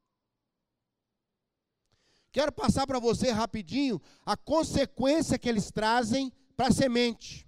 Quero 2.33 2.53
passar 2.53 2.87
para 2.87 2.99
você 2.99 3.31
rapidinho 3.31 4.01
a 4.25 4.37
consequência 4.37 5.39
que 5.39 5.49
eles 5.49 5.71
trazem 5.71 6.33
para 6.57 6.69
a 6.69 6.73
semente. 6.73 7.47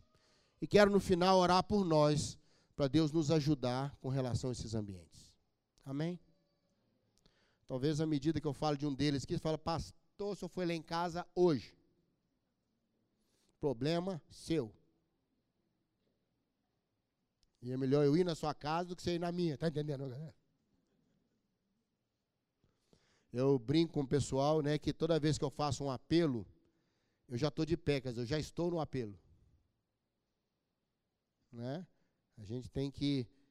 E 0.60 0.66
quero 0.66 0.90
no 0.90 1.00
final 1.00 1.38
orar 1.38 1.62
por 1.62 1.84
nós, 1.84 2.38
para 2.76 2.88
Deus 2.88 3.10
nos 3.12 3.30
ajudar 3.30 3.96
com 4.00 4.08
relação 4.08 4.50
a 4.50 4.52
esses 4.52 4.74
ambientes. 4.74 5.32
Amém? 5.84 6.18
Talvez 7.72 8.02
à 8.02 8.06
medida 8.06 8.38
que 8.38 8.46
eu 8.46 8.52
falo 8.52 8.76
de 8.76 8.86
um 8.86 8.92
deles 8.92 9.24
você 9.24 9.38
fala, 9.38 9.56
pastor, 9.56 10.32
o 10.32 10.36
senhor 10.36 10.50
foi 10.50 10.66
lá 10.66 10.74
em 10.74 10.82
casa 10.82 11.26
hoje. 11.34 11.74
Problema 13.58 14.20
seu. 14.28 14.70
E 17.62 17.72
é 17.72 17.76
melhor 17.78 18.04
eu 18.04 18.14
ir 18.14 18.24
na 18.24 18.34
sua 18.34 18.52
casa 18.52 18.90
do 18.90 18.94
que 18.94 19.02
você 19.02 19.14
ir 19.14 19.18
na 19.18 19.32
minha, 19.32 19.56
tá 19.56 19.68
entendendo, 19.68 20.06
galera? 20.06 20.34
Eu 23.32 23.58
brinco 23.58 23.94
com 23.94 24.02
o 24.02 24.06
pessoal, 24.06 24.60
né, 24.60 24.76
que 24.76 24.92
toda 24.92 25.18
vez 25.18 25.38
que 25.38 25.44
eu 25.44 25.50
faço 25.50 25.82
um 25.82 25.90
apelo, 25.90 26.46
eu 27.26 27.38
já 27.38 27.48
estou 27.48 27.64
de 27.64 27.78
pé, 27.78 28.02
quer 28.02 28.10
dizer, 28.10 28.20
eu 28.20 28.26
já 28.26 28.38
estou 28.38 28.70
no 28.70 28.80
apelo. 28.80 29.18
Né? 31.50 31.86
A 32.36 32.44
gente 32.44 32.68
tem 32.68 32.90
que, 32.90 33.24
que 33.24 33.41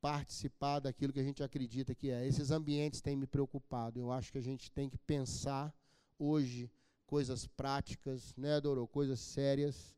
participar 0.00 0.80
daquilo 0.80 1.12
que 1.12 1.20
a 1.20 1.24
gente 1.24 1.42
acredita 1.42 1.94
que 1.94 2.10
é. 2.10 2.26
Esses 2.26 2.50
ambientes 2.50 3.00
têm 3.00 3.16
me 3.16 3.26
preocupado. 3.26 4.00
Eu 4.00 4.10
acho 4.10 4.32
que 4.32 4.38
a 4.38 4.42
gente 4.42 4.70
tem 4.70 4.88
que 4.88 4.98
pensar 4.98 5.74
hoje 6.18 6.70
coisas 7.06 7.46
práticas, 7.46 8.34
né, 8.36 8.60
Doro? 8.60 8.86
Coisas 8.86 9.20
sérias 9.20 9.96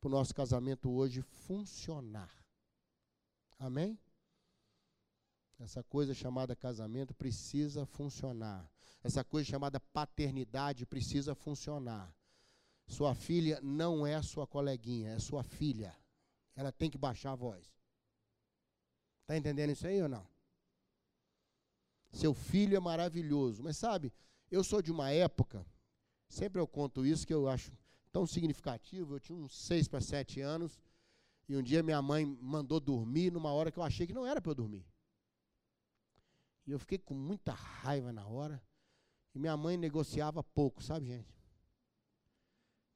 para 0.00 0.08
o 0.08 0.10
nosso 0.10 0.34
casamento 0.34 0.90
hoje 0.90 1.22
funcionar. 1.22 2.30
Amém? 3.58 3.98
Essa 5.58 5.82
coisa 5.82 6.12
chamada 6.12 6.54
casamento 6.54 7.14
precisa 7.14 7.86
funcionar. 7.86 8.70
Essa 9.02 9.24
coisa 9.24 9.48
chamada 9.48 9.80
paternidade 9.80 10.84
precisa 10.84 11.34
funcionar. 11.34 12.14
Sua 12.86 13.14
filha 13.14 13.60
não 13.62 14.06
é 14.06 14.20
sua 14.22 14.46
coleguinha, 14.46 15.12
é 15.12 15.18
sua 15.18 15.42
filha. 15.42 15.96
Ela 16.54 16.70
tem 16.70 16.90
que 16.90 16.98
baixar 16.98 17.32
a 17.32 17.36
voz. 17.36 17.70
Está 19.26 19.36
entendendo 19.36 19.70
isso 19.70 19.84
aí 19.84 20.00
ou 20.00 20.08
não? 20.08 20.24
Seu 22.12 22.32
filho 22.32 22.76
é 22.76 22.80
maravilhoso. 22.80 23.60
Mas 23.60 23.76
sabe, 23.76 24.12
eu 24.48 24.62
sou 24.62 24.80
de 24.80 24.92
uma 24.92 25.10
época, 25.10 25.66
sempre 26.28 26.60
eu 26.60 26.66
conto 26.66 27.04
isso 27.04 27.26
que 27.26 27.34
eu 27.34 27.48
acho 27.48 27.72
tão 28.12 28.24
significativo. 28.24 29.16
Eu 29.16 29.20
tinha 29.20 29.36
uns 29.36 29.58
seis 29.58 29.88
para 29.88 30.00
sete 30.00 30.40
anos. 30.40 30.80
E 31.48 31.56
um 31.56 31.62
dia 31.62 31.82
minha 31.82 32.00
mãe 32.00 32.24
mandou 32.40 32.78
dormir 32.78 33.32
numa 33.32 33.52
hora 33.52 33.72
que 33.72 33.78
eu 33.80 33.82
achei 33.82 34.06
que 34.06 34.14
não 34.14 34.24
era 34.24 34.40
para 34.40 34.52
eu 34.52 34.54
dormir. 34.54 34.86
E 36.64 36.70
eu 36.70 36.78
fiquei 36.78 36.98
com 36.98 37.14
muita 37.14 37.52
raiva 37.52 38.12
na 38.12 38.24
hora. 38.28 38.62
E 39.34 39.40
minha 39.40 39.56
mãe 39.56 39.76
negociava 39.76 40.40
pouco, 40.44 40.84
sabe, 40.84 41.06
gente? 41.06 41.36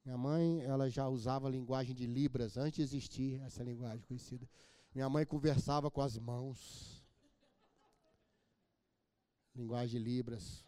Minha 0.05 0.17
mãe, 0.17 0.61
ela 0.61 0.89
já 0.89 1.09
usava 1.09 1.47
a 1.47 1.51
linguagem 1.51 1.93
de 1.93 2.07
Libras 2.07 2.55
antes 2.55 2.77
de 2.77 2.81
existir 2.83 3.41
essa 3.41 3.61
linguagem 3.63 4.05
conhecida. 4.07 4.47
Minha 4.93 5.09
mãe 5.09 5.25
conversava 5.25 5.89
com 5.89 6.01
as 6.01 6.17
mãos. 6.17 7.01
Linguagem 9.55 9.99
de 9.99 10.05
Libras. 10.05 10.65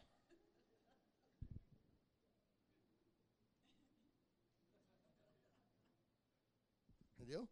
Entendeu? 7.13 7.47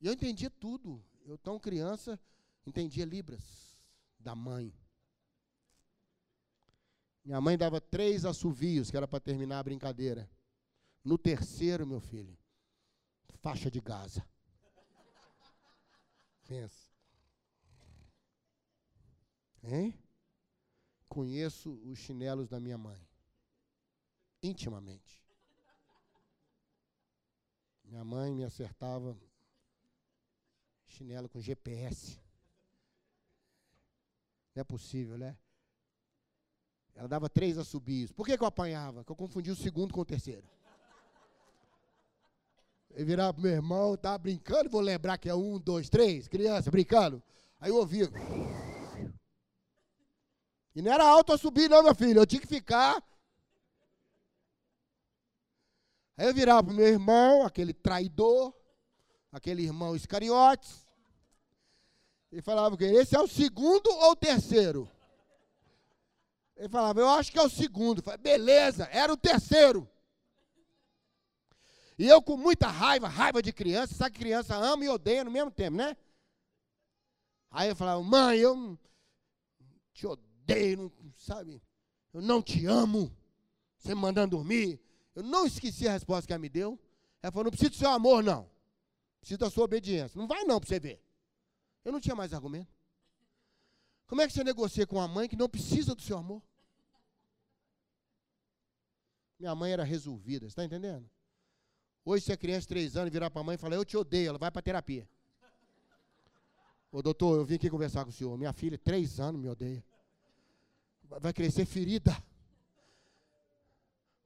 E 0.00 0.06
eu 0.06 0.12
entendia 0.12 0.50
tudo. 0.50 1.02
Eu, 1.24 1.38
tão 1.38 1.58
criança, 1.58 2.18
entendia 2.66 3.04
Libras 3.04 3.78
da 4.18 4.34
mãe. 4.34 4.74
Minha 7.24 7.40
mãe 7.40 7.58
dava 7.58 7.80
três 7.80 8.24
assovios, 8.24 8.90
que 8.90 8.96
era 8.96 9.06
para 9.06 9.20
terminar 9.20 9.58
a 9.58 9.62
brincadeira. 9.62 10.30
No 11.04 11.16
terceiro, 11.16 11.86
meu 11.86 12.00
filho, 12.00 12.36
faixa 13.40 13.70
de 13.70 13.80
Gaza. 13.80 14.26
Pensa. 16.48 16.90
Hein? 19.62 19.94
Conheço 21.06 21.74
os 21.84 21.98
chinelos 21.98 22.48
da 22.48 22.58
minha 22.58 22.78
mãe. 22.78 23.06
Intimamente. 24.42 25.22
Minha 27.84 28.02
mãe 28.02 28.34
me 28.34 28.44
acertava 28.44 29.16
chinelo 30.86 31.28
com 31.28 31.38
GPS. 31.38 32.18
Não 34.54 34.62
é 34.62 34.64
possível, 34.64 35.18
né? 35.18 35.36
Ela 36.94 37.08
dava 37.08 37.28
três 37.28 37.58
assobios. 37.58 38.10
Por 38.10 38.26
que, 38.26 38.36
que 38.36 38.42
eu 38.42 38.48
apanhava? 38.48 39.00
Porque 39.04 39.12
eu 39.12 39.16
confundia 39.16 39.52
o 39.52 39.56
segundo 39.56 39.92
com 39.92 40.00
o 40.00 40.04
terceiro. 40.04 40.48
Eu 42.98 43.06
virava 43.06 43.32
pro 43.32 43.44
meu 43.44 43.52
irmão, 43.52 43.96
tava 43.96 44.18
brincando, 44.18 44.68
vou 44.68 44.80
lembrar 44.80 45.18
que 45.18 45.28
é 45.28 45.34
um, 45.34 45.56
dois, 45.56 45.88
três, 45.88 46.26
criança, 46.26 46.68
brincando. 46.68 47.22
Aí 47.60 47.70
eu 47.70 47.76
ouvia. 47.76 48.10
E 50.74 50.82
não 50.82 50.92
era 50.92 51.04
alto 51.04 51.32
a 51.32 51.38
subir, 51.38 51.70
não, 51.70 51.80
meu 51.80 51.94
filho. 51.94 52.18
Eu 52.18 52.26
tinha 52.26 52.40
que 52.40 52.48
ficar. 52.48 53.00
Aí 56.16 56.26
eu 56.26 56.34
virava 56.34 56.64
pro 56.64 56.74
meu 56.74 56.88
irmão, 56.88 57.46
aquele 57.46 57.72
traidor, 57.72 58.52
aquele 59.30 59.62
irmão 59.62 59.94
Iscariotes. 59.94 60.84
Ele 62.32 62.42
falava 62.42 62.76
que 62.76 62.82
esse 62.82 63.14
é 63.14 63.20
o 63.20 63.28
segundo 63.28 63.88
ou 63.88 64.10
o 64.10 64.16
terceiro? 64.16 64.90
Ele 66.56 66.68
falava, 66.68 66.98
eu 66.98 67.08
acho 67.10 67.30
que 67.30 67.38
é 67.38 67.42
o 67.42 67.48
segundo. 67.48 68.02
falei, 68.02 68.18
beleza, 68.18 68.88
era 68.90 69.12
o 69.12 69.16
terceiro. 69.16 69.88
E 71.98 72.06
eu 72.06 72.22
com 72.22 72.36
muita 72.36 72.68
raiva, 72.68 73.08
raiva 73.08 73.42
de 73.42 73.52
criança, 73.52 73.94
sabe 73.94 74.12
que 74.12 74.20
criança 74.20 74.54
ama 74.54 74.84
e 74.84 74.88
odeia 74.88 75.24
no 75.24 75.30
mesmo 75.32 75.50
tempo, 75.50 75.76
né? 75.76 75.96
Aí 77.50 77.68
eu 77.68 77.74
falava, 77.74 78.00
mãe, 78.02 78.38
eu 78.38 78.78
te 79.92 80.06
odeio, 80.06 80.76
não, 80.76 80.92
sabe? 81.16 81.60
Eu 82.12 82.22
não 82.22 82.40
te 82.40 82.64
amo. 82.66 83.12
Você 83.76 83.94
me 83.94 84.00
mandando 84.00 84.36
dormir. 84.36 84.80
Eu 85.14 85.24
não 85.24 85.44
esqueci 85.44 85.88
a 85.88 85.92
resposta 85.92 86.26
que 86.26 86.32
ela 86.32 86.40
me 86.40 86.48
deu. 86.48 86.78
Ela 87.20 87.32
falou, 87.32 87.44
não 87.44 87.50
precisa 87.50 87.70
do 87.70 87.76
seu 87.76 87.90
amor, 87.90 88.22
não. 88.22 88.48
Precisa 89.20 89.38
da 89.38 89.50
sua 89.50 89.64
obediência. 89.64 90.16
Não 90.18 90.28
vai 90.28 90.44
não 90.44 90.60
para 90.60 90.68
você 90.68 90.78
ver. 90.78 91.02
Eu 91.84 91.90
não 91.90 92.00
tinha 92.00 92.14
mais 92.14 92.32
argumento. 92.32 92.72
Como 94.06 94.20
é 94.20 94.26
que 94.26 94.32
você 94.32 94.44
negocia 94.44 94.86
com 94.86 94.96
uma 94.96 95.08
mãe 95.08 95.28
que 95.28 95.36
não 95.36 95.48
precisa 95.48 95.94
do 95.94 96.02
seu 96.02 96.16
amor? 96.16 96.42
Minha 99.38 99.54
mãe 99.54 99.72
era 99.72 99.84
resolvida, 99.84 100.46
está 100.46 100.64
entendendo? 100.64 101.08
Hoje, 102.10 102.24
se 102.24 102.32
a 102.32 102.38
criança 102.38 102.62
de 102.62 102.68
três 102.68 102.96
anos 102.96 103.12
virar 103.12 103.28
para 103.28 103.42
a 103.42 103.44
mãe 103.44 103.54
e 103.54 103.58
falar, 103.58 103.76
eu 103.76 103.84
te 103.84 103.94
odeio, 103.94 104.30
ela 104.30 104.38
vai 104.38 104.50
para 104.50 104.62
terapia. 104.62 105.06
Ô 106.90 107.02
doutor, 107.02 107.36
eu 107.36 107.44
vim 107.44 107.56
aqui 107.56 107.68
conversar 107.68 108.02
com 108.02 108.08
o 108.08 108.12
senhor. 108.14 108.34
Minha 108.38 108.54
filha, 108.54 108.78
três 108.78 109.20
anos, 109.20 109.38
me 109.38 109.46
odeia. 109.46 109.84
Vai 111.20 111.34
crescer 111.34 111.66
ferida. 111.66 112.16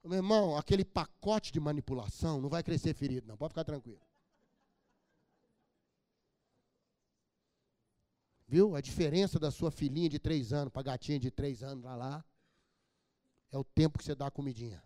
Meu 0.01 0.15
irmão, 0.15 0.55
aquele 0.55 0.85
pacote 0.85 1.51
de 1.51 1.59
manipulação 1.59 2.39
não 2.39 2.47
vai 2.47 2.63
crescer 2.63 2.93
ferido, 2.93 3.27
não. 3.27 3.35
Pode 3.35 3.51
ficar 3.51 3.65
tranquilo. 3.65 3.99
Viu? 8.47 8.77
A 8.77 8.79
diferença 8.79 9.37
da 9.37 9.51
sua 9.51 9.71
filhinha 9.71 10.07
de 10.07 10.19
três 10.19 10.53
anos 10.53 10.71
para 10.71 10.79
a 10.79 10.83
gatinha 10.83 11.19
de 11.19 11.29
três 11.29 11.61
anos 11.61 11.83
lá, 11.83 11.97
lá 11.97 12.25
é 13.51 13.57
o 13.57 13.63
tempo 13.65 13.97
que 13.97 14.05
você 14.05 14.15
dá 14.15 14.27
a 14.27 14.31
comidinha. 14.31 14.81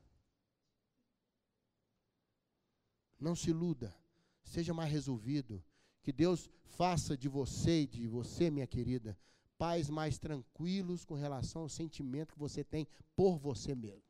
Não 3.19 3.35
se 3.35 3.49
iluda. 3.49 3.95
Seja 4.43 4.73
mais 4.73 4.91
resolvido. 4.91 5.63
Que 6.01 6.13
Deus 6.13 6.49
faça 6.63 7.17
de 7.17 7.27
você 7.27 7.81
e 7.81 7.87
de 7.87 8.07
você, 8.07 8.49
minha 8.49 8.67
querida, 8.67 9.17
pais 9.57 9.89
mais 9.89 10.17
tranquilos 10.17 11.03
com 11.03 11.15
relação 11.15 11.63
ao 11.63 11.69
sentimento 11.69 12.33
que 12.33 12.39
você 12.39 12.63
tem 12.63 12.87
por 13.15 13.37
você 13.37 13.75
mesmo. 13.75 14.03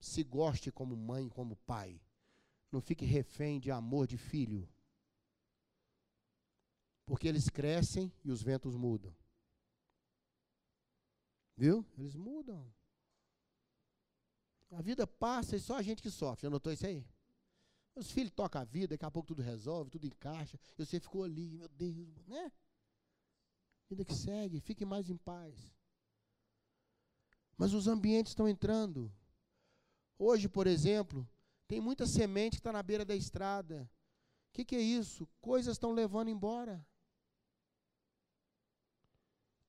Se 0.00 0.22
goste 0.24 0.72
como 0.72 0.96
mãe, 0.96 1.28
como 1.28 1.56
pai. 1.56 2.00
Não 2.72 2.80
fique 2.80 3.04
refém 3.04 3.60
de 3.60 3.70
amor 3.70 4.06
de 4.06 4.16
filho. 4.16 4.68
Porque 7.04 7.28
eles 7.28 7.48
crescem 7.48 8.12
e 8.24 8.30
os 8.30 8.42
ventos 8.42 8.74
mudam. 8.74 9.14
Viu? 11.56 11.86
Eles 11.96 12.14
mudam. 12.14 12.70
A 14.72 14.82
vida 14.82 15.06
passa 15.06 15.56
e 15.56 15.60
só 15.60 15.76
a 15.76 15.82
gente 15.82 16.02
que 16.02 16.10
sofre. 16.10 16.42
Já 16.42 16.50
notou 16.50 16.72
isso 16.72 16.86
aí? 16.86 17.06
Os 17.96 18.10
filhos 18.10 18.32
tocam 18.32 18.60
a 18.60 18.64
vida, 18.64 18.94
daqui 18.94 19.04
a 19.04 19.10
pouco 19.10 19.28
tudo 19.28 19.42
resolve, 19.42 19.90
tudo 19.90 20.06
encaixa. 20.06 20.58
E 20.78 20.84
você 20.84 21.00
ficou 21.00 21.24
ali, 21.24 21.56
meu 21.56 21.68
Deus, 21.68 22.26
né? 22.26 22.52
Vida 23.88 24.04
que 24.04 24.14
segue, 24.14 24.60
fique 24.60 24.84
mais 24.84 25.08
em 25.08 25.16
paz. 25.16 25.74
Mas 27.56 27.72
os 27.72 27.88
ambientes 27.88 28.32
estão 28.32 28.46
entrando. 28.46 29.10
Hoje, 30.18 30.48
por 30.48 30.66
exemplo, 30.66 31.26
tem 31.66 31.80
muita 31.80 32.06
semente 32.06 32.56
que 32.56 32.60
está 32.60 32.72
na 32.72 32.82
beira 32.82 33.04
da 33.04 33.16
estrada. 33.16 33.90
O 34.50 34.52
que, 34.52 34.64
que 34.64 34.76
é 34.76 34.80
isso? 34.80 35.26
Coisas 35.40 35.72
estão 35.74 35.92
levando 35.92 36.28
embora 36.28 36.86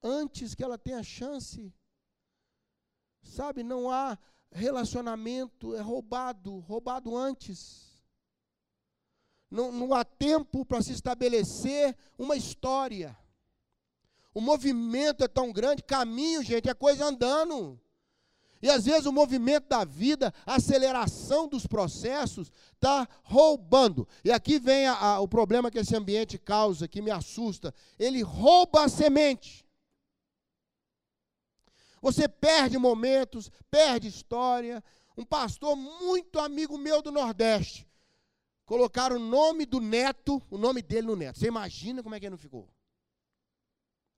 antes 0.01 0.53
que 0.53 0.63
ela 0.63 0.77
tenha 0.77 1.03
chance. 1.03 1.73
Sabe, 3.21 3.63
não 3.63 3.89
há 3.89 4.17
relacionamento, 4.51 5.75
é 5.75 5.81
roubado, 5.81 6.59
roubado 6.59 7.15
antes. 7.15 7.86
Não, 9.49 9.71
não 9.71 9.93
há 9.93 10.03
tempo 10.03 10.65
para 10.65 10.81
se 10.81 10.91
estabelecer 10.91 11.95
uma 12.17 12.35
história. 12.35 13.17
O 14.33 14.41
movimento 14.41 15.23
é 15.23 15.27
tão 15.27 15.51
grande, 15.51 15.81
caminho, 15.81 16.43
gente, 16.43 16.69
é 16.69 16.73
coisa 16.73 17.05
andando. 17.05 17.79
E 18.61 18.69
às 18.69 18.85
vezes 18.85 19.05
o 19.05 19.11
movimento 19.13 19.67
da 19.67 19.85
vida, 19.85 20.33
a 20.45 20.55
aceleração 20.55 21.47
dos 21.47 21.67
processos, 21.67 22.51
está 22.73 23.07
roubando. 23.23 24.07
E 24.23 24.31
aqui 24.31 24.59
vem 24.59 24.87
a, 24.87 24.93
a, 24.93 25.19
o 25.19 25.27
problema 25.27 25.69
que 25.69 25.77
esse 25.77 25.95
ambiente 25.95 26.37
causa, 26.37 26.87
que 26.87 27.01
me 27.01 27.11
assusta. 27.11 27.73
Ele 27.99 28.21
rouba 28.21 28.83
a 28.83 28.89
semente. 28.89 29.65
Você 32.01 32.27
perde 32.27 32.77
momentos, 32.77 33.51
perde 33.69 34.07
história. 34.07 34.83
Um 35.15 35.25
pastor 35.25 35.75
muito 35.75 36.39
amigo 36.39 36.77
meu 36.77 37.01
do 37.01 37.11
Nordeste. 37.11 37.87
Colocaram 38.67 39.15
o 39.15 39.19
nome 39.19 39.65
do 39.65 39.79
neto, 39.79 40.39
o 40.51 40.57
nome 40.59 40.83
dele 40.83 41.07
no 41.07 41.15
neto. 41.15 41.39
Você 41.39 41.47
imagina 41.47 42.03
como 42.03 42.13
é 42.13 42.19
que 42.19 42.27
ele 42.27 42.31
não 42.31 42.37
ficou? 42.37 42.69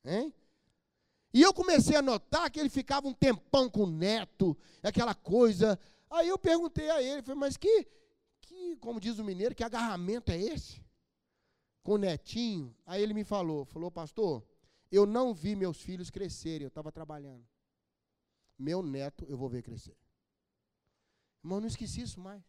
Hein? 0.03 0.33
E 1.33 1.41
eu 1.41 1.53
comecei 1.53 1.95
a 1.95 2.01
notar 2.01 2.51
que 2.51 2.59
ele 2.59 2.69
ficava 2.69 3.07
um 3.07 3.13
tempão 3.13 3.69
com 3.69 3.83
o 3.83 3.89
neto, 3.89 4.57
aquela 4.83 5.15
coisa. 5.15 5.79
Aí 6.09 6.27
eu 6.27 6.37
perguntei 6.37 6.89
a 6.89 7.01
ele, 7.01 7.21
falei, 7.21 7.39
mas 7.39 7.55
que, 7.55 7.87
que, 8.41 8.75
como 8.77 8.99
diz 8.99 9.19
o 9.19 9.23
mineiro, 9.23 9.55
que 9.55 9.63
agarramento 9.63 10.33
é 10.33 10.37
esse? 10.37 10.83
Com 11.81 11.93
o 11.93 11.97
netinho. 11.97 12.75
Aí 12.85 13.01
ele 13.01 13.13
me 13.13 13.23
falou, 13.23 13.63
falou, 13.63 13.89
pastor, 13.89 14.43
eu 14.91 15.05
não 15.05 15.33
vi 15.33 15.55
meus 15.55 15.79
filhos 15.79 16.09
crescerem, 16.09 16.63
eu 16.63 16.69
estava 16.69 16.91
trabalhando 16.91 17.47
meu 18.59 18.83
neto 18.83 19.25
eu 19.29 19.37
vou 19.37 19.47
ver 19.47 19.63
crescer. 19.63 19.97
Irmão, 21.41 21.61
não 21.61 21.67
esqueci 21.67 22.01
isso 22.01 22.19
mais. 22.19 22.43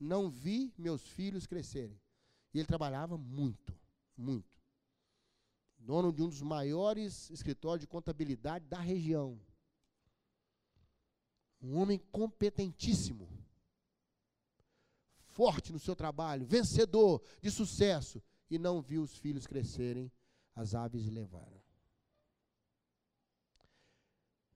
Não 0.00 0.30
vi 0.30 0.72
meus 0.78 1.02
filhos 1.02 1.46
crescerem. 1.46 2.00
E 2.54 2.58
ele 2.58 2.66
trabalhava 2.66 3.18
muito, 3.18 3.78
muito. 4.16 4.48
Dono 5.78 6.12
de 6.12 6.22
um 6.22 6.28
dos 6.28 6.40
maiores 6.40 7.30
escritórios 7.30 7.82
de 7.82 7.86
contabilidade 7.86 8.64
da 8.66 8.80
região. 8.80 9.38
Um 11.60 11.76
homem 11.76 11.98
competentíssimo. 12.10 13.28
Forte 15.26 15.72
no 15.72 15.78
seu 15.78 15.94
trabalho, 15.94 16.46
vencedor, 16.46 17.22
de 17.42 17.50
sucesso. 17.50 18.22
E 18.50 18.58
não 18.58 18.80
viu 18.80 19.02
os 19.02 19.16
filhos 19.16 19.46
crescerem, 19.46 20.10
as 20.56 20.74
aves 20.74 21.08
levaram. 21.08 21.59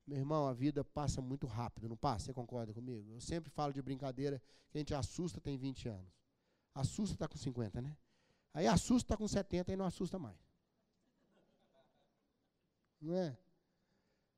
Meu 0.07 0.19
irmão, 0.19 0.47
a 0.47 0.53
vida 0.53 0.83
passa 0.83 1.19
muito 1.21 1.47
rápido, 1.47 1.89
não 1.89 1.97
passa? 1.97 2.25
Você 2.25 2.33
concorda 2.33 2.73
comigo? 2.73 3.11
Eu 3.11 3.21
sempre 3.21 3.49
falo 3.49 3.73
de 3.73 3.81
brincadeira 3.81 4.41
que 4.69 4.77
a 4.77 4.79
gente 4.79 4.93
assusta 4.93 5.41
tem 5.41 5.57
20 5.57 5.89
anos. 5.89 6.13
Assusta 6.75 7.15
está 7.15 7.27
com 7.27 7.37
50, 7.37 7.81
né? 7.81 7.97
Aí 8.53 8.67
assusta 8.67 9.05
está 9.05 9.17
com 9.17 9.27
70 9.27 9.73
e 9.73 9.75
não 9.75 9.85
assusta 9.85 10.19
mais. 10.19 10.37
Não 13.01 13.15
é? 13.15 13.37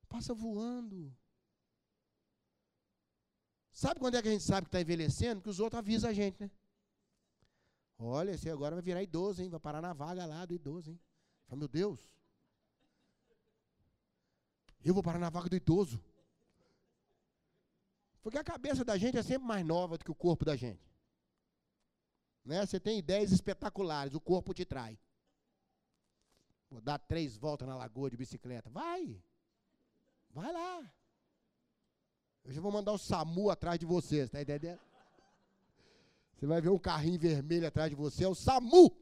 Passa 0.08 0.32
voando. 0.32 1.14
Sabe 3.72 4.00
quando 4.00 4.16
é 4.16 4.22
que 4.22 4.28
a 4.28 4.32
gente 4.32 4.44
sabe 4.44 4.62
que 4.62 4.68
está 4.68 4.80
envelhecendo? 4.80 5.40
Que 5.40 5.50
os 5.50 5.60
outros 5.60 5.78
avisam 5.78 6.10
a 6.10 6.12
gente, 6.12 6.40
né? 6.40 6.50
Olha, 7.98 8.32
esse 8.32 8.48
agora 8.48 8.76
vai 8.76 8.82
virar 8.82 9.02
idoso, 9.02 9.42
hein? 9.42 9.48
Vai 9.48 9.60
parar 9.60 9.82
na 9.82 9.92
vaga 9.92 10.24
lá 10.24 10.46
do 10.46 10.54
idoso, 10.54 10.90
hein? 10.90 11.00
Fala, 11.46 11.58
meu 11.58 11.68
Deus. 11.68 12.17
Eu 14.84 14.94
vou 14.94 15.02
parar 15.02 15.18
na 15.18 15.30
vaga 15.30 15.48
do 15.48 15.56
idoso. 15.56 16.02
Porque 18.22 18.38
a 18.38 18.44
cabeça 18.44 18.84
da 18.84 18.96
gente 18.96 19.16
é 19.16 19.22
sempre 19.22 19.46
mais 19.46 19.64
nova 19.64 19.96
do 19.96 20.04
que 20.04 20.10
o 20.10 20.14
corpo 20.14 20.44
da 20.44 20.56
gente. 20.56 20.86
Né? 22.44 22.64
Você 22.64 22.78
tem 22.80 22.98
ideias 22.98 23.32
espetaculares, 23.32 24.14
o 24.14 24.20
corpo 24.20 24.54
te 24.54 24.64
trai. 24.64 24.98
Vou 26.70 26.80
dar 26.80 26.98
três 26.98 27.36
voltas 27.36 27.66
na 27.66 27.76
lagoa 27.76 28.10
de 28.10 28.16
bicicleta. 28.16 28.68
Vai! 28.70 29.22
Vai 30.30 30.52
lá! 30.52 30.92
Eu 32.44 32.52
já 32.52 32.60
vou 32.60 32.72
mandar 32.72 32.92
o 32.92 32.98
SAMU 32.98 33.50
atrás 33.50 33.78
de 33.78 33.86
você, 33.86 34.20
está 34.20 34.40
entendendo? 34.40 34.80
Você 36.34 36.46
vai 36.46 36.60
ver 36.60 36.68
um 36.68 36.78
carrinho 36.78 37.18
vermelho 37.18 37.66
atrás 37.66 37.90
de 37.90 37.96
você, 37.96 38.24
é 38.24 38.28
o 38.28 38.34
SAMU! 38.34 38.96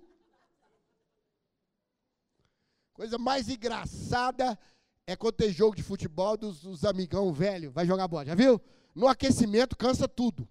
Coisa 2.95 3.19
mais 3.19 3.49
engraçada 3.49 4.59
é 5.07 5.15
quando 5.15 5.35
tem 5.35 5.53
jogo 5.53 5.77
de 5.77 5.83
futebol 5.83 6.37
dos, 6.37 6.61
dos 6.61 6.85
amigão 6.85 7.33
velho, 7.33 7.71
vai 7.71 7.87
jogar 7.87 8.09
bola, 8.09 8.27
já 8.27 8.35
viu? 8.35 8.61
No 8.95 9.07
aquecimento 9.07 9.77
cansa 9.77 10.09
tudo. 10.09 10.49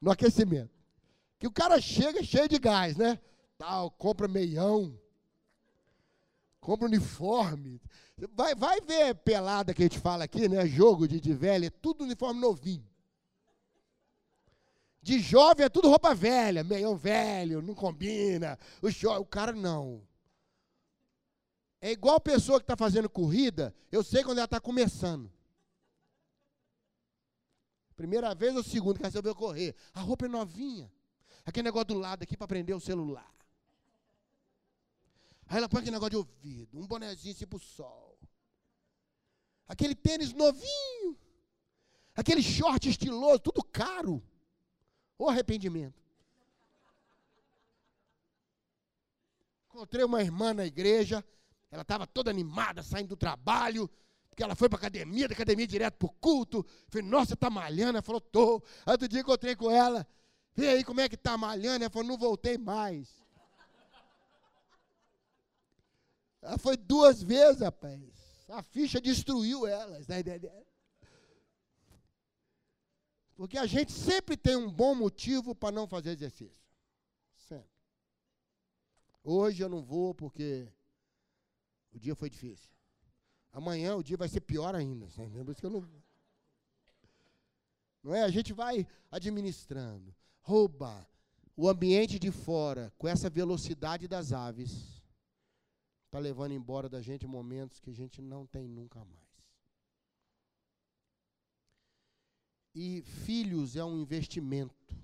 No 0.00 0.10
aquecimento. 0.10 0.70
Que 1.38 1.46
o 1.46 1.52
cara 1.52 1.78
chega 1.80 2.24
cheio 2.24 2.48
de 2.48 2.58
gás, 2.58 2.96
né? 2.96 3.20
Tal, 3.58 3.90
compra 3.90 4.26
meião, 4.26 4.98
compra 6.60 6.86
uniforme. 6.86 7.80
Vai, 8.34 8.54
vai 8.54 8.80
ver 8.80 9.14
pelada 9.16 9.74
que 9.74 9.82
a 9.82 9.84
gente 9.84 9.98
fala 9.98 10.24
aqui, 10.24 10.48
né? 10.48 10.66
Jogo 10.66 11.06
de, 11.06 11.20
de 11.20 11.34
velho, 11.34 11.66
é 11.66 11.70
tudo 11.70 12.04
uniforme 12.04 12.40
novinho. 12.40 12.86
De 15.02 15.18
jovem 15.20 15.66
é 15.66 15.68
tudo 15.68 15.88
roupa 15.88 16.14
velha, 16.14 16.64
meião 16.64 16.96
velho, 16.96 17.60
não 17.60 17.74
combina. 17.74 18.58
O, 18.80 18.88
o 19.20 19.26
cara 19.26 19.52
não. 19.52 20.00
É 21.80 21.90
igual 21.92 22.16
a 22.16 22.20
pessoa 22.20 22.58
que 22.58 22.64
está 22.64 22.76
fazendo 22.76 23.08
corrida, 23.08 23.74
eu 23.92 24.02
sei 24.02 24.24
quando 24.24 24.38
ela 24.38 24.46
está 24.46 24.60
começando. 24.60 25.30
Primeira 27.94 28.34
vez 28.34 28.54
ou 28.54 28.62
segunda 28.62 28.98
que 28.98 29.04
resolveu 29.04 29.34
correr. 29.34 29.74
A 29.94 30.00
roupa 30.00 30.26
é 30.26 30.28
novinha. 30.28 30.92
Aquele 31.44 31.64
negócio 31.64 31.86
do 31.86 31.94
lado 31.94 32.22
aqui 32.22 32.36
para 32.36 32.46
prender 32.46 32.74
o 32.76 32.80
celular. 32.80 33.32
Aí 35.46 35.58
ela 35.58 35.68
põe 35.68 35.80
aquele 35.80 35.94
negócio 35.94 36.10
de 36.10 36.16
ouvido, 36.16 36.78
um 36.78 36.86
bonezinho 36.86 37.34
assim 37.34 37.46
para 37.46 37.56
o 37.56 37.60
sol. 37.60 38.18
Aquele 39.68 39.94
tênis 39.94 40.32
novinho. 40.32 41.18
Aquele 42.14 42.42
short 42.42 42.88
estiloso, 42.88 43.38
tudo 43.38 43.62
caro. 43.62 44.22
O 45.18 45.28
arrependimento. 45.28 46.02
Encontrei 49.68 50.04
uma 50.04 50.22
irmã 50.22 50.54
na 50.54 50.64
igreja, 50.64 51.24
ela 51.70 51.82
estava 51.82 52.06
toda 52.06 52.30
animada, 52.30 52.82
saindo 52.82 53.08
do 53.08 53.16
trabalho, 53.16 53.90
porque 54.28 54.42
ela 54.42 54.54
foi 54.54 54.68
para 54.68 54.76
a 54.76 54.80
academia, 54.80 55.26
da 55.26 55.34
academia 55.34 55.66
direto 55.66 55.96
para 55.96 56.06
o 56.06 56.12
culto. 56.12 56.64
Falei, 56.88 57.06
nossa, 57.06 57.34
está 57.34 57.48
malhando? 57.48 57.96
Ela 57.96 58.02
falou, 58.02 58.20
tô. 58.20 58.62
Outro 58.86 59.08
dia 59.08 59.20
encontrei 59.20 59.56
com 59.56 59.70
ela. 59.70 60.06
E 60.56 60.66
aí, 60.66 60.84
como 60.84 61.00
é 61.00 61.08
que 61.08 61.14
está 61.14 61.36
malhando? 61.36 61.84
Ela 61.84 61.90
falou, 61.90 62.08
não 62.08 62.18
voltei 62.18 62.58
mais. 62.58 63.08
Ela 66.42 66.58
foi 66.58 66.76
duas 66.76 67.22
vezes, 67.22 67.62
rapaz. 67.62 68.00
A 68.48 68.62
ficha 68.62 69.00
destruiu 69.00 69.66
ela. 69.66 69.98
Tá 70.04 70.14
porque 73.36 73.58
a 73.58 73.66
gente 73.66 73.92
sempre 73.92 74.36
tem 74.36 74.56
um 74.56 74.70
bom 74.70 74.94
motivo 74.94 75.54
para 75.54 75.74
não 75.74 75.86
fazer 75.86 76.10
exercício. 76.10 76.56
Sempre. 77.34 77.68
Hoje 79.22 79.62
eu 79.62 79.68
não 79.68 79.82
vou 79.82 80.14
porque 80.14 80.68
o 81.96 81.98
dia 81.98 82.14
foi 82.14 82.28
difícil. 82.28 82.70
Amanhã 83.50 83.96
o 83.96 84.02
dia 84.02 84.18
vai 84.18 84.28
ser 84.28 84.42
pior 84.42 84.74
ainda. 84.74 85.06
Por 85.06 85.50
isso 85.50 85.60
que 85.60 85.66
eu 85.66 85.70
não. 85.70 85.88
Não 88.02 88.14
é? 88.14 88.22
A 88.22 88.28
gente 88.28 88.52
vai 88.52 88.86
administrando. 89.10 90.14
Rouba 90.42 91.08
o 91.56 91.68
ambiente 91.70 92.18
de 92.18 92.30
fora 92.30 92.92
com 92.98 93.08
essa 93.08 93.30
velocidade 93.30 94.06
das 94.06 94.30
aves. 94.34 95.02
Está 96.04 96.18
levando 96.18 96.52
embora 96.52 96.86
da 96.86 97.00
gente 97.00 97.26
momentos 97.26 97.80
que 97.80 97.88
a 97.88 97.94
gente 97.94 98.20
não 98.20 98.46
tem 98.46 98.68
nunca 98.68 99.02
mais. 99.02 99.26
E 102.74 103.00
filhos 103.24 103.74
é 103.74 103.82
um 103.82 103.98
investimento. 104.02 104.94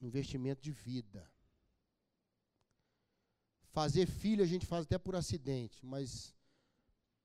Investimento 0.00 0.60
de 0.60 0.72
vida. 0.72 1.35
Fazer 3.76 4.06
filho 4.06 4.42
a 4.42 4.46
gente 4.46 4.64
faz 4.64 4.86
até 4.86 4.96
por 4.96 5.14
acidente, 5.14 5.84
mas 5.84 6.34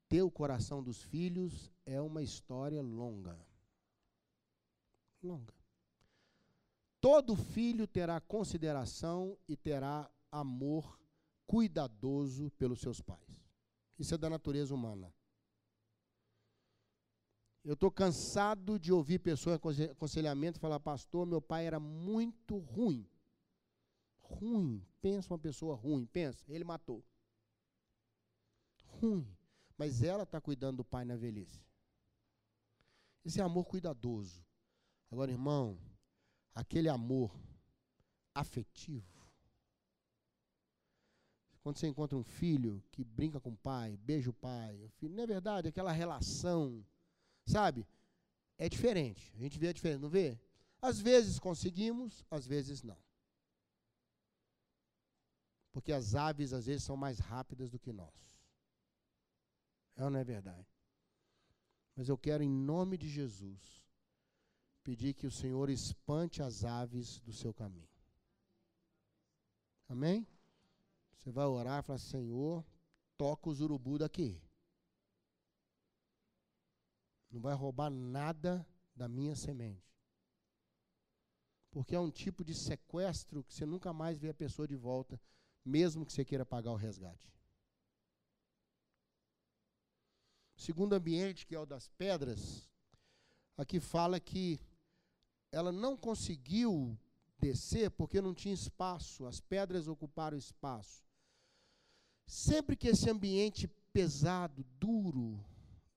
ter 0.09 0.21
o 0.21 0.29
coração 0.29 0.83
dos 0.83 1.01
filhos 1.01 1.71
é 1.85 2.01
uma 2.01 2.21
história 2.21 2.81
longa. 2.81 3.39
Longa. 5.23 5.53
Todo 6.99 7.37
filho 7.37 7.87
terá 7.87 8.19
consideração 8.19 9.37
e 9.47 9.55
terá 9.55 10.11
amor 10.29 10.99
cuidadoso 11.47 12.51
pelos 12.57 12.81
seus 12.81 12.99
pais. 12.99 13.47
Isso 13.97 14.13
é 14.13 14.17
da 14.17 14.29
natureza 14.29 14.75
humana. 14.75 15.09
Eu 17.63 17.75
estou 17.75 17.89
cansado 17.89 18.77
de 18.77 18.91
ouvir 18.91 19.19
pessoas 19.19 19.79
em 19.79 19.85
aconselhamento 19.85 20.59
falar, 20.59 20.81
pastor, 20.81 21.25
meu 21.25 21.41
pai 21.41 21.65
era 21.65 21.79
muito 21.79 22.57
ruim 22.57 23.09
ruim. 24.31 24.85
Pensa 25.01 25.33
uma 25.33 25.39
pessoa 25.39 25.75
ruim, 25.75 26.05
pensa, 26.05 26.43
ele 26.47 26.63
matou. 26.63 27.03
Ruim. 28.85 29.27
Mas 29.77 30.01
ela 30.03 30.23
está 30.23 30.39
cuidando 30.39 30.77
do 30.77 30.85
pai 30.85 31.05
na 31.05 31.15
velhice. 31.15 31.61
Esse 33.23 33.39
é 33.39 33.43
amor 33.43 33.65
cuidadoso. 33.65 34.43
Agora, 35.11 35.31
irmão, 35.31 35.77
aquele 36.53 36.89
amor 36.89 37.35
afetivo. 38.33 39.11
Quando 41.61 41.77
você 41.77 41.87
encontra 41.87 42.17
um 42.17 42.23
filho 42.23 42.83
que 42.91 43.03
brinca 43.03 43.39
com 43.39 43.51
o 43.51 43.57
pai, 43.57 43.95
beija 43.97 44.29
o 44.29 44.33
pai, 44.33 44.81
o 44.83 44.89
filho, 44.89 45.13
não 45.13 45.23
é 45.23 45.27
verdade? 45.27 45.67
Aquela 45.67 45.91
relação, 45.91 46.83
sabe? 47.45 47.85
É 48.57 48.67
diferente. 48.67 49.31
A 49.35 49.39
gente 49.39 49.59
vê 49.59 49.67
a 49.67 49.73
diferença, 49.73 50.01
não 50.01 50.09
vê? 50.09 50.39
Às 50.81 50.99
vezes 50.99 51.37
conseguimos, 51.37 52.25
às 52.31 52.47
vezes 52.47 52.81
não. 52.81 52.97
Porque 55.71 55.91
as 55.91 56.15
aves 56.15 56.53
às 56.53 56.65
vezes 56.65 56.83
são 56.83 56.97
mais 56.97 57.19
rápidas 57.19 57.69
do 57.69 57.79
que 57.79 57.93
nós. 57.93 58.37
É 59.95 60.03
ou 60.03 60.09
não 60.09 60.19
é 60.19 60.23
verdade? 60.23 60.67
Mas 61.95 62.09
eu 62.09 62.17
quero, 62.17 62.43
em 62.43 62.49
nome 62.49 62.97
de 62.97 63.07
Jesus, 63.07 63.83
pedir 64.83 65.13
que 65.13 65.27
o 65.27 65.31
Senhor 65.31 65.69
espante 65.69 66.41
as 66.41 66.63
aves 66.63 67.19
do 67.19 67.31
seu 67.31 67.53
caminho. 67.53 67.89
Amém? 69.87 70.27
Você 71.17 71.31
vai 71.31 71.45
orar 71.45 71.79
e 71.79 71.85
falar: 71.85 71.99
Senhor, 71.99 72.65
toca 73.17 73.49
os 73.49 73.61
urubu 73.61 73.97
daqui. 73.97 74.41
Não 77.29 77.39
vai 77.39 77.53
roubar 77.53 77.89
nada 77.89 78.65
da 78.95 79.07
minha 79.07 79.35
semente. 79.35 79.91
Porque 81.69 81.95
é 81.95 81.99
um 81.99 82.11
tipo 82.11 82.43
de 82.43 82.53
sequestro 82.53 83.43
que 83.43 83.53
você 83.53 83.65
nunca 83.65 83.93
mais 83.93 84.17
vê 84.17 84.29
a 84.29 84.33
pessoa 84.33 84.67
de 84.67 84.75
volta 84.75 85.19
mesmo 85.63 86.05
que 86.05 86.13
você 86.13 86.25
queira 86.25 86.45
pagar 86.45 86.71
o 86.71 86.75
resgate. 86.75 87.31
O 90.55 90.61
segundo 90.61 90.93
ambiente, 90.93 91.45
que 91.45 91.55
é 91.55 91.59
o 91.59 91.65
das 91.65 91.87
pedras, 91.89 92.69
aqui 93.57 93.79
fala 93.79 94.19
que 94.19 94.59
ela 95.51 95.71
não 95.71 95.97
conseguiu 95.97 96.97
descer 97.37 97.89
porque 97.91 98.21
não 98.21 98.33
tinha 98.33 98.53
espaço, 98.53 99.25
as 99.25 99.39
pedras 99.39 99.87
ocuparam 99.87 100.37
espaço. 100.37 101.03
Sempre 102.25 102.75
que 102.75 102.87
esse 102.87 103.09
ambiente 103.09 103.67
pesado, 103.91 104.63
duro, 104.79 105.43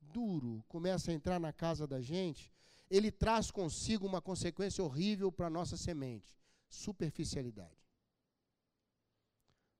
duro, 0.00 0.64
começa 0.66 1.10
a 1.10 1.14
entrar 1.14 1.38
na 1.38 1.52
casa 1.52 1.86
da 1.86 2.00
gente, 2.00 2.52
ele 2.90 3.10
traz 3.10 3.50
consigo 3.50 4.06
uma 4.06 4.20
consequência 4.20 4.82
horrível 4.82 5.30
para 5.30 5.46
a 5.46 5.50
nossa 5.50 5.76
semente: 5.76 6.36
superficialidade. 6.68 7.83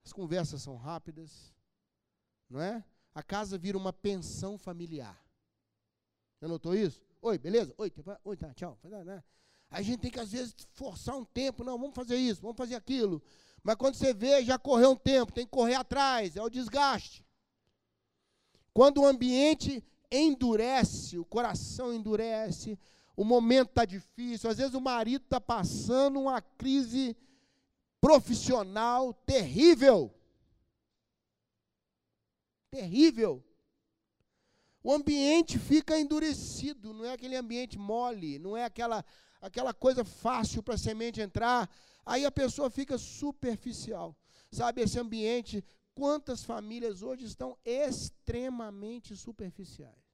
As 0.05 0.13
conversas 0.13 0.61
são 0.61 0.77
rápidas, 0.77 1.51
não 2.47 2.61
é? 2.61 2.85
A 3.13 3.23
casa 3.23 3.57
vira 3.57 3.77
uma 3.77 3.91
pensão 3.91 4.57
familiar. 4.57 5.19
Já 6.39 6.47
notou 6.47 6.75
isso? 6.75 7.01
Oi, 7.21 7.39
beleza? 7.39 7.73
Oi, 7.77 7.91
oi 8.23 8.37
tá, 8.37 8.53
tchau. 8.53 8.77
Né? 8.83 9.23
A 9.69 9.81
gente 9.81 10.01
tem 10.01 10.11
que, 10.11 10.19
às 10.19 10.31
vezes, 10.31 10.53
forçar 10.73 11.17
um 11.17 11.25
tempo. 11.25 11.63
Não, 11.63 11.79
vamos 11.79 11.95
fazer 11.95 12.17
isso, 12.17 12.41
vamos 12.41 12.57
fazer 12.57 12.75
aquilo. 12.75 13.21
Mas 13.63 13.75
quando 13.77 13.95
você 13.95 14.13
vê, 14.13 14.43
já 14.43 14.59
correu 14.59 14.91
um 14.91 14.95
tempo, 14.95 15.31
tem 15.31 15.45
que 15.45 15.51
correr 15.51 15.73
atrás, 15.73 16.35
é 16.35 16.41
o 16.41 16.49
desgaste. 16.49 17.25
Quando 18.71 19.01
o 19.01 19.07
ambiente 19.07 19.83
endurece, 20.11 21.17
o 21.17 21.25
coração 21.25 21.91
endurece, 21.91 22.77
o 23.17 23.23
momento 23.23 23.69
está 23.69 23.85
difícil, 23.85 24.49
às 24.49 24.57
vezes 24.57 24.75
o 24.75 24.81
marido 24.81 25.23
está 25.23 25.41
passando 25.41 26.19
uma 26.19 26.41
crise 26.41 27.17
profissional 28.05 29.15
terrível. 29.25 30.13
Terrível. 32.69 33.43
O 34.83 34.93
ambiente 34.93 35.57
fica 35.57 35.99
endurecido, 35.99 36.93
não 36.93 37.03
é 37.03 37.13
aquele 37.13 37.35
ambiente 37.35 37.79
mole, 37.79 38.37
não 38.37 38.55
é 38.55 38.63
aquela, 38.63 39.03
aquela 39.41 39.73
coisa 39.73 40.05
fácil 40.05 40.61
para 40.61 40.75
a 40.75 40.77
semente 40.77 41.19
entrar. 41.19 41.67
Aí 42.05 42.23
a 42.25 42.31
pessoa 42.31 42.69
fica 42.69 42.95
superficial. 42.95 44.15
Sabe, 44.51 44.83
esse 44.83 44.99
ambiente, 44.99 45.65
quantas 45.95 46.43
famílias 46.43 47.01
hoje 47.01 47.25
estão 47.25 47.57
extremamente 47.65 49.15
superficiais. 49.15 50.05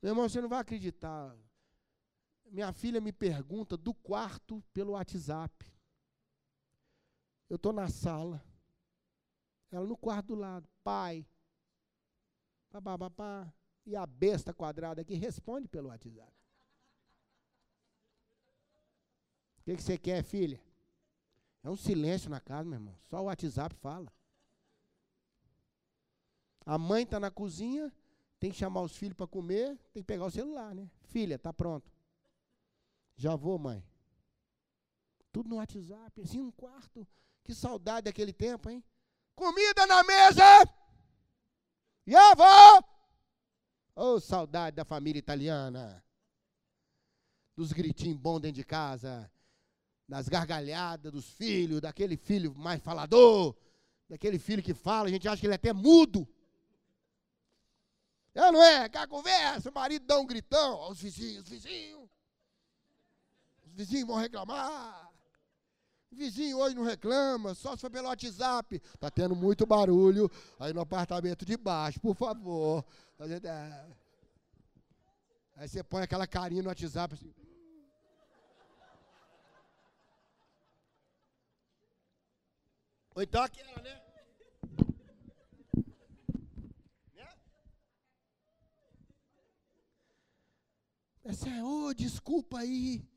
Meu 0.00 0.12
irmão, 0.12 0.26
você 0.26 0.40
não 0.40 0.48
vai 0.48 0.60
acreditar 0.60 1.36
minha 2.50 2.72
filha 2.72 3.00
me 3.00 3.12
pergunta 3.12 3.76
do 3.76 3.94
quarto 3.94 4.62
pelo 4.72 4.92
WhatsApp. 4.92 5.66
Eu 7.48 7.56
estou 7.56 7.72
na 7.72 7.88
sala. 7.88 8.42
Ela 9.70 9.86
no 9.86 9.96
quarto 9.96 10.28
do 10.28 10.34
lado. 10.34 10.68
Pai. 10.82 11.26
Papá, 12.70 12.98
papá. 12.98 13.52
E 13.86 13.96
a 13.96 14.06
besta 14.06 14.52
quadrada 14.52 15.00
aqui 15.00 15.14
responde 15.14 15.68
pelo 15.68 15.88
WhatsApp. 15.88 16.32
O 19.60 19.64
que, 19.64 19.76
que 19.76 19.82
você 19.82 19.96
quer, 19.96 20.22
filha? 20.22 20.60
É 21.62 21.70
um 21.70 21.76
silêncio 21.76 22.30
na 22.30 22.40
casa, 22.40 22.68
meu 22.68 22.78
irmão. 22.78 22.96
Só 23.08 23.20
o 23.20 23.24
WhatsApp 23.24 23.74
fala. 23.76 24.12
A 26.64 26.78
mãe 26.78 27.02
está 27.02 27.20
na 27.20 27.30
cozinha, 27.30 27.92
tem 28.38 28.50
que 28.50 28.56
chamar 28.56 28.82
os 28.82 28.96
filhos 28.96 29.16
para 29.16 29.26
comer, 29.26 29.76
tem 29.92 30.02
que 30.02 30.06
pegar 30.06 30.24
o 30.24 30.30
celular, 30.30 30.74
né? 30.74 30.90
Filha, 31.02 31.34
está 31.34 31.52
pronto. 31.52 31.90
Já 33.20 33.36
vou, 33.36 33.58
mãe. 33.58 33.84
Tudo 35.30 35.50
no 35.50 35.56
WhatsApp, 35.56 36.22
assim, 36.22 36.40
um 36.40 36.50
quarto. 36.50 37.06
Que 37.44 37.54
saudade 37.54 38.06
daquele 38.06 38.32
tempo, 38.32 38.70
hein? 38.70 38.82
Comida 39.34 39.86
na 39.86 40.02
mesa! 40.02 40.42
Já 42.06 42.34
vou! 42.34 42.84
Oh, 43.94 44.18
saudade 44.18 44.74
da 44.74 44.86
família 44.86 45.18
italiana. 45.18 46.02
Dos 47.54 47.72
gritinhos 47.72 48.16
bons 48.16 48.40
dentro 48.40 48.56
de 48.56 48.64
casa. 48.64 49.30
Das 50.08 50.26
gargalhadas 50.26 51.12
dos 51.12 51.28
filhos, 51.28 51.82
daquele 51.82 52.16
filho 52.16 52.54
mais 52.54 52.82
falador. 52.82 53.54
Daquele 54.08 54.38
filho 54.38 54.62
que 54.62 54.72
fala, 54.72 55.08
a 55.08 55.12
gente 55.12 55.28
acha 55.28 55.40
que 55.40 55.46
ele 55.46 55.52
é 55.52 55.56
até 55.56 55.74
mudo. 55.74 56.26
É, 58.34 58.50
não 58.50 58.62
é? 58.62 58.84
Aquela 58.84 59.06
conversa, 59.06 59.68
o 59.68 59.74
marido 59.74 60.06
dá 60.06 60.18
um 60.18 60.26
gritão. 60.26 60.88
Os 60.88 61.02
vizinhos, 61.02 61.44
os 61.44 61.50
vizinhos. 61.50 62.08
Os 63.80 63.86
vizinhos 63.86 64.06
vão 64.06 64.18
reclamar. 64.18 65.10
Vizinho 66.12 66.58
hoje 66.58 66.74
não 66.74 66.82
reclama, 66.82 67.54
só 67.54 67.74
se 67.74 67.80
for 67.80 67.90
pelo 67.90 68.08
WhatsApp. 68.08 68.76
Está 68.76 69.10
tendo 69.10 69.34
muito 69.34 69.64
barulho 69.64 70.30
aí 70.58 70.72
no 70.74 70.82
apartamento 70.82 71.46
de 71.46 71.56
baixo, 71.56 71.98
por 71.98 72.14
favor. 72.14 72.84
É. 73.18 73.86
Aí 75.56 75.66
você 75.66 75.82
põe 75.82 76.02
aquela 76.02 76.26
carinha 76.26 76.62
no 76.62 76.68
WhatsApp 76.68 77.14
assim. 77.14 77.32
Ou 83.14 83.22
então 83.22 83.42
aquela, 83.42 83.80
né? 83.82 84.02
né? 87.14 87.28
Essa 91.24 91.48
oh, 91.64 91.94
desculpa 91.94 92.58
aí. 92.58 93.09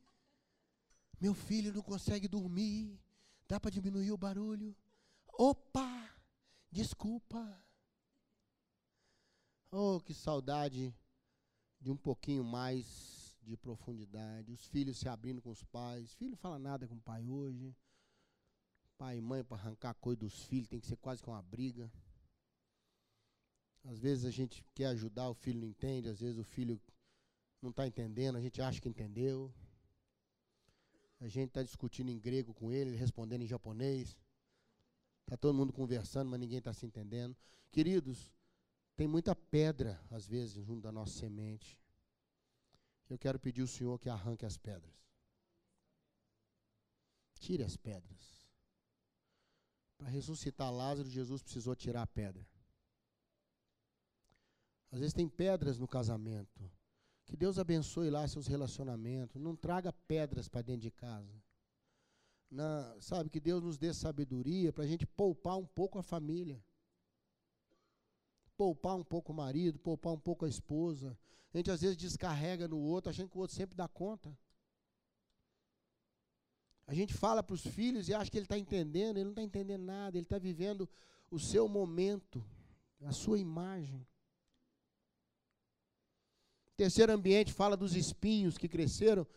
Meu 1.23 1.33
filho 1.33 1.71
não 1.71 1.81
consegue 1.81 2.27
dormir. 2.27 2.99
Dá 3.47 3.57
para 3.57 3.71
diminuir 3.71 4.11
o 4.11 4.17
barulho? 4.17 4.75
Opa! 5.25 6.13
Desculpa. 6.69 7.41
Oh, 9.71 10.01
que 10.01 10.13
saudade 10.13 10.93
de 11.79 11.89
um 11.89 11.95
pouquinho 11.95 12.43
mais 12.43 13.37
de 13.41 13.55
profundidade. 13.55 14.51
Os 14.51 14.67
filhos 14.67 14.97
se 14.97 15.07
abrindo 15.07 15.41
com 15.41 15.49
os 15.49 15.63
pais. 15.63 16.13
Filho 16.15 16.35
fala 16.35 16.59
nada 16.59 16.85
com 16.89 16.95
o 16.95 17.01
pai 17.01 17.25
hoje. 17.25 17.73
Pai 18.97 19.19
e 19.19 19.21
mãe 19.21 19.45
para 19.45 19.55
arrancar 19.55 19.93
coisa 19.93 20.19
dos 20.19 20.43
filhos 20.43 20.67
tem 20.67 20.81
que 20.81 20.87
ser 20.87 20.97
quase 20.97 21.23
que 21.23 21.29
uma 21.29 21.41
briga. 21.41 21.89
Às 23.85 23.97
vezes 23.97 24.25
a 24.25 24.29
gente 24.29 24.61
quer 24.75 24.87
ajudar, 24.87 25.29
o 25.29 25.33
filho 25.33 25.61
não 25.61 25.67
entende, 25.69 26.09
às 26.09 26.19
vezes 26.19 26.37
o 26.37 26.43
filho 26.43 26.81
não 27.61 27.69
está 27.69 27.87
entendendo, 27.87 28.37
a 28.37 28.41
gente 28.41 28.61
acha 28.61 28.81
que 28.81 28.89
entendeu. 28.89 29.53
A 31.23 31.27
gente 31.29 31.47
está 31.47 31.63
discutindo 31.63 32.09
em 32.09 32.19
grego 32.19 32.53
com 32.53 32.69
ele, 32.69 32.97
respondendo 32.97 33.43
em 33.43 33.47
japonês. 33.47 34.17
Está 35.21 35.37
todo 35.37 35.55
mundo 35.55 35.71
conversando, 35.71 36.29
mas 36.29 36.37
ninguém 36.37 36.57
está 36.57 36.73
se 36.73 36.85
entendendo. 36.85 37.33
Queridos, 37.71 38.29
tem 38.97 39.07
muita 39.07 39.33
pedra, 39.33 40.03
às 40.11 40.27
vezes, 40.27 40.61
junto 40.65 40.81
da 40.81 40.91
nossa 40.91 41.17
semente. 41.17 41.79
Eu 43.09 43.17
quero 43.17 43.39
pedir 43.39 43.61
ao 43.61 43.67
Senhor 43.67 43.97
que 43.97 44.09
arranque 44.09 44.45
as 44.45 44.57
pedras. 44.57 44.93
Tire 47.39 47.63
as 47.63 47.77
pedras. 47.77 48.45
Para 49.97 50.09
ressuscitar 50.09 50.73
Lázaro, 50.73 51.09
Jesus 51.09 51.41
precisou 51.41 51.73
tirar 51.73 52.01
a 52.01 52.07
pedra. 52.07 52.45
Às 54.91 54.99
vezes 54.99 55.13
tem 55.13 55.29
pedras 55.29 55.79
no 55.79 55.87
casamento. 55.87 56.69
Que 57.33 57.37
Deus 57.37 57.57
abençoe 57.57 58.11
lá 58.11 58.27
seus 58.27 58.45
relacionamentos. 58.45 59.41
Não 59.41 59.55
traga 59.55 59.91
pedras 59.91 60.47
para 60.47 60.61
dentro 60.61 60.81
de 60.81 60.91
casa. 60.91 61.33
Na, 62.47 62.95
sabe, 63.01 63.31
que 63.31 63.39
Deus 63.39 63.63
nos 63.63 63.75
dê 63.75 63.91
sabedoria 63.91 64.71
para 64.71 64.83
a 64.83 64.87
gente 64.87 65.07
poupar 65.07 65.57
um 65.57 65.65
pouco 65.65 65.97
a 65.97 66.03
família. 66.03 66.63
Poupar 68.55 68.95
um 68.95 69.03
pouco 69.03 69.31
o 69.31 69.35
marido, 69.35 69.79
poupar 69.79 70.13
um 70.13 70.19
pouco 70.19 70.45
a 70.45 70.47
esposa. 70.47 71.17
A 71.51 71.57
gente 71.57 71.71
às 71.71 71.81
vezes 71.81 71.97
descarrega 71.97 72.67
no 72.67 72.77
outro, 72.77 73.09
achando 73.09 73.31
que 73.31 73.37
o 73.37 73.41
outro 73.41 73.55
sempre 73.55 73.75
dá 73.75 73.87
conta. 73.87 74.37
A 76.85 76.93
gente 76.93 77.15
fala 77.15 77.41
para 77.41 77.55
os 77.55 77.65
filhos 77.65 78.09
e 78.09 78.13
acha 78.13 78.29
que 78.29 78.37
ele 78.37 78.45
está 78.45 78.59
entendendo, 78.59 79.17
ele 79.17 79.23
não 79.23 79.31
está 79.31 79.41
entendendo 79.41 79.81
nada, 79.81 80.15
ele 80.15 80.25
está 80.25 80.37
vivendo 80.37 80.87
o 81.31 81.39
seu 81.39 81.67
momento, 81.67 82.45
a 83.01 83.11
sua 83.11 83.39
imagem. 83.39 84.05
Terceiro 86.75 87.11
ambiente 87.11 87.53
fala 87.53 87.77
dos 87.77 87.95
espinhos 87.95 88.57
que 88.57 88.67
cresceram. 88.67 89.27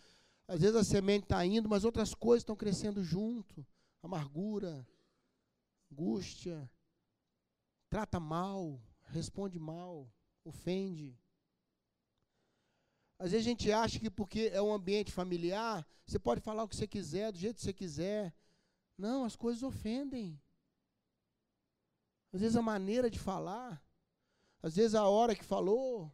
Às 0.48 0.60
vezes 0.60 0.76
a 0.76 0.84
semente 0.84 1.24
está 1.24 1.44
indo, 1.44 1.68
mas 1.68 1.84
outras 1.84 2.14
coisas 2.14 2.42
estão 2.42 2.56
crescendo 2.56 3.02
junto. 3.02 3.66
Amargura, 4.02 4.86
angústia, 5.90 6.70
trata 7.90 8.20
mal, 8.20 8.80
responde 9.04 9.58
mal, 9.58 10.10
ofende. 10.44 11.18
Às 13.18 13.32
vezes 13.32 13.46
a 13.46 13.50
gente 13.50 13.72
acha 13.72 13.98
que 13.98 14.10
porque 14.10 14.50
é 14.52 14.60
um 14.60 14.72
ambiente 14.72 15.10
familiar, 15.10 15.86
você 16.06 16.18
pode 16.18 16.40
falar 16.40 16.64
o 16.64 16.68
que 16.68 16.76
você 16.76 16.86
quiser, 16.86 17.32
do 17.32 17.38
jeito 17.38 17.56
que 17.56 17.62
você 17.62 17.72
quiser. 17.72 18.34
Não, 18.96 19.24
as 19.24 19.34
coisas 19.34 19.62
ofendem. 19.62 20.40
Às 22.32 22.40
vezes 22.40 22.56
a 22.56 22.62
maneira 22.62 23.10
de 23.10 23.18
falar, 23.18 23.82
às 24.62 24.76
vezes 24.76 24.94
a 24.94 25.08
hora 25.08 25.34
que 25.34 25.44
falou, 25.44 26.12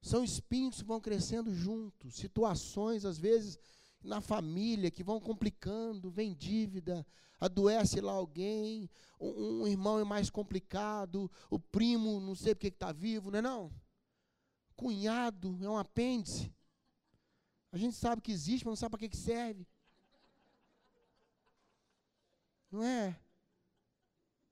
são 0.00 0.24
espinhos 0.24 0.80
que 0.80 0.88
vão 0.88 1.00
crescendo 1.00 1.54
juntos, 1.54 2.14
situações, 2.14 3.04
às 3.04 3.18
vezes, 3.18 3.58
na 4.02 4.20
família, 4.20 4.90
que 4.90 5.04
vão 5.04 5.20
complicando, 5.20 6.10
vem 6.10 6.34
dívida, 6.34 7.06
adoece 7.38 8.00
lá 8.00 8.12
alguém, 8.12 8.88
um, 9.20 9.62
um 9.62 9.66
irmão 9.66 9.98
é 9.98 10.04
mais 10.04 10.30
complicado, 10.30 11.30
o 11.50 11.58
primo 11.58 12.20
não 12.20 12.34
sei 12.34 12.54
porque 12.54 12.68
está 12.68 12.92
vivo, 12.92 13.30
não 13.30 13.38
é 13.38 13.42
não? 13.42 13.72
Cunhado 14.74 15.58
é 15.62 15.68
um 15.68 15.76
apêndice. 15.76 16.50
A 17.72 17.76
gente 17.76 17.94
sabe 17.94 18.22
que 18.22 18.32
existe, 18.32 18.64
mas 18.64 18.72
não 18.72 18.76
sabe 18.76 18.90
para 18.90 19.00
que, 19.00 19.10
que 19.10 19.16
serve. 19.16 19.66
Não 22.70 22.82
é? 22.82 23.18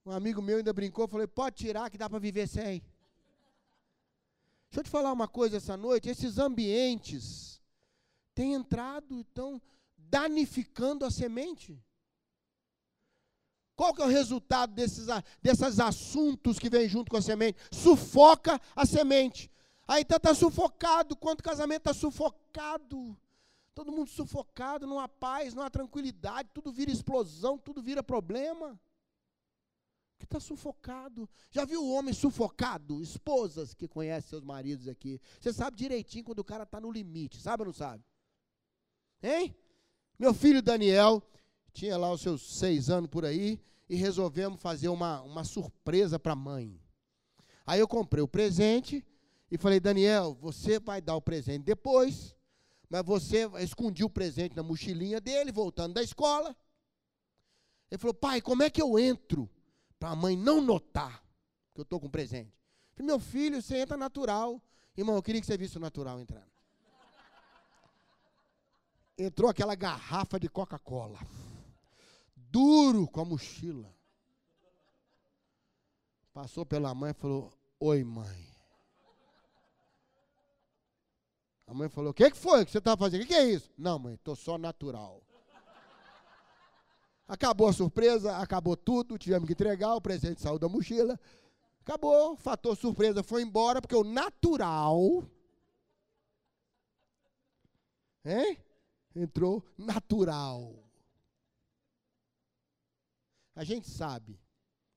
Um 0.05 0.11
amigo 0.11 0.40
meu 0.40 0.59
ainda 0.59 0.72
brincou, 0.72 1.09
falou, 1.09 1.26
pode 1.28 1.57
tirar 1.57 1.90
que 1.90 1.99
dá 1.99 2.09
para 2.09 2.18
viver 2.18 2.46
sem. 2.46 2.82
Deixa 4.70 4.80
eu 4.80 4.84
te 4.84 4.90
falar 4.90 5.12
uma 5.12 5.28
coisa 5.28 5.56
essa 5.56 5.76
noite: 5.76 6.08
esses 6.08 6.38
ambientes 6.38 7.60
têm 8.34 8.54
entrado, 8.54 9.20
estão 9.20 9.60
danificando 9.96 11.04
a 11.04 11.10
semente. 11.10 11.82
Qual 13.74 13.94
que 13.94 14.02
é 14.02 14.04
o 14.04 14.08
resultado 14.08 14.74
desses, 14.74 15.06
desses 15.40 15.78
assuntos 15.78 16.58
que 16.58 16.68
vêm 16.68 16.88
junto 16.88 17.10
com 17.10 17.16
a 17.16 17.22
semente? 17.22 17.58
Sufoca 17.72 18.60
a 18.74 18.84
semente. 18.84 19.50
Aí 19.86 20.02
está 20.02 20.18
tá 20.18 20.34
sufocado, 20.34 21.16
quanto 21.16 21.42
casamento 21.42 21.88
está 21.88 21.94
sufocado. 21.94 23.16
Todo 23.74 23.92
mundo 23.92 24.10
sufocado, 24.10 24.86
não 24.86 24.98
há 24.98 25.08
paz, 25.08 25.54
não 25.54 25.62
há 25.62 25.70
tranquilidade, 25.70 26.50
tudo 26.52 26.72
vira 26.72 26.90
explosão, 26.90 27.56
tudo 27.56 27.80
vira 27.80 28.02
problema 28.02 28.78
que 30.18 30.24
está 30.24 30.40
sufocado. 30.40 31.28
Já 31.50 31.64
viu 31.64 31.82
o 31.82 31.92
homem 31.92 32.12
sufocado? 32.12 33.00
Esposas 33.00 33.72
que 33.72 33.86
conhecem 33.86 34.28
seus 34.28 34.44
maridos 34.44 34.88
aqui. 34.88 35.20
Você 35.40 35.52
sabe 35.52 35.76
direitinho 35.76 36.24
quando 36.24 36.40
o 36.40 36.44
cara 36.44 36.64
está 36.64 36.80
no 36.80 36.90
limite, 36.90 37.40
sabe 37.40 37.62
ou 37.62 37.66
não 37.66 37.72
sabe? 37.72 38.04
Hein? 39.22 39.54
Meu 40.18 40.34
filho 40.34 40.60
Daniel 40.60 41.22
tinha 41.72 41.96
lá 41.96 42.12
os 42.12 42.20
seus 42.20 42.58
seis 42.58 42.90
anos 42.90 43.08
por 43.08 43.24
aí 43.24 43.60
e 43.88 43.94
resolvemos 43.94 44.60
fazer 44.60 44.88
uma, 44.88 45.22
uma 45.22 45.44
surpresa 45.44 46.18
para 46.18 46.32
a 46.32 46.36
mãe. 46.36 46.78
Aí 47.64 47.80
eu 47.80 47.86
comprei 47.86 48.22
o 48.22 48.28
presente 48.28 49.04
e 49.50 49.56
falei, 49.56 49.78
Daniel, 49.78 50.36
você 50.40 50.78
vai 50.80 51.00
dar 51.00 51.14
o 51.14 51.22
presente 51.22 51.64
depois, 51.64 52.34
mas 52.90 53.04
você 53.04 53.48
escondi 53.60 54.02
o 54.02 54.10
presente 54.10 54.56
na 54.56 54.62
mochilinha 54.62 55.20
dele, 55.20 55.52
voltando 55.52 55.94
da 55.94 56.02
escola. 56.02 56.56
Ele 57.90 57.98
falou, 57.98 58.14
pai, 58.14 58.40
como 58.40 58.62
é 58.62 58.70
que 58.70 58.82
eu 58.82 58.98
entro? 58.98 59.48
Para 59.99 60.11
a 60.11 60.16
mãe 60.16 60.36
não 60.36 60.61
notar 60.61 61.22
que 61.74 61.80
eu 61.80 61.82
estou 61.82 62.01
com 62.01 62.09
presente. 62.09 62.57
Meu 62.99 63.18
filho, 63.18 63.62
você 63.62 63.78
entra 63.78 63.96
natural. 63.96 64.61
Irmão, 64.96 65.16
eu 65.16 65.22
queria 65.22 65.40
que 65.40 65.46
você 65.46 65.57
visse 65.57 65.76
o 65.76 65.80
natural 65.80 66.20
entrando. 66.20 66.51
Entrou 69.16 69.51
aquela 69.51 69.74
garrafa 69.74 70.38
de 70.38 70.49
Coca-Cola. 70.49 71.18
Duro 72.36 73.07
com 73.09 73.20
a 73.20 73.24
mochila. 73.24 73.92
Passou 76.32 76.64
pela 76.64 76.94
mãe 76.94 77.11
e 77.11 77.14
falou: 77.14 77.53
Oi, 77.80 78.05
mãe. 78.05 78.49
A 81.66 81.74
mãe 81.74 81.88
falou: 81.88 82.11
O 82.11 82.14
que, 82.14 82.30
que 82.30 82.36
foi 82.36 82.64
que 82.64 82.70
você 82.70 82.78
estava 82.78 82.96
fazendo? 82.96 83.22
O 83.22 83.26
que, 83.26 83.34
que 83.34 83.38
é 83.38 83.44
isso? 83.44 83.70
Não, 83.76 83.99
mãe, 83.99 84.14
estou 84.14 84.34
só 84.34 84.57
natural. 84.57 85.22
Acabou 87.29 87.68
a 87.68 87.72
surpresa, 87.74 88.39
acabou 88.39 88.74
tudo, 88.74 89.18
tivemos 89.18 89.47
que 89.47 89.53
entregar, 89.53 89.95
o 89.95 90.01
presente 90.01 90.41
saiu 90.41 90.59
da 90.59 90.66
mochila. 90.66 91.20
Acabou, 91.83 92.35
fator 92.39 92.74
surpresa 92.74 93.22
foi 93.22 93.43
embora, 93.43 93.83
porque 93.83 93.95
o 93.95 94.03
natural. 94.03 95.22
Hein? 98.24 98.57
Entrou 99.14 99.62
natural. 99.76 100.74
A 103.55 103.62
gente 103.62 103.91
sabe. 103.91 104.41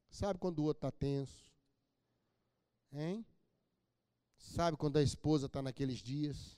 Sabe 0.09 0.39
quando 0.39 0.59
o 0.59 0.63
outro 0.63 0.87
está 0.87 0.91
tenso. 0.91 1.51
Hein? 2.93 3.25
Sabe 4.37 4.77
quando 4.77 4.95
a 4.95 5.03
esposa 5.03 5.47
está 5.47 5.61
naqueles 5.61 5.99
dias. 5.99 6.57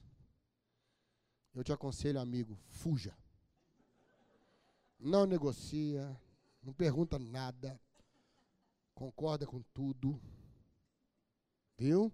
Eu 1.52 1.64
te 1.64 1.74
aconselho, 1.74 2.20
amigo, 2.20 2.60
fuja 2.68 3.16
não 5.04 5.26
negocia, 5.26 6.18
não 6.64 6.74
pergunta 6.74 7.20
nada, 7.20 7.80
concorda 8.96 9.46
com 9.46 9.62
tudo. 9.74 10.20
Viu? 11.78 12.12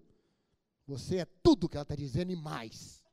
Você 0.87 1.17
é 1.17 1.25
tudo 1.25 1.69
que 1.69 1.77
ela 1.77 1.83
está 1.83 1.95
dizendo 1.95 2.31
e 2.31 2.35
mais. 2.35 3.03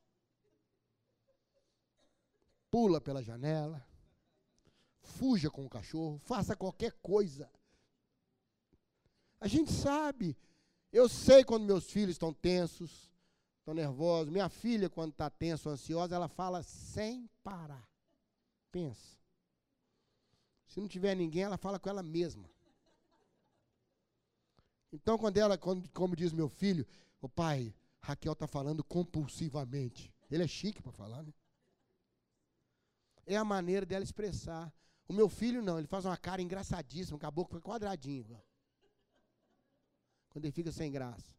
Pula 2.71 2.99
pela 2.99 3.21
janela, 3.21 3.85
fuja 5.01 5.51
com 5.51 5.65
o 5.65 5.69
cachorro, 5.69 6.17
faça 6.17 6.55
qualquer 6.55 6.91
coisa. 6.93 7.49
A 9.39 9.47
gente 9.47 9.71
sabe. 9.71 10.35
Eu 10.91 11.07
sei 11.07 11.43
quando 11.43 11.65
meus 11.65 11.85
filhos 11.91 12.15
estão 12.15 12.33
tensos, 12.33 13.11
estão 13.59 13.75
nervosos. 13.75 14.31
Minha 14.31 14.49
filha, 14.49 14.89
quando 14.89 15.11
está 15.11 15.29
tensa 15.29 15.69
ou 15.69 15.73
ansiosa, 15.73 16.15
ela 16.15 16.27
fala 16.27 16.63
sem 16.63 17.29
parar. 17.43 17.87
Pensa. 18.71 19.17
Se 20.67 20.79
não 20.79 20.87
tiver 20.87 21.15
ninguém, 21.15 21.43
ela 21.43 21.57
fala 21.57 21.79
com 21.79 21.89
ela 21.89 22.03
mesma. 22.03 22.49
Então, 24.91 25.17
quando 25.17 25.37
ela, 25.37 25.57
quando, 25.57 25.89
como 25.89 26.15
diz 26.15 26.31
meu 26.31 26.49
filho, 26.49 26.85
o 27.21 27.27
pai, 27.27 27.73
Raquel 28.01 28.33
está 28.33 28.47
falando 28.47 28.83
compulsivamente. 28.83 30.13
Ele 30.29 30.43
é 30.43 30.47
chique 30.47 30.81
para 30.81 30.91
falar, 30.91 31.23
né? 31.23 31.33
É 33.25 33.35
a 33.35 33.43
maneira 33.43 33.85
dela 33.85 34.03
expressar. 34.03 34.73
O 35.07 35.13
meu 35.13 35.29
filho 35.29 35.61
não, 35.61 35.77
ele 35.77 35.87
faz 35.87 36.05
uma 36.05 36.17
cara 36.17 36.41
engraçadíssima, 36.41 37.17
com 37.17 37.25
a 37.25 37.31
boca 37.31 37.61
quadradinho. 37.61 38.41
Quando 40.29 40.45
ele 40.45 40.51
fica 40.51 40.71
sem 40.71 40.91
graça. 40.91 41.35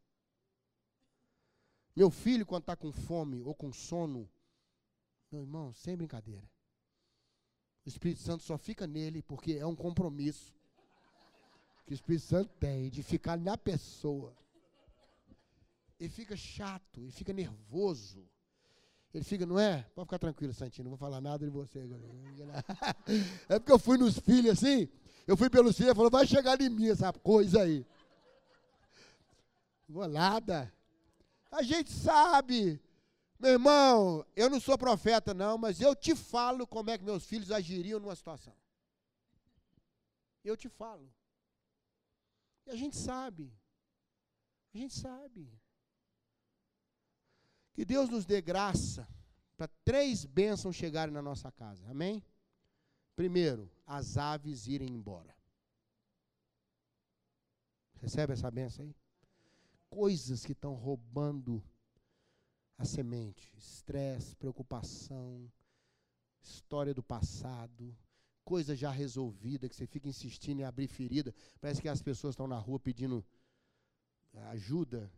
Meu 1.94 2.10
filho, 2.10 2.46
quando 2.46 2.62
está 2.62 2.76
com 2.76 2.92
fome 2.92 3.42
ou 3.42 3.54
com 3.54 3.72
sono, 3.72 4.28
meu 5.30 5.42
irmão, 5.42 5.72
sem 5.74 5.96
brincadeira. 5.96 6.48
O 7.88 7.94
Espírito 7.96 8.20
Santo 8.20 8.44
só 8.44 8.58
fica 8.58 8.86
nele 8.86 9.22
porque 9.22 9.52
é 9.52 9.64
um 9.64 9.74
compromisso 9.74 10.52
que 11.86 11.92
o 11.92 11.94
Espírito 11.94 12.26
Santo 12.26 12.50
tem 12.60 12.90
de 12.90 13.02
ficar 13.02 13.38
na 13.38 13.56
pessoa. 13.56 14.36
Ele 15.98 16.10
fica 16.10 16.36
chato, 16.36 17.00
ele 17.00 17.10
fica 17.10 17.32
nervoso. 17.32 18.28
Ele 19.14 19.24
fica, 19.24 19.46
não 19.46 19.58
é? 19.58 19.86
Pode 19.94 20.06
ficar 20.06 20.18
tranquilo, 20.18 20.52
Santinho, 20.52 20.84
não 20.84 20.90
vou 20.90 20.98
falar 20.98 21.22
nada 21.22 21.46
de 21.46 21.50
você. 21.50 21.80
É 23.48 23.58
porque 23.58 23.72
eu 23.72 23.78
fui 23.78 23.96
nos 23.96 24.18
filhos 24.18 24.62
assim, 24.62 24.86
eu 25.26 25.34
fui 25.34 25.48
pelos 25.48 25.74
filhos 25.74 25.92
e 25.92 25.94
falou, 25.94 26.10
vai 26.10 26.26
chegar 26.26 26.60
em 26.60 26.68
mim 26.68 26.90
essa 26.90 27.10
coisa 27.10 27.62
aí. 27.62 27.86
Vou 29.88 30.06
nada. 30.06 30.70
A 31.50 31.62
gente 31.62 31.90
sabe. 31.90 32.78
Meu 33.38 33.52
irmão, 33.52 34.26
eu 34.34 34.50
não 34.50 34.58
sou 34.60 34.76
profeta 34.76 35.32
não, 35.32 35.56
mas 35.56 35.80
eu 35.80 35.94
te 35.94 36.14
falo 36.14 36.66
como 36.66 36.90
é 36.90 36.98
que 36.98 37.04
meus 37.04 37.24
filhos 37.24 37.52
agiriam 37.52 38.00
numa 38.00 38.16
situação. 38.16 38.54
Eu 40.42 40.56
te 40.56 40.68
falo. 40.68 41.12
E 42.66 42.70
a 42.70 42.76
gente 42.76 42.96
sabe. 42.96 43.52
A 44.74 44.78
gente 44.78 44.94
sabe. 44.94 45.52
Que 47.74 47.84
Deus 47.84 48.08
nos 48.08 48.26
dê 48.26 48.40
graça 48.40 49.08
para 49.56 49.68
três 49.84 50.24
bênçãos 50.24 50.74
chegarem 50.74 51.14
na 51.14 51.22
nossa 51.22 51.52
casa. 51.52 51.88
Amém? 51.88 52.24
Primeiro, 53.14 53.70
as 53.86 54.16
aves 54.16 54.66
irem 54.66 54.88
embora. 54.88 55.36
Recebe 58.00 58.32
essa 58.32 58.50
benção 58.50 58.84
aí? 58.84 58.94
Coisas 59.90 60.44
que 60.44 60.52
estão 60.52 60.74
roubando 60.74 61.62
a 62.78 62.84
semente: 62.84 63.52
estresse, 63.58 64.34
preocupação, 64.36 65.50
história 66.40 66.94
do 66.94 67.02
passado, 67.02 67.94
coisa 68.44 68.74
já 68.74 68.90
resolvida 68.90 69.68
que 69.68 69.76
você 69.76 69.86
fica 69.86 70.08
insistindo 70.08 70.60
em 70.60 70.64
abrir 70.64 70.88
ferida. 70.88 71.34
Parece 71.60 71.82
que 71.82 71.88
as 71.88 72.00
pessoas 72.00 72.32
estão 72.32 72.46
na 72.46 72.58
rua 72.58 72.80
pedindo 72.80 73.22
ajuda 74.50 75.12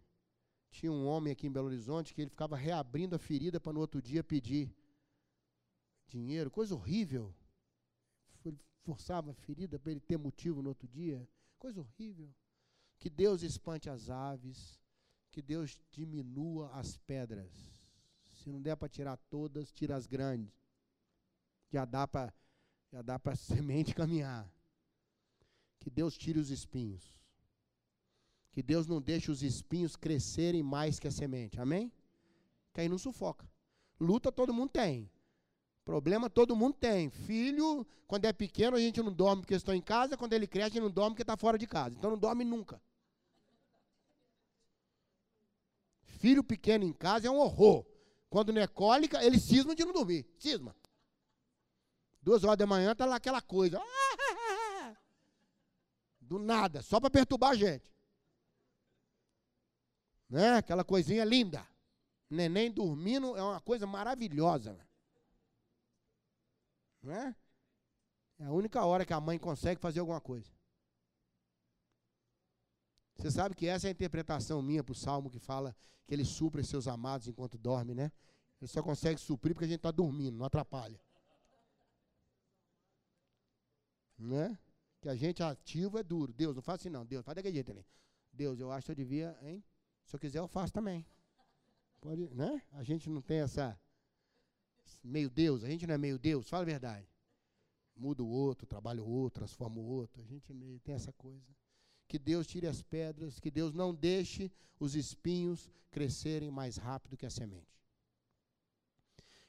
tinha 0.71 0.93
um 0.93 1.07
homem 1.07 1.33
aqui 1.33 1.47
em 1.47 1.53
Belo 1.53 1.67
Horizonte 1.67 2.15
que 2.15 2.23
ele 2.23 2.31
ficava 2.31 2.57
reabrindo 2.57 3.17
a 3.17 3.19
ferida 3.19 3.61
para 3.61 3.73
no 3.73 3.81
outro 3.81 4.01
dia 4.01 4.23
pedir 4.23 4.73
dinheiro, 6.07 6.51
coisa 6.51 6.75
horrível. 6.75 7.35
Forçava 8.83 9.33
a 9.33 9.35
ferida 9.35 9.79
para 9.79 9.93
ele 9.93 10.01
ter 10.01 10.17
motivo 10.17 10.63
no 10.63 10.71
outro 10.71 10.89
dia, 10.89 11.29
coisa 11.59 11.81
horrível. 11.81 12.33
Que 12.99 13.11
Deus 13.11 13.43
espante 13.43 13.91
as 13.91 14.09
aves, 14.09 14.80
que 15.31 15.41
Deus 15.41 15.81
diminua 15.91 16.71
as 16.73 16.97
pedras. 16.97 17.51
Se 18.37 18.51
não 18.51 18.61
der 18.61 18.77
para 18.77 18.89
tirar 18.89 19.17
todas, 19.29 19.71
tira 19.71 19.97
as 19.97 20.07
grandes. 20.07 20.55
Já 21.71 21.85
dá 21.85 22.07
para 22.07 22.33
dá 23.05 23.19
para 23.19 23.33
a 23.33 23.37
semente 23.37 23.95
caminhar. 23.95 24.51
Que 25.79 25.89
Deus 25.89 26.17
tire 26.17 26.39
os 26.39 26.51
espinhos. 26.51 27.17
Que 28.53 28.63
Deus 28.63 28.87
não 28.87 29.01
deixe 29.01 29.31
os 29.31 29.43
espinhos 29.43 29.97
crescerem 29.97 30.63
mais 30.63 30.99
que 30.99 31.07
a 31.07 31.11
semente. 31.11 31.61
Amém? 31.61 31.93
Que 32.73 32.81
aí 32.81 32.89
não 32.89 32.99
sufoca. 32.99 33.49
Luta 33.99 34.33
todo 34.33 34.53
mundo 34.53 34.71
tem. 34.71 35.11
Problema 35.85 36.29
todo 36.29 36.57
mundo 36.57 36.75
tem. 36.75 37.11
Filho, 37.11 37.87
quando 38.07 38.25
é 38.25 38.33
pequeno, 38.33 38.77
a 38.77 38.81
gente 38.81 39.01
não 39.03 39.13
dorme 39.13 39.43
porque 39.43 39.55
estão 39.55 39.75
em 39.75 39.81
casa. 39.81 40.17
Quando 40.17 40.33
ele 40.33 40.47
cresce, 40.47 40.73
a 40.73 40.75
gente 40.75 40.83
não 40.83 40.91
dorme 40.91 41.11
porque 41.11 41.23
está 41.23 41.37
fora 41.37 41.57
de 41.57 41.67
casa. 41.67 41.97
Então 41.97 42.11
não 42.11 42.19
dorme 42.19 42.45
nunca. 42.45 42.81
Filho 46.21 46.45
pequeno 46.45 46.85
em 46.85 46.93
casa 46.93 47.27
é 47.27 47.31
um 47.31 47.41
horror. 47.41 47.85
Quando 48.29 48.53
não 48.53 48.63
é 48.63 48.69
cólica, 48.69 49.21
ele 49.25 49.41
cisma 49.41 49.75
de 49.75 49.85
não 49.85 49.93
dormir. 49.93 50.25
Cisma. 50.39 50.77
Duas 52.23 52.45
horas 52.45 52.59
da 52.59 52.67
manhã 52.67 52.93
está 52.93 53.05
lá 53.05 53.17
aquela 53.17 53.43
coisa. 53.43 53.83
Do 56.21 56.39
nada, 56.39 56.81
só 56.81 57.01
para 57.01 57.11
perturbar 57.11 57.51
a 57.51 57.57
gente 57.57 57.91
né? 60.31 60.57
Aquela 60.57 60.85
coisinha 60.85 61.25
linda. 61.25 61.67
Neném 62.31 62.71
dormindo 62.71 63.37
é 63.37 63.43
uma 63.43 63.61
coisa 63.61 63.87
maravilhosa. 63.87 64.79
Né? 67.03 67.35
É 68.39 68.45
a 68.45 68.53
única 68.53 68.85
hora 68.85 69.05
que 69.05 69.13
a 69.13 69.21
mãe 69.21 69.39
consegue 69.39 69.81
fazer 69.81 69.99
alguma 69.99 70.21
coisa. 70.21 70.49
Você 73.21 73.31
sabe 73.31 73.55
que 73.55 73.67
essa 73.67 73.87
é 73.87 73.89
a 73.89 73.91
interpretação 73.91 74.63
minha 74.63 74.83
para 74.83 74.93
o 74.93 74.95
salmo 74.95 75.29
que 75.29 75.39
fala 75.39 75.77
que 76.07 76.15
ele 76.15 76.25
supre 76.25 76.65
seus 76.65 76.89
amados 76.89 77.29
enquanto 77.29 77.59
dorme, 77.59 77.95
né? 77.95 78.11
Ele 78.59 78.69
só 78.69 78.83
consegue 78.83 79.21
suprir 79.21 79.55
porque 79.55 79.67
a 79.67 79.69
gente 79.69 79.77
está 79.77 79.91
dormindo, 79.91 80.39
não 80.39 80.47
atrapalha. 80.47 80.99
Né? 84.19 84.59
Que 85.03 85.09
a 85.11 85.15
gente 85.15 85.43
ativo 85.43 85.99
é 85.99 86.03
duro. 86.03 86.33
Deus, 86.33 86.55
não 86.55 86.63
faz 86.63 86.81
assim 86.81 86.89
não. 86.89 87.05
Deus, 87.05 87.23
faz 87.23 87.37
daquele 87.37 87.55
jeito 87.55 87.71
ali. 87.71 87.85
Deus, 88.33 88.59
eu 88.59 88.73
acho 88.73 88.87
que 88.87 88.93
eu 88.93 88.97
devia, 88.97 89.37
hein? 89.43 89.63
Se 90.07 90.17
eu 90.17 90.21
quiser, 90.21 90.39
eu 90.39 90.49
faço 90.49 90.73
também. 90.73 91.07
Pode, 92.01 92.27
né? 92.35 92.63
A 92.73 92.83
gente 92.83 93.11
não 93.11 93.21
tem 93.21 93.41
essa 93.41 93.79
meio 95.05 95.29
Deus, 95.29 95.63
a 95.63 95.69
gente 95.69 95.87
não 95.87 95.95
é 95.95 95.99
meio 95.99 96.19
Deus, 96.19 96.49
fala 96.49 96.63
a 96.63 96.67
verdade. 96.67 97.07
Muda 97.95 98.23
o 98.23 98.29
outro, 98.29 98.67
trabalha 98.67 99.03
o 99.03 99.07
outro, 99.07 99.41
transforma 99.41 99.79
o 99.79 99.85
outro. 99.85 100.23
A 100.23 100.25
gente 100.25 100.55
tem 100.83 100.95
essa 100.95 101.13
coisa. 101.13 101.55
Que 102.11 102.19
Deus 102.19 102.45
tire 102.45 102.67
as 102.67 102.83
pedras, 102.83 103.39
que 103.39 103.53
Deus 103.53 103.73
não 103.73 103.95
deixe 103.95 104.51
os 104.81 104.97
espinhos 104.97 105.71
crescerem 105.93 106.51
mais 106.51 106.77
rápido 106.77 107.17
que 107.17 107.25
a 107.25 107.31
semente. 107.31 107.81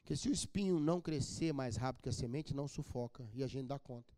Que 0.03 0.15
se 0.15 0.29
o 0.29 0.31
espinho 0.31 0.79
não 0.79 1.01
crescer 1.01 1.51
mais 1.53 1.75
rápido 1.75 2.03
que 2.03 2.09
a 2.09 2.13
semente, 2.13 2.53
não 2.53 2.67
sufoca 2.67 3.27
e 3.33 3.43
a 3.43 3.47
gente 3.47 3.65
dá 3.65 3.79
conta. 3.79 4.13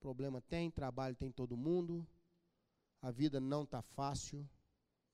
Problema 0.00 0.40
tem, 0.40 0.70
trabalho 0.70 1.14
tem 1.14 1.30
todo 1.30 1.54
mundo, 1.54 2.08
a 3.02 3.10
vida 3.10 3.38
não 3.38 3.64
está 3.64 3.82
fácil, 3.82 4.48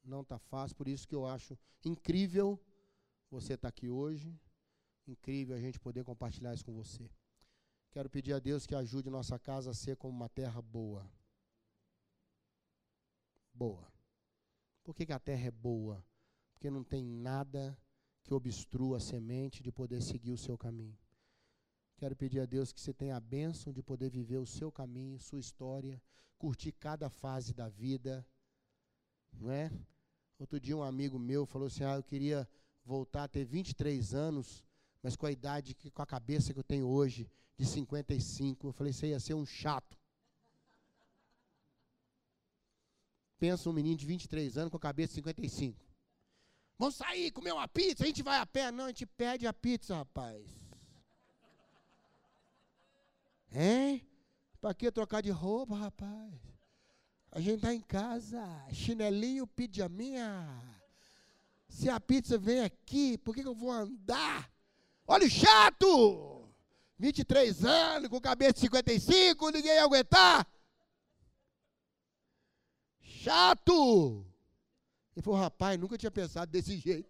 não 0.05 0.21
está 0.21 0.39
fácil, 0.39 0.77
por 0.77 0.87
isso 0.87 1.09
que 1.09 1.17
eu 1.17 1.27
acho 1.27 1.59
incrível 1.85 2.61
você 3.29 3.55
estar 3.55 3.63
tá 3.63 3.69
aqui 3.71 3.89
hoje, 3.89 4.33
incrível 5.05 5.57
a 5.57 5.61
gente 5.61 5.81
poder 5.81 6.05
compartilhar 6.05 6.55
isso 6.55 6.65
com 6.65 6.73
você. 6.73 7.11
Quero 7.91 8.09
pedir 8.09 8.35
a 8.35 8.39
Deus 8.39 8.69
que 8.69 8.77
ajude 8.77 9.11
nossa 9.11 9.37
casa 9.37 9.73
a 9.73 9.75
ser 9.75 9.97
como 9.97 10.15
uma 10.15 10.29
terra 10.29 10.63
boa. 10.63 11.05
Boa. 13.59 13.93
Por 14.85 14.95
que, 14.95 15.05
que 15.05 15.13
a 15.13 15.19
terra 15.19 15.49
é 15.49 15.51
boa? 15.51 16.05
Porque 16.53 16.71
não 16.71 16.85
tem 16.85 17.05
nada 17.05 17.77
que 18.23 18.33
obstrua 18.33 18.99
a 18.99 19.01
semente 19.01 19.65
de 19.65 19.73
poder 19.73 20.01
seguir 20.01 20.31
o 20.31 20.39
seu 20.39 20.57
caminho. 20.57 20.97
Quero 21.97 22.15
pedir 22.15 22.39
a 22.39 22.47
Deus 22.47 22.73
que 22.73 22.81
você 22.81 22.95
tenha 22.95 23.17
a 23.17 23.21
bênção 23.21 23.73
de 23.73 23.83
poder 23.83 24.11
viver 24.11 24.37
o 24.37 24.47
seu 24.47 24.71
caminho, 24.71 25.19
sua 25.19 25.41
história, 25.41 26.01
curtir 26.39 26.71
cada 26.71 27.11
fase 27.11 27.53
da 27.53 27.69
vida, 27.69 28.25
não 29.33 29.51
é? 29.51 29.73
Outro 30.39 30.61
dia 30.61 30.77
um 30.77 30.85
amigo 30.85 31.19
meu 31.19 31.45
falou 31.45 31.67
assim: 31.67 31.83
"Ah, 31.83 31.97
eu 31.97 32.05
queria 32.05 32.49
voltar 32.85 33.25
a 33.25 33.29
ter 33.29 33.45
23 33.45 34.15
anos, 34.15 34.65
mas 35.03 35.17
com 35.17 35.27
a 35.27 35.33
idade 35.33 35.75
com 35.93 36.03
a 36.03 36.07
cabeça 36.07 36.53
que 36.53 36.61
eu 36.61 36.65
tenho 36.65 36.87
hoje, 36.87 37.29
de 37.57 37.67
55". 37.67 38.69
Eu 38.69 38.73
falei: 38.73 38.93
"Você 38.93 39.09
ia 39.09 39.19
ser 39.19 39.35
um 39.35 39.45
chato". 39.45 39.98
Pensa 43.39 43.71
um 43.71 43.73
menino 43.73 43.97
de 43.97 44.07
23 44.07 44.59
anos 44.59 44.71
com 44.71 44.77
a 44.77 44.81
cabeça 44.81 45.11
de 45.11 45.15
55. 45.17 45.79
Vamos 46.79 46.97
sair, 46.97 47.31
comer 47.31 47.53
uma 47.53 47.67
pizza, 47.69 48.05
a 48.05 48.07
gente 48.07 48.23
vai 48.23 48.39
a 48.39 48.47
pé. 48.47 48.71
Não, 48.71 48.85
a 48.85 48.89
gente 48.89 49.07
pede 49.07 49.47
a 49.47 49.53
pizza, 49.53 49.97
rapaz. 49.97 50.47
Hein? 53.53 54.07
Para 54.61 54.75
que 54.75 54.91
trocar 54.91 55.23
de 55.23 55.31
roupa, 55.31 55.77
rapaz? 55.77 56.33
A 57.31 57.41
gente 57.41 57.57
está 57.57 57.75
em 57.75 57.81
casa, 57.81 58.43
chinelinho, 58.73 59.47
pijaminha. 59.47 60.47
Se 61.69 61.89
a 61.89 62.01
pizza 62.01 62.39
vem 62.39 62.61
aqui, 62.61 63.19
por 63.19 63.35
que, 63.35 63.43
que 63.43 63.49
eu 63.49 63.55
vou 63.55 63.71
andar? 63.71 64.51
Olha 65.07 65.27
o 65.27 65.31
chato! 65.31 66.49
23 66.99 67.65
anos, 67.65 68.09
com 68.09 68.21
cabeça 68.21 68.55
de 68.55 68.61
55, 68.61 69.51
ninguém 69.51 69.75
ia 69.75 69.85
aguentar. 69.85 70.47
Chato! 73.23 74.25
Ele 75.17 75.23
falou, 75.23 75.41
rapaz, 75.41 75.79
nunca 75.79 75.99
tinha 75.99 76.11
pensado 76.11 76.51
desse 76.51 76.77
jeito. 76.77 77.09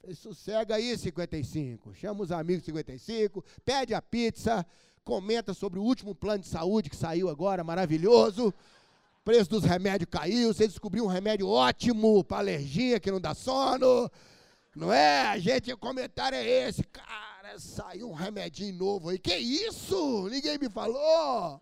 Falei, 0.00 0.14
sossega 0.14 0.74
aí, 0.74 0.96
55. 0.96 1.94
Chama 1.94 2.22
os 2.22 2.32
amigos 2.32 2.64
55, 2.64 3.44
pede 3.64 3.94
a 3.94 4.02
pizza, 4.02 4.66
comenta 5.02 5.54
sobre 5.54 5.78
o 5.78 5.82
último 5.82 6.14
plano 6.14 6.42
de 6.42 6.48
saúde 6.48 6.90
que 6.90 6.96
saiu 6.96 7.28
agora, 7.28 7.64
maravilhoso 7.64 8.54
preço 9.26 9.50
dos 9.50 9.64
remédios 9.64 10.08
caiu, 10.08 10.54
você 10.54 10.68
descobriu 10.68 11.04
um 11.04 11.08
remédio 11.08 11.48
ótimo 11.48 12.22
para 12.22 12.38
alergia 12.38 13.00
que 13.00 13.10
não 13.10 13.20
dá 13.20 13.34
sono. 13.34 14.08
Não 14.72 14.92
é? 14.92 15.22
A 15.22 15.36
gente, 15.36 15.72
o 15.72 15.76
comentário 15.76 16.38
é 16.38 16.68
esse. 16.68 16.84
Cara, 16.84 17.58
saiu 17.58 18.08
um 18.08 18.14
remedinho 18.14 18.76
novo 18.76 19.08
aí. 19.08 19.18
Que 19.18 19.34
isso? 19.34 20.28
Ninguém 20.30 20.58
me 20.58 20.68
falou. 20.68 21.60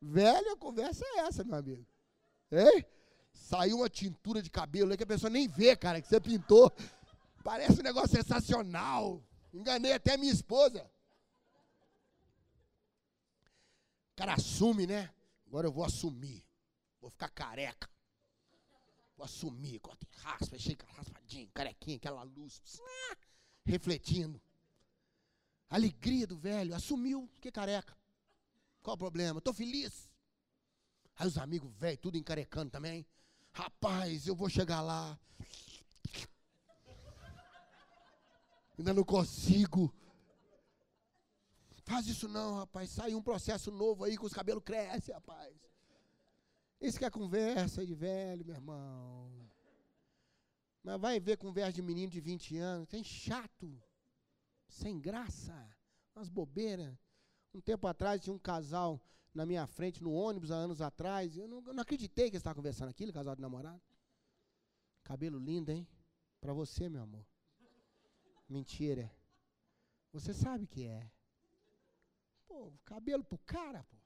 Velho, 0.00 0.52
a 0.52 0.56
conversa 0.56 1.04
é 1.04 1.18
essa, 1.20 1.42
meu 1.42 1.56
amigo. 1.56 1.86
Hein? 2.52 2.84
Saiu 3.32 3.78
uma 3.78 3.88
tintura 3.88 4.40
de 4.42 4.50
cabelo 4.50 4.90
aí 4.90 4.96
que 4.96 5.02
a 5.02 5.06
pessoa 5.06 5.30
nem 5.30 5.48
vê, 5.48 5.76
cara, 5.76 6.00
que 6.00 6.08
você 6.08 6.20
pintou. 6.20 6.72
Parece 7.42 7.80
um 7.80 7.84
negócio 7.84 8.16
sensacional. 8.16 9.22
Enganei 9.52 9.92
até 9.92 10.16
minha 10.16 10.32
esposa. 10.32 10.88
O 14.12 14.16
cara 14.16 14.34
assume, 14.34 14.86
né? 14.86 15.10
Agora 15.46 15.66
eu 15.66 15.72
vou 15.72 15.84
assumir. 15.84 16.44
Vou 17.00 17.10
ficar 17.10 17.28
careca. 17.30 17.88
Vou 19.16 19.24
assumir. 19.24 19.80
Corta 19.80 20.04
e 20.04 20.20
raspa, 20.20 20.56
achei 20.56 20.76
raspadinho, 20.94 21.50
carequinha, 21.52 21.96
aquela 21.96 22.22
luz. 22.22 22.60
refletindo. 23.64 24.40
Alegria 25.68 26.26
do 26.26 26.36
velho. 26.36 26.74
Assumiu 26.74 27.28
que 27.40 27.50
careca. 27.50 27.97
Qual 28.82 28.94
o 28.94 28.98
problema? 28.98 29.38
Estou 29.38 29.54
feliz. 29.54 30.10
Aí 31.16 31.26
os 31.26 31.36
amigos 31.36 31.72
velhos, 31.74 32.00
tudo 32.00 32.16
encarecando 32.16 32.70
também. 32.70 33.06
Rapaz, 33.52 34.26
eu 34.26 34.36
vou 34.36 34.48
chegar 34.48 34.80
lá. 34.80 35.18
Ainda 38.78 38.94
não 38.94 39.04
consigo. 39.04 39.92
Faz 41.84 42.06
isso 42.06 42.28
não, 42.28 42.58
rapaz. 42.58 42.90
Sai 42.90 43.14
um 43.14 43.22
processo 43.22 43.70
novo 43.72 44.04
aí 44.04 44.16
que 44.16 44.24
os 44.24 44.32
cabelos 44.32 44.62
crescem, 44.62 45.12
rapaz. 45.14 45.56
Isso 46.80 46.98
que 46.98 47.04
é 47.04 47.10
conversa 47.10 47.84
de 47.84 47.94
velho, 47.94 48.44
meu 48.44 48.54
irmão. 48.54 49.50
Mas 50.84 51.00
vai 51.00 51.18
ver 51.18 51.36
conversa 51.36 51.72
de 51.72 51.82
menino 51.82 52.12
de 52.12 52.20
20 52.20 52.56
anos. 52.58 52.88
Tem 52.88 53.02
chato. 53.02 53.82
Sem 54.68 55.00
graça. 55.00 55.68
Umas 56.14 56.28
bobeiras. 56.28 56.96
Um 57.54 57.60
tempo 57.60 57.86
atrás 57.86 58.22
tinha 58.22 58.34
um 58.34 58.38
casal 58.38 59.00
na 59.34 59.46
minha 59.46 59.66
frente, 59.66 60.02
no 60.02 60.12
ônibus, 60.12 60.50
há 60.50 60.56
anos 60.56 60.80
atrás. 60.80 61.36
Eu 61.36 61.48
não, 61.48 61.62
eu 61.66 61.74
não 61.74 61.82
acreditei 61.82 62.26
que 62.26 62.36
eles 62.36 62.40
estavam 62.40 62.56
conversando 62.56 62.88
aquilo, 62.88 63.12
casal 63.12 63.34
de 63.34 63.42
namorado. 63.42 63.80
Cabelo 65.02 65.38
lindo, 65.38 65.70
hein? 65.70 65.88
Para 66.40 66.52
você, 66.52 66.88
meu 66.88 67.02
amor. 67.02 67.26
Mentira. 68.48 69.10
Você 70.12 70.32
sabe 70.32 70.66
que 70.66 70.86
é. 70.86 71.10
Pô, 72.46 72.72
cabelo 72.84 73.24
pro 73.24 73.38
cara, 73.38 73.84
pô. 73.84 73.96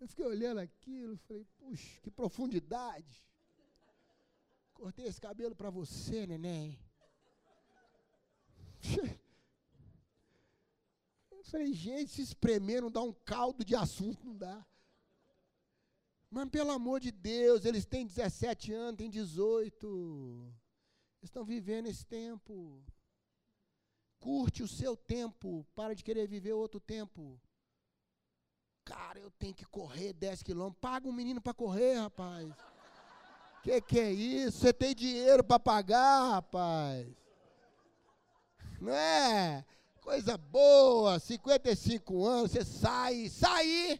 Eu 0.00 0.08
fiquei 0.08 0.24
olhando 0.24 0.58
aquilo, 0.58 1.16
falei, 1.18 1.44
puxa, 1.58 2.00
que 2.00 2.10
profundidade. 2.10 3.24
Cortei 4.74 5.06
esse 5.06 5.20
cabelo 5.20 5.54
para 5.54 5.70
você, 5.70 6.26
neném. 6.26 6.78
Eu 11.42 11.50
falei, 11.50 11.72
gente, 11.72 12.12
se 12.12 12.22
espremer 12.22 12.80
não 12.80 12.90
dá 12.90 13.02
um 13.02 13.12
caldo 13.12 13.64
de 13.64 13.74
assunto, 13.74 14.24
não 14.24 14.36
dá. 14.36 14.64
Mas 16.30 16.48
pelo 16.48 16.70
amor 16.70 17.00
de 17.00 17.10
Deus, 17.10 17.64
eles 17.64 17.84
têm 17.84 18.06
17 18.06 18.72
anos, 18.72 18.96
têm 18.96 19.10
18 19.10 20.54
estão 21.22 21.44
vivendo 21.44 21.86
esse 21.86 22.04
tempo. 22.04 22.82
Curte 24.18 24.62
o 24.62 24.68
seu 24.68 24.96
tempo, 24.96 25.66
para 25.74 25.94
de 25.94 26.04
querer 26.04 26.26
viver 26.28 26.52
outro 26.52 26.80
tempo. 26.80 27.40
Cara, 28.84 29.18
eu 29.18 29.30
tenho 29.32 29.54
que 29.54 29.64
correr 29.64 30.12
10 30.12 30.42
quilômetros. 30.42 30.80
Paga 30.80 31.08
um 31.08 31.12
menino 31.12 31.40
para 31.40 31.54
correr, 31.54 31.94
rapaz. 31.94 32.52
Que 33.62 33.80
que 33.80 33.98
é 33.98 34.12
isso? 34.12 34.58
Você 34.58 34.72
tem 34.72 34.94
dinheiro 34.94 35.44
para 35.44 35.58
pagar, 35.58 36.30
rapaz? 36.30 37.06
Não 38.80 38.92
é? 38.92 39.64
Coisa 40.02 40.36
boa, 40.36 41.18
55 41.18 42.26
anos, 42.26 42.50
você 42.50 42.64
sai, 42.64 43.30
sai. 43.30 43.98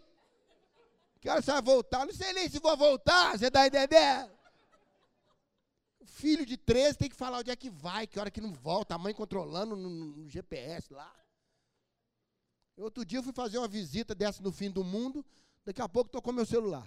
Que 1.18 1.30
hora 1.30 1.40
você 1.40 1.52
vai 1.52 1.62
voltar? 1.62 2.04
Não 2.04 2.12
sei 2.12 2.34
nem 2.34 2.48
se 2.50 2.58
vou 2.58 2.76
voltar, 2.76 3.38
você 3.38 3.46
está 3.46 3.66
entendendo? 3.66 4.30
filho 6.22 6.46
de 6.46 6.56
13 6.56 6.98
tem 6.98 7.08
que 7.08 7.16
falar 7.16 7.38
onde 7.38 7.50
é 7.50 7.56
que 7.56 7.68
vai, 7.68 8.06
que 8.06 8.20
hora 8.20 8.30
que 8.30 8.40
não 8.40 8.52
volta, 8.52 8.94
a 8.94 8.98
mãe 8.98 9.12
controlando 9.12 9.74
no, 9.74 9.88
no 9.90 10.28
GPS 10.28 10.92
lá. 10.92 11.12
Outro 12.76 13.04
dia 13.04 13.18
eu 13.18 13.22
fui 13.24 13.32
fazer 13.32 13.58
uma 13.58 13.66
visita 13.66 14.14
dessa 14.14 14.42
no 14.42 14.52
fim 14.52 14.70
do 14.70 14.84
mundo, 14.84 15.24
daqui 15.64 15.82
a 15.82 15.88
pouco 15.88 16.10
tocou 16.10 16.32
meu 16.32 16.46
celular. 16.46 16.86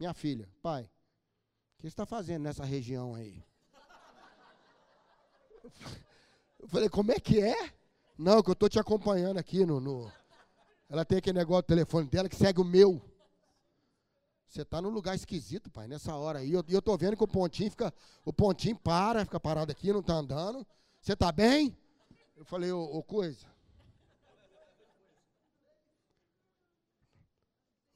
Minha 0.00 0.12
filha, 0.12 0.50
pai, 0.60 0.82
o 0.82 1.76
que 1.76 1.82
você 1.82 1.88
está 1.88 2.04
fazendo 2.04 2.42
nessa 2.42 2.64
região 2.64 3.14
aí? 3.14 3.44
Eu 6.58 6.68
falei, 6.68 6.88
como 6.88 7.12
é 7.12 7.20
que 7.20 7.40
é? 7.40 7.72
Não, 8.16 8.42
que 8.42 8.50
eu 8.50 8.52
estou 8.52 8.68
te 8.68 8.78
acompanhando 8.78 9.38
aqui 9.38 9.66
no, 9.66 9.80
no. 9.80 10.10
Ela 10.88 11.04
tem 11.04 11.18
aquele 11.18 11.38
negócio 11.38 11.62
do 11.62 11.66
telefone 11.66 12.08
dela 12.08 12.28
que 12.28 12.36
segue 12.36 12.60
o 12.60 12.64
meu. 12.64 13.02
Você 14.46 14.62
está 14.62 14.80
num 14.80 14.90
lugar 14.90 15.16
esquisito, 15.16 15.68
pai, 15.68 15.88
nessa 15.88 16.14
hora 16.14 16.38
aí. 16.38 16.50
E 16.50 16.52
eu, 16.52 16.64
eu 16.68 16.80
tô 16.80 16.96
vendo 16.96 17.16
que 17.16 17.24
o 17.24 17.28
pontinho 17.28 17.70
fica. 17.70 17.92
O 18.24 18.32
pontinho 18.32 18.76
para, 18.76 19.24
fica 19.24 19.40
parado 19.40 19.72
aqui, 19.72 19.92
não 19.92 19.98
está 19.98 20.14
andando. 20.14 20.64
Você 21.00 21.14
está 21.14 21.32
bem? 21.32 21.76
Eu 22.36 22.44
falei, 22.44 22.70
ô, 22.70 22.82
ô 22.84 23.02
coisa. 23.02 23.46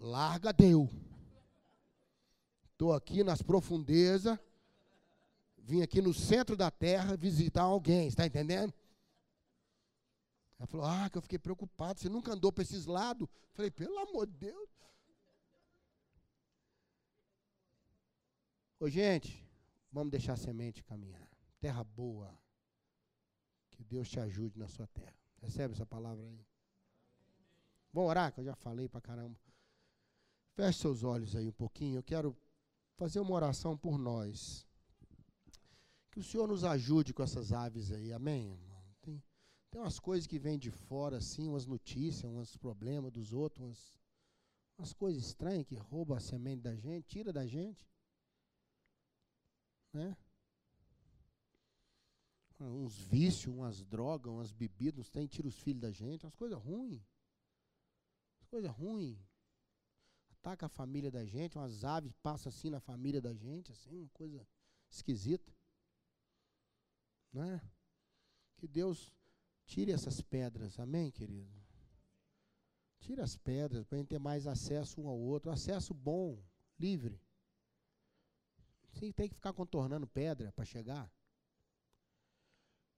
Larga 0.01 0.53
deu. 0.53 0.91
Estou 2.73 2.93
aqui 2.93 3.23
nas 3.23 3.41
profundezas. 3.41 4.37
Vim 5.59 5.83
aqui 5.83 6.03
no 6.03 6.13
centro 6.13 6.57
da 6.57 6.71
terra 6.71 7.17
visitar 7.17 7.63
alguém, 7.63 8.09
está 8.09 8.27
entendendo? 8.27 8.73
Ela 10.59 10.67
falou, 10.67 10.87
ah, 10.87 11.09
que 11.09 11.17
eu 11.17 11.23
fiquei 11.23 11.39
preocupado. 11.39 12.01
Você 12.01 12.09
nunca 12.09 12.33
andou 12.33 12.53
para 12.53 12.63
esses 12.63 12.87
lados? 12.87 13.29
Falei, 13.53 13.71
pelo 13.71 13.99
amor 13.99 14.27
de 14.27 14.35
Deus. 14.35 14.69
Ô, 18.81 18.89
gente, 18.89 19.45
vamos 19.91 20.11
deixar 20.11 20.35
a 20.35 20.37
semente 20.37 20.83
caminhar. 20.83 21.29
Terra 21.61 21.83
boa. 21.83 22.37
Que 23.71 23.85
Deus 23.85 24.09
te 24.09 24.19
ajude 24.21 24.59
na 24.59 24.69
sua 24.69 24.87
terra. 24.89 25.17
Recebe 25.41 25.75
essa 25.75 25.87
palavra 25.87 26.25
aí? 26.25 26.45
Vamos 27.93 28.11
orar, 28.11 28.33
que 28.33 28.41
eu 28.41 28.45
já 28.45 28.55
falei 28.55 28.89
pra 28.89 29.01
caramba. 29.01 29.39
Feche 30.55 30.81
seus 30.81 31.05
olhos 31.05 31.37
aí 31.37 31.49
um 31.49 31.53
pouquinho. 31.53 31.99
Eu 31.99 32.03
quero 32.03 32.37
fazer 32.97 33.21
uma 33.21 33.35
oração 33.35 33.77
por 33.77 33.97
nós. 33.97 34.67
Que 36.11 36.19
o 36.19 36.25
Senhor 36.25 36.49
nos 36.49 36.65
ajude 36.65 37.15
com 37.15 37.23
essas 37.23 37.53
aves 37.53 37.93
aí. 37.93 38.13
Amém? 38.13 38.68
Tem, 39.71 39.81
umas 39.81 39.99
coisas 39.99 40.27
que 40.27 40.39
vêm 40.39 40.59
de 40.59 40.71
fora, 40.71 41.19
assim, 41.19 41.49
umas 41.49 41.67
notícias, 41.67 42.31
uns 42.31 42.57
problemas 42.57 43.13
dos 43.13 43.33
outros, 43.33 43.65
umas, 43.65 43.95
umas 44.79 44.93
coisas 44.93 45.23
estranhas 45.23 45.67
que 45.67 45.77
roubam 45.77 46.17
a 46.17 46.21
semente 46.21 46.63
da 46.63 46.75
gente, 46.75 47.07
tira 47.07 47.33
da 47.33 47.47
gente 47.47 47.89
né? 49.93 50.17
Uns 52.61 52.99
vícios, 52.99 53.55
umas 53.55 53.85
drogas, 53.85 54.33
umas 54.33 54.53
bebidas, 54.53 55.01
uns 55.01 55.11
tem 55.11 55.27
tira 55.27 55.47
os 55.47 55.59
filhos 55.59 55.81
da 55.81 55.93
gente, 55.93 56.25
umas 56.25 56.35
coisas 56.35 56.59
ruins. 56.59 57.03
Coisa 58.51 58.71
ruim. 58.71 59.23
Ataca 60.31 60.67
a 60.67 60.69
família 60.69 61.11
da 61.11 61.25
gente, 61.25 61.57
umas 61.57 61.85
aves 61.85 62.13
passam 62.23 62.51
assim 62.51 62.71
na 62.71 62.81
família 62.81 63.21
da 63.21 63.35
gente, 63.35 63.71
assim, 63.71 63.99
uma 63.99 64.09
coisa 64.09 64.47
esquisita. 64.91 65.53
Né? 67.33 67.61
Que 68.57 68.67
Deus 68.67 69.13
tire 69.69 69.93
essas 69.93 70.21
pedras, 70.23 70.81
amém, 70.81 71.11
querido? 71.11 71.55
Tire 73.01 73.21
as 73.21 73.37
pedras 73.37 73.85
para 73.87 73.97
a 73.97 73.99
gente 74.01 74.09
ter 74.09 74.19
mais 74.19 74.47
acesso 74.47 75.01
um 75.01 75.07
ao 75.07 75.19
outro, 75.19 75.51
acesso 75.51 75.95
bom, 75.95 76.43
livre. 76.79 77.21
Sim, 78.95 79.13
tem 79.13 79.29
que 79.29 79.35
ficar 79.35 79.53
contornando 79.53 80.07
pedra 80.07 80.51
para 80.53 80.65
chegar. 80.65 81.09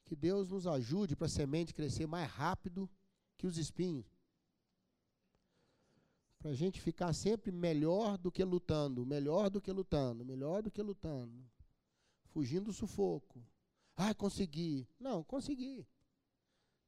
Que 0.05 0.15
Deus 0.17 0.49
nos 0.49 0.67
ajude 0.67 1.17
para 1.17 1.27
a 1.27 1.31
semente 1.31 1.75
crescer 1.75 2.07
mais 2.07 2.31
rápido 2.31 2.89
que 3.37 3.47
os 3.47 3.59
espinhos. 3.59 4.07
Para 6.39 6.53
a 6.53 6.55
gente 6.55 6.81
ficar 6.81 7.13
sempre 7.13 7.51
melhor 7.51 8.17
do 8.17 8.31
que 8.31 8.43
lutando, 8.45 9.05
melhor 9.05 9.51
do 9.51 9.61
que 9.61 9.71
lutando, 9.71 10.25
melhor 10.25 10.63
do 10.63 10.71
que 10.71 10.81
lutando. 10.81 11.45
Fugindo 12.29 12.67
do 12.67 12.73
sufoco. 12.73 13.45
Ah, 13.97 14.15
consegui. 14.15 14.89
Não, 14.99 15.23
consegui. 15.23 15.87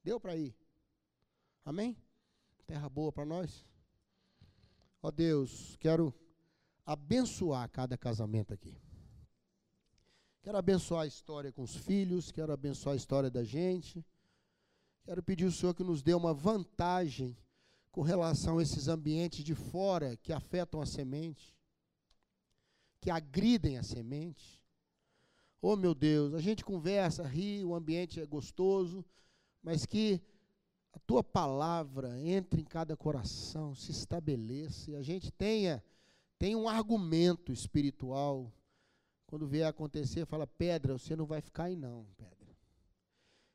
Deu 0.03 0.19
para 0.19 0.37
ir. 0.37 0.55
Amém? 1.65 1.97
Terra 2.67 2.89
boa 2.89 3.13
para 3.13 3.25
nós. 3.25 3.65
Ó 5.01 5.11
Deus, 5.11 5.77
quero 5.79 6.15
abençoar 6.85 7.69
cada 7.71 7.97
casamento 7.97 8.53
aqui. 8.53 8.77
Quero 10.43 10.59
abençoar 10.59 11.03
a 11.03 11.07
história 11.07 11.53
com 11.53 11.63
os 11.63 11.77
filhos, 11.77 12.33
quero 12.33 12.53
abençoar 12.53 12.95
a 12.95 12.97
história 12.97 13.31
da 13.31 13.45
gente. 13.45 14.05
Quero 15.05 15.23
pedir 15.23 15.45
ao 15.45 15.53
Senhor 15.53 15.75
que 15.75 15.85
nos 15.85 16.03
dê 16.03 16.15
uma 16.15 16.35
vantagem 16.35 17.37
com 17.93 18.03
relação 18.03 18.59
a 18.59 18.63
esses 18.63 18.89
ambientes 18.89 19.45
de 19.45 19.55
fora 19.55 20.17
que 20.17 20.33
afetam 20.33 20.81
a 20.81 20.87
semente, 20.87 21.57
que 23.01 23.11
agridem 23.11 23.79
a 23.79 23.83
semente. 23.83 24.61
Oh, 25.61 25.77
meu 25.77 25.95
Deus, 25.95 26.35
a 26.35 26.41
gente 26.41 26.65
conversa, 26.65 27.23
ri, 27.23 27.65
o 27.65 27.75
ambiente 27.75 28.21
é 28.21 28.27
gostoso, 28.27 29.05
mas 29.63 29.87
que 29.87 30.21
a 30.93 30.99
tua 31.01 31.23
palavra 31.23 32.19
entre 32.21 32.61
em 32.61 32.65
cada 32.65 32.97
coração, 32.97 33.75
se 33.75 33.91
estabeleça 33.91 34.91
e 34.91 34.97
a 34.97 35.03
gente 35.03 35.31
tenha, 35.31 35.83
tenha 36.39 36.59
um 36.59 36.69
argumento 36.69 37.53
espiritual. 37.53 38.53
Quando 39.27 39.47
vier 39.47 39.67
acontecer, 39.67 40.27
fala: 40.27 40.47
pedra, 40.47 40.99
você 40.99 41.17
não 41.17 41.25
vai 41.25 41.41
ficar 41.41 41.65
aí, 41.65 41.77
não, 41.77 42.07
pedra. 42.17 42.33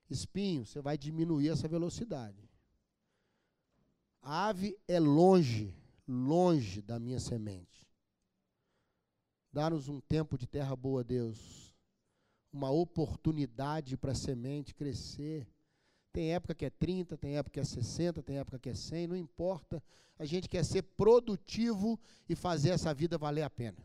Espinho, 0.09 0.65
você 0.65 0.81
vai 0.81 0.97
diminuir 0.97 1.49
essa 1.49 1.67
velocidade. 1.67 2.49
A 4.21 4.47
ave 4.47 4.77
é 4.87 4.99
longe, 4.99 5.75
longe 6.07 6.81
da 6.81 6.99
minha 6.99 7.19
semente. 7.19 7.87
Dá-nos 9.51 9.87
um 9.87 9.99
tempo 9.99 10.37
de 10.37 10.47
terra 10.47 10.75
boa, 10.75 11.03
Deus. 11.03 11.75
Uma 12.51 12.69
oportunidade 12.69 13.97
para 13.97 14.11
a 14.11 14.15
semente 14.15 14.73
crescer. 14.73 15.47
Tem 16.17 16.33
época 16.33 16.55
que 16.55 16.65
é 16.65 16.71
30, 16.71 17.15
tem 17.15 17.37
época 17.37 17.53
que 17.53 17.59
é 17.59 17.63
60, 17.63 18.23
tem 18.23 18.39
época 18.39 18.57
que 18.57 18.69
é 18.69 18.73
100, 18.73 19.05
não 19.05 19.15
importa. 19.15 19.83
A 20.17 20.25
gente 20.25 20.49
quer 20.49 20.65
ser 20.65 20.81
produtivo 20.81 21.99
e 22.27 22.35
fazer 22.35 22.71
essa 22.71 22.91
vida 22.91 23.19
valer 23.19 23.43
a 23.43 23.49
pena. 23.51 23.77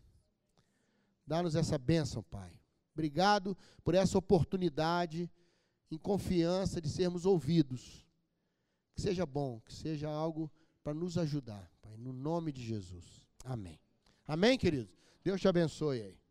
Dá-nos 1.27 1.55
essa 1.55 1.77
bênção, 1.77 2.23
Pai. 2.23 2.59
Obrigado 2.95 3.55
por 3.85 3.95
essa 3.95 4.17
oportunidade, 4.17 5.31
em 5.91 5.99
confiança 5.99 6.81
de 6.81 6.89
sermos 6.89 7.27
ouvidos. 7.27 8.03
Que 8.95 9.03
seja 9.03 9.27
bom, 9.27 9.61
que 9.61 9.75
seja 9.75 10.09
algo 10.09 10.51
para 10.83 10.95
nos 10.95 11.19
ajudar, 11.19 11.71
Pai, 11.83 11.99
no 11.99 12.15
nome 12.15 12.51
de 12.51 12.65
Jesus. 12.65 13.27
Amém. 13.45 13.79
Amém, 14.27 14.57
queridos? 14.57 14.97
Deus 15.23 15.39
te 15.39 15.49
abençoe 15.49 16.01
aí. 16.01 16.22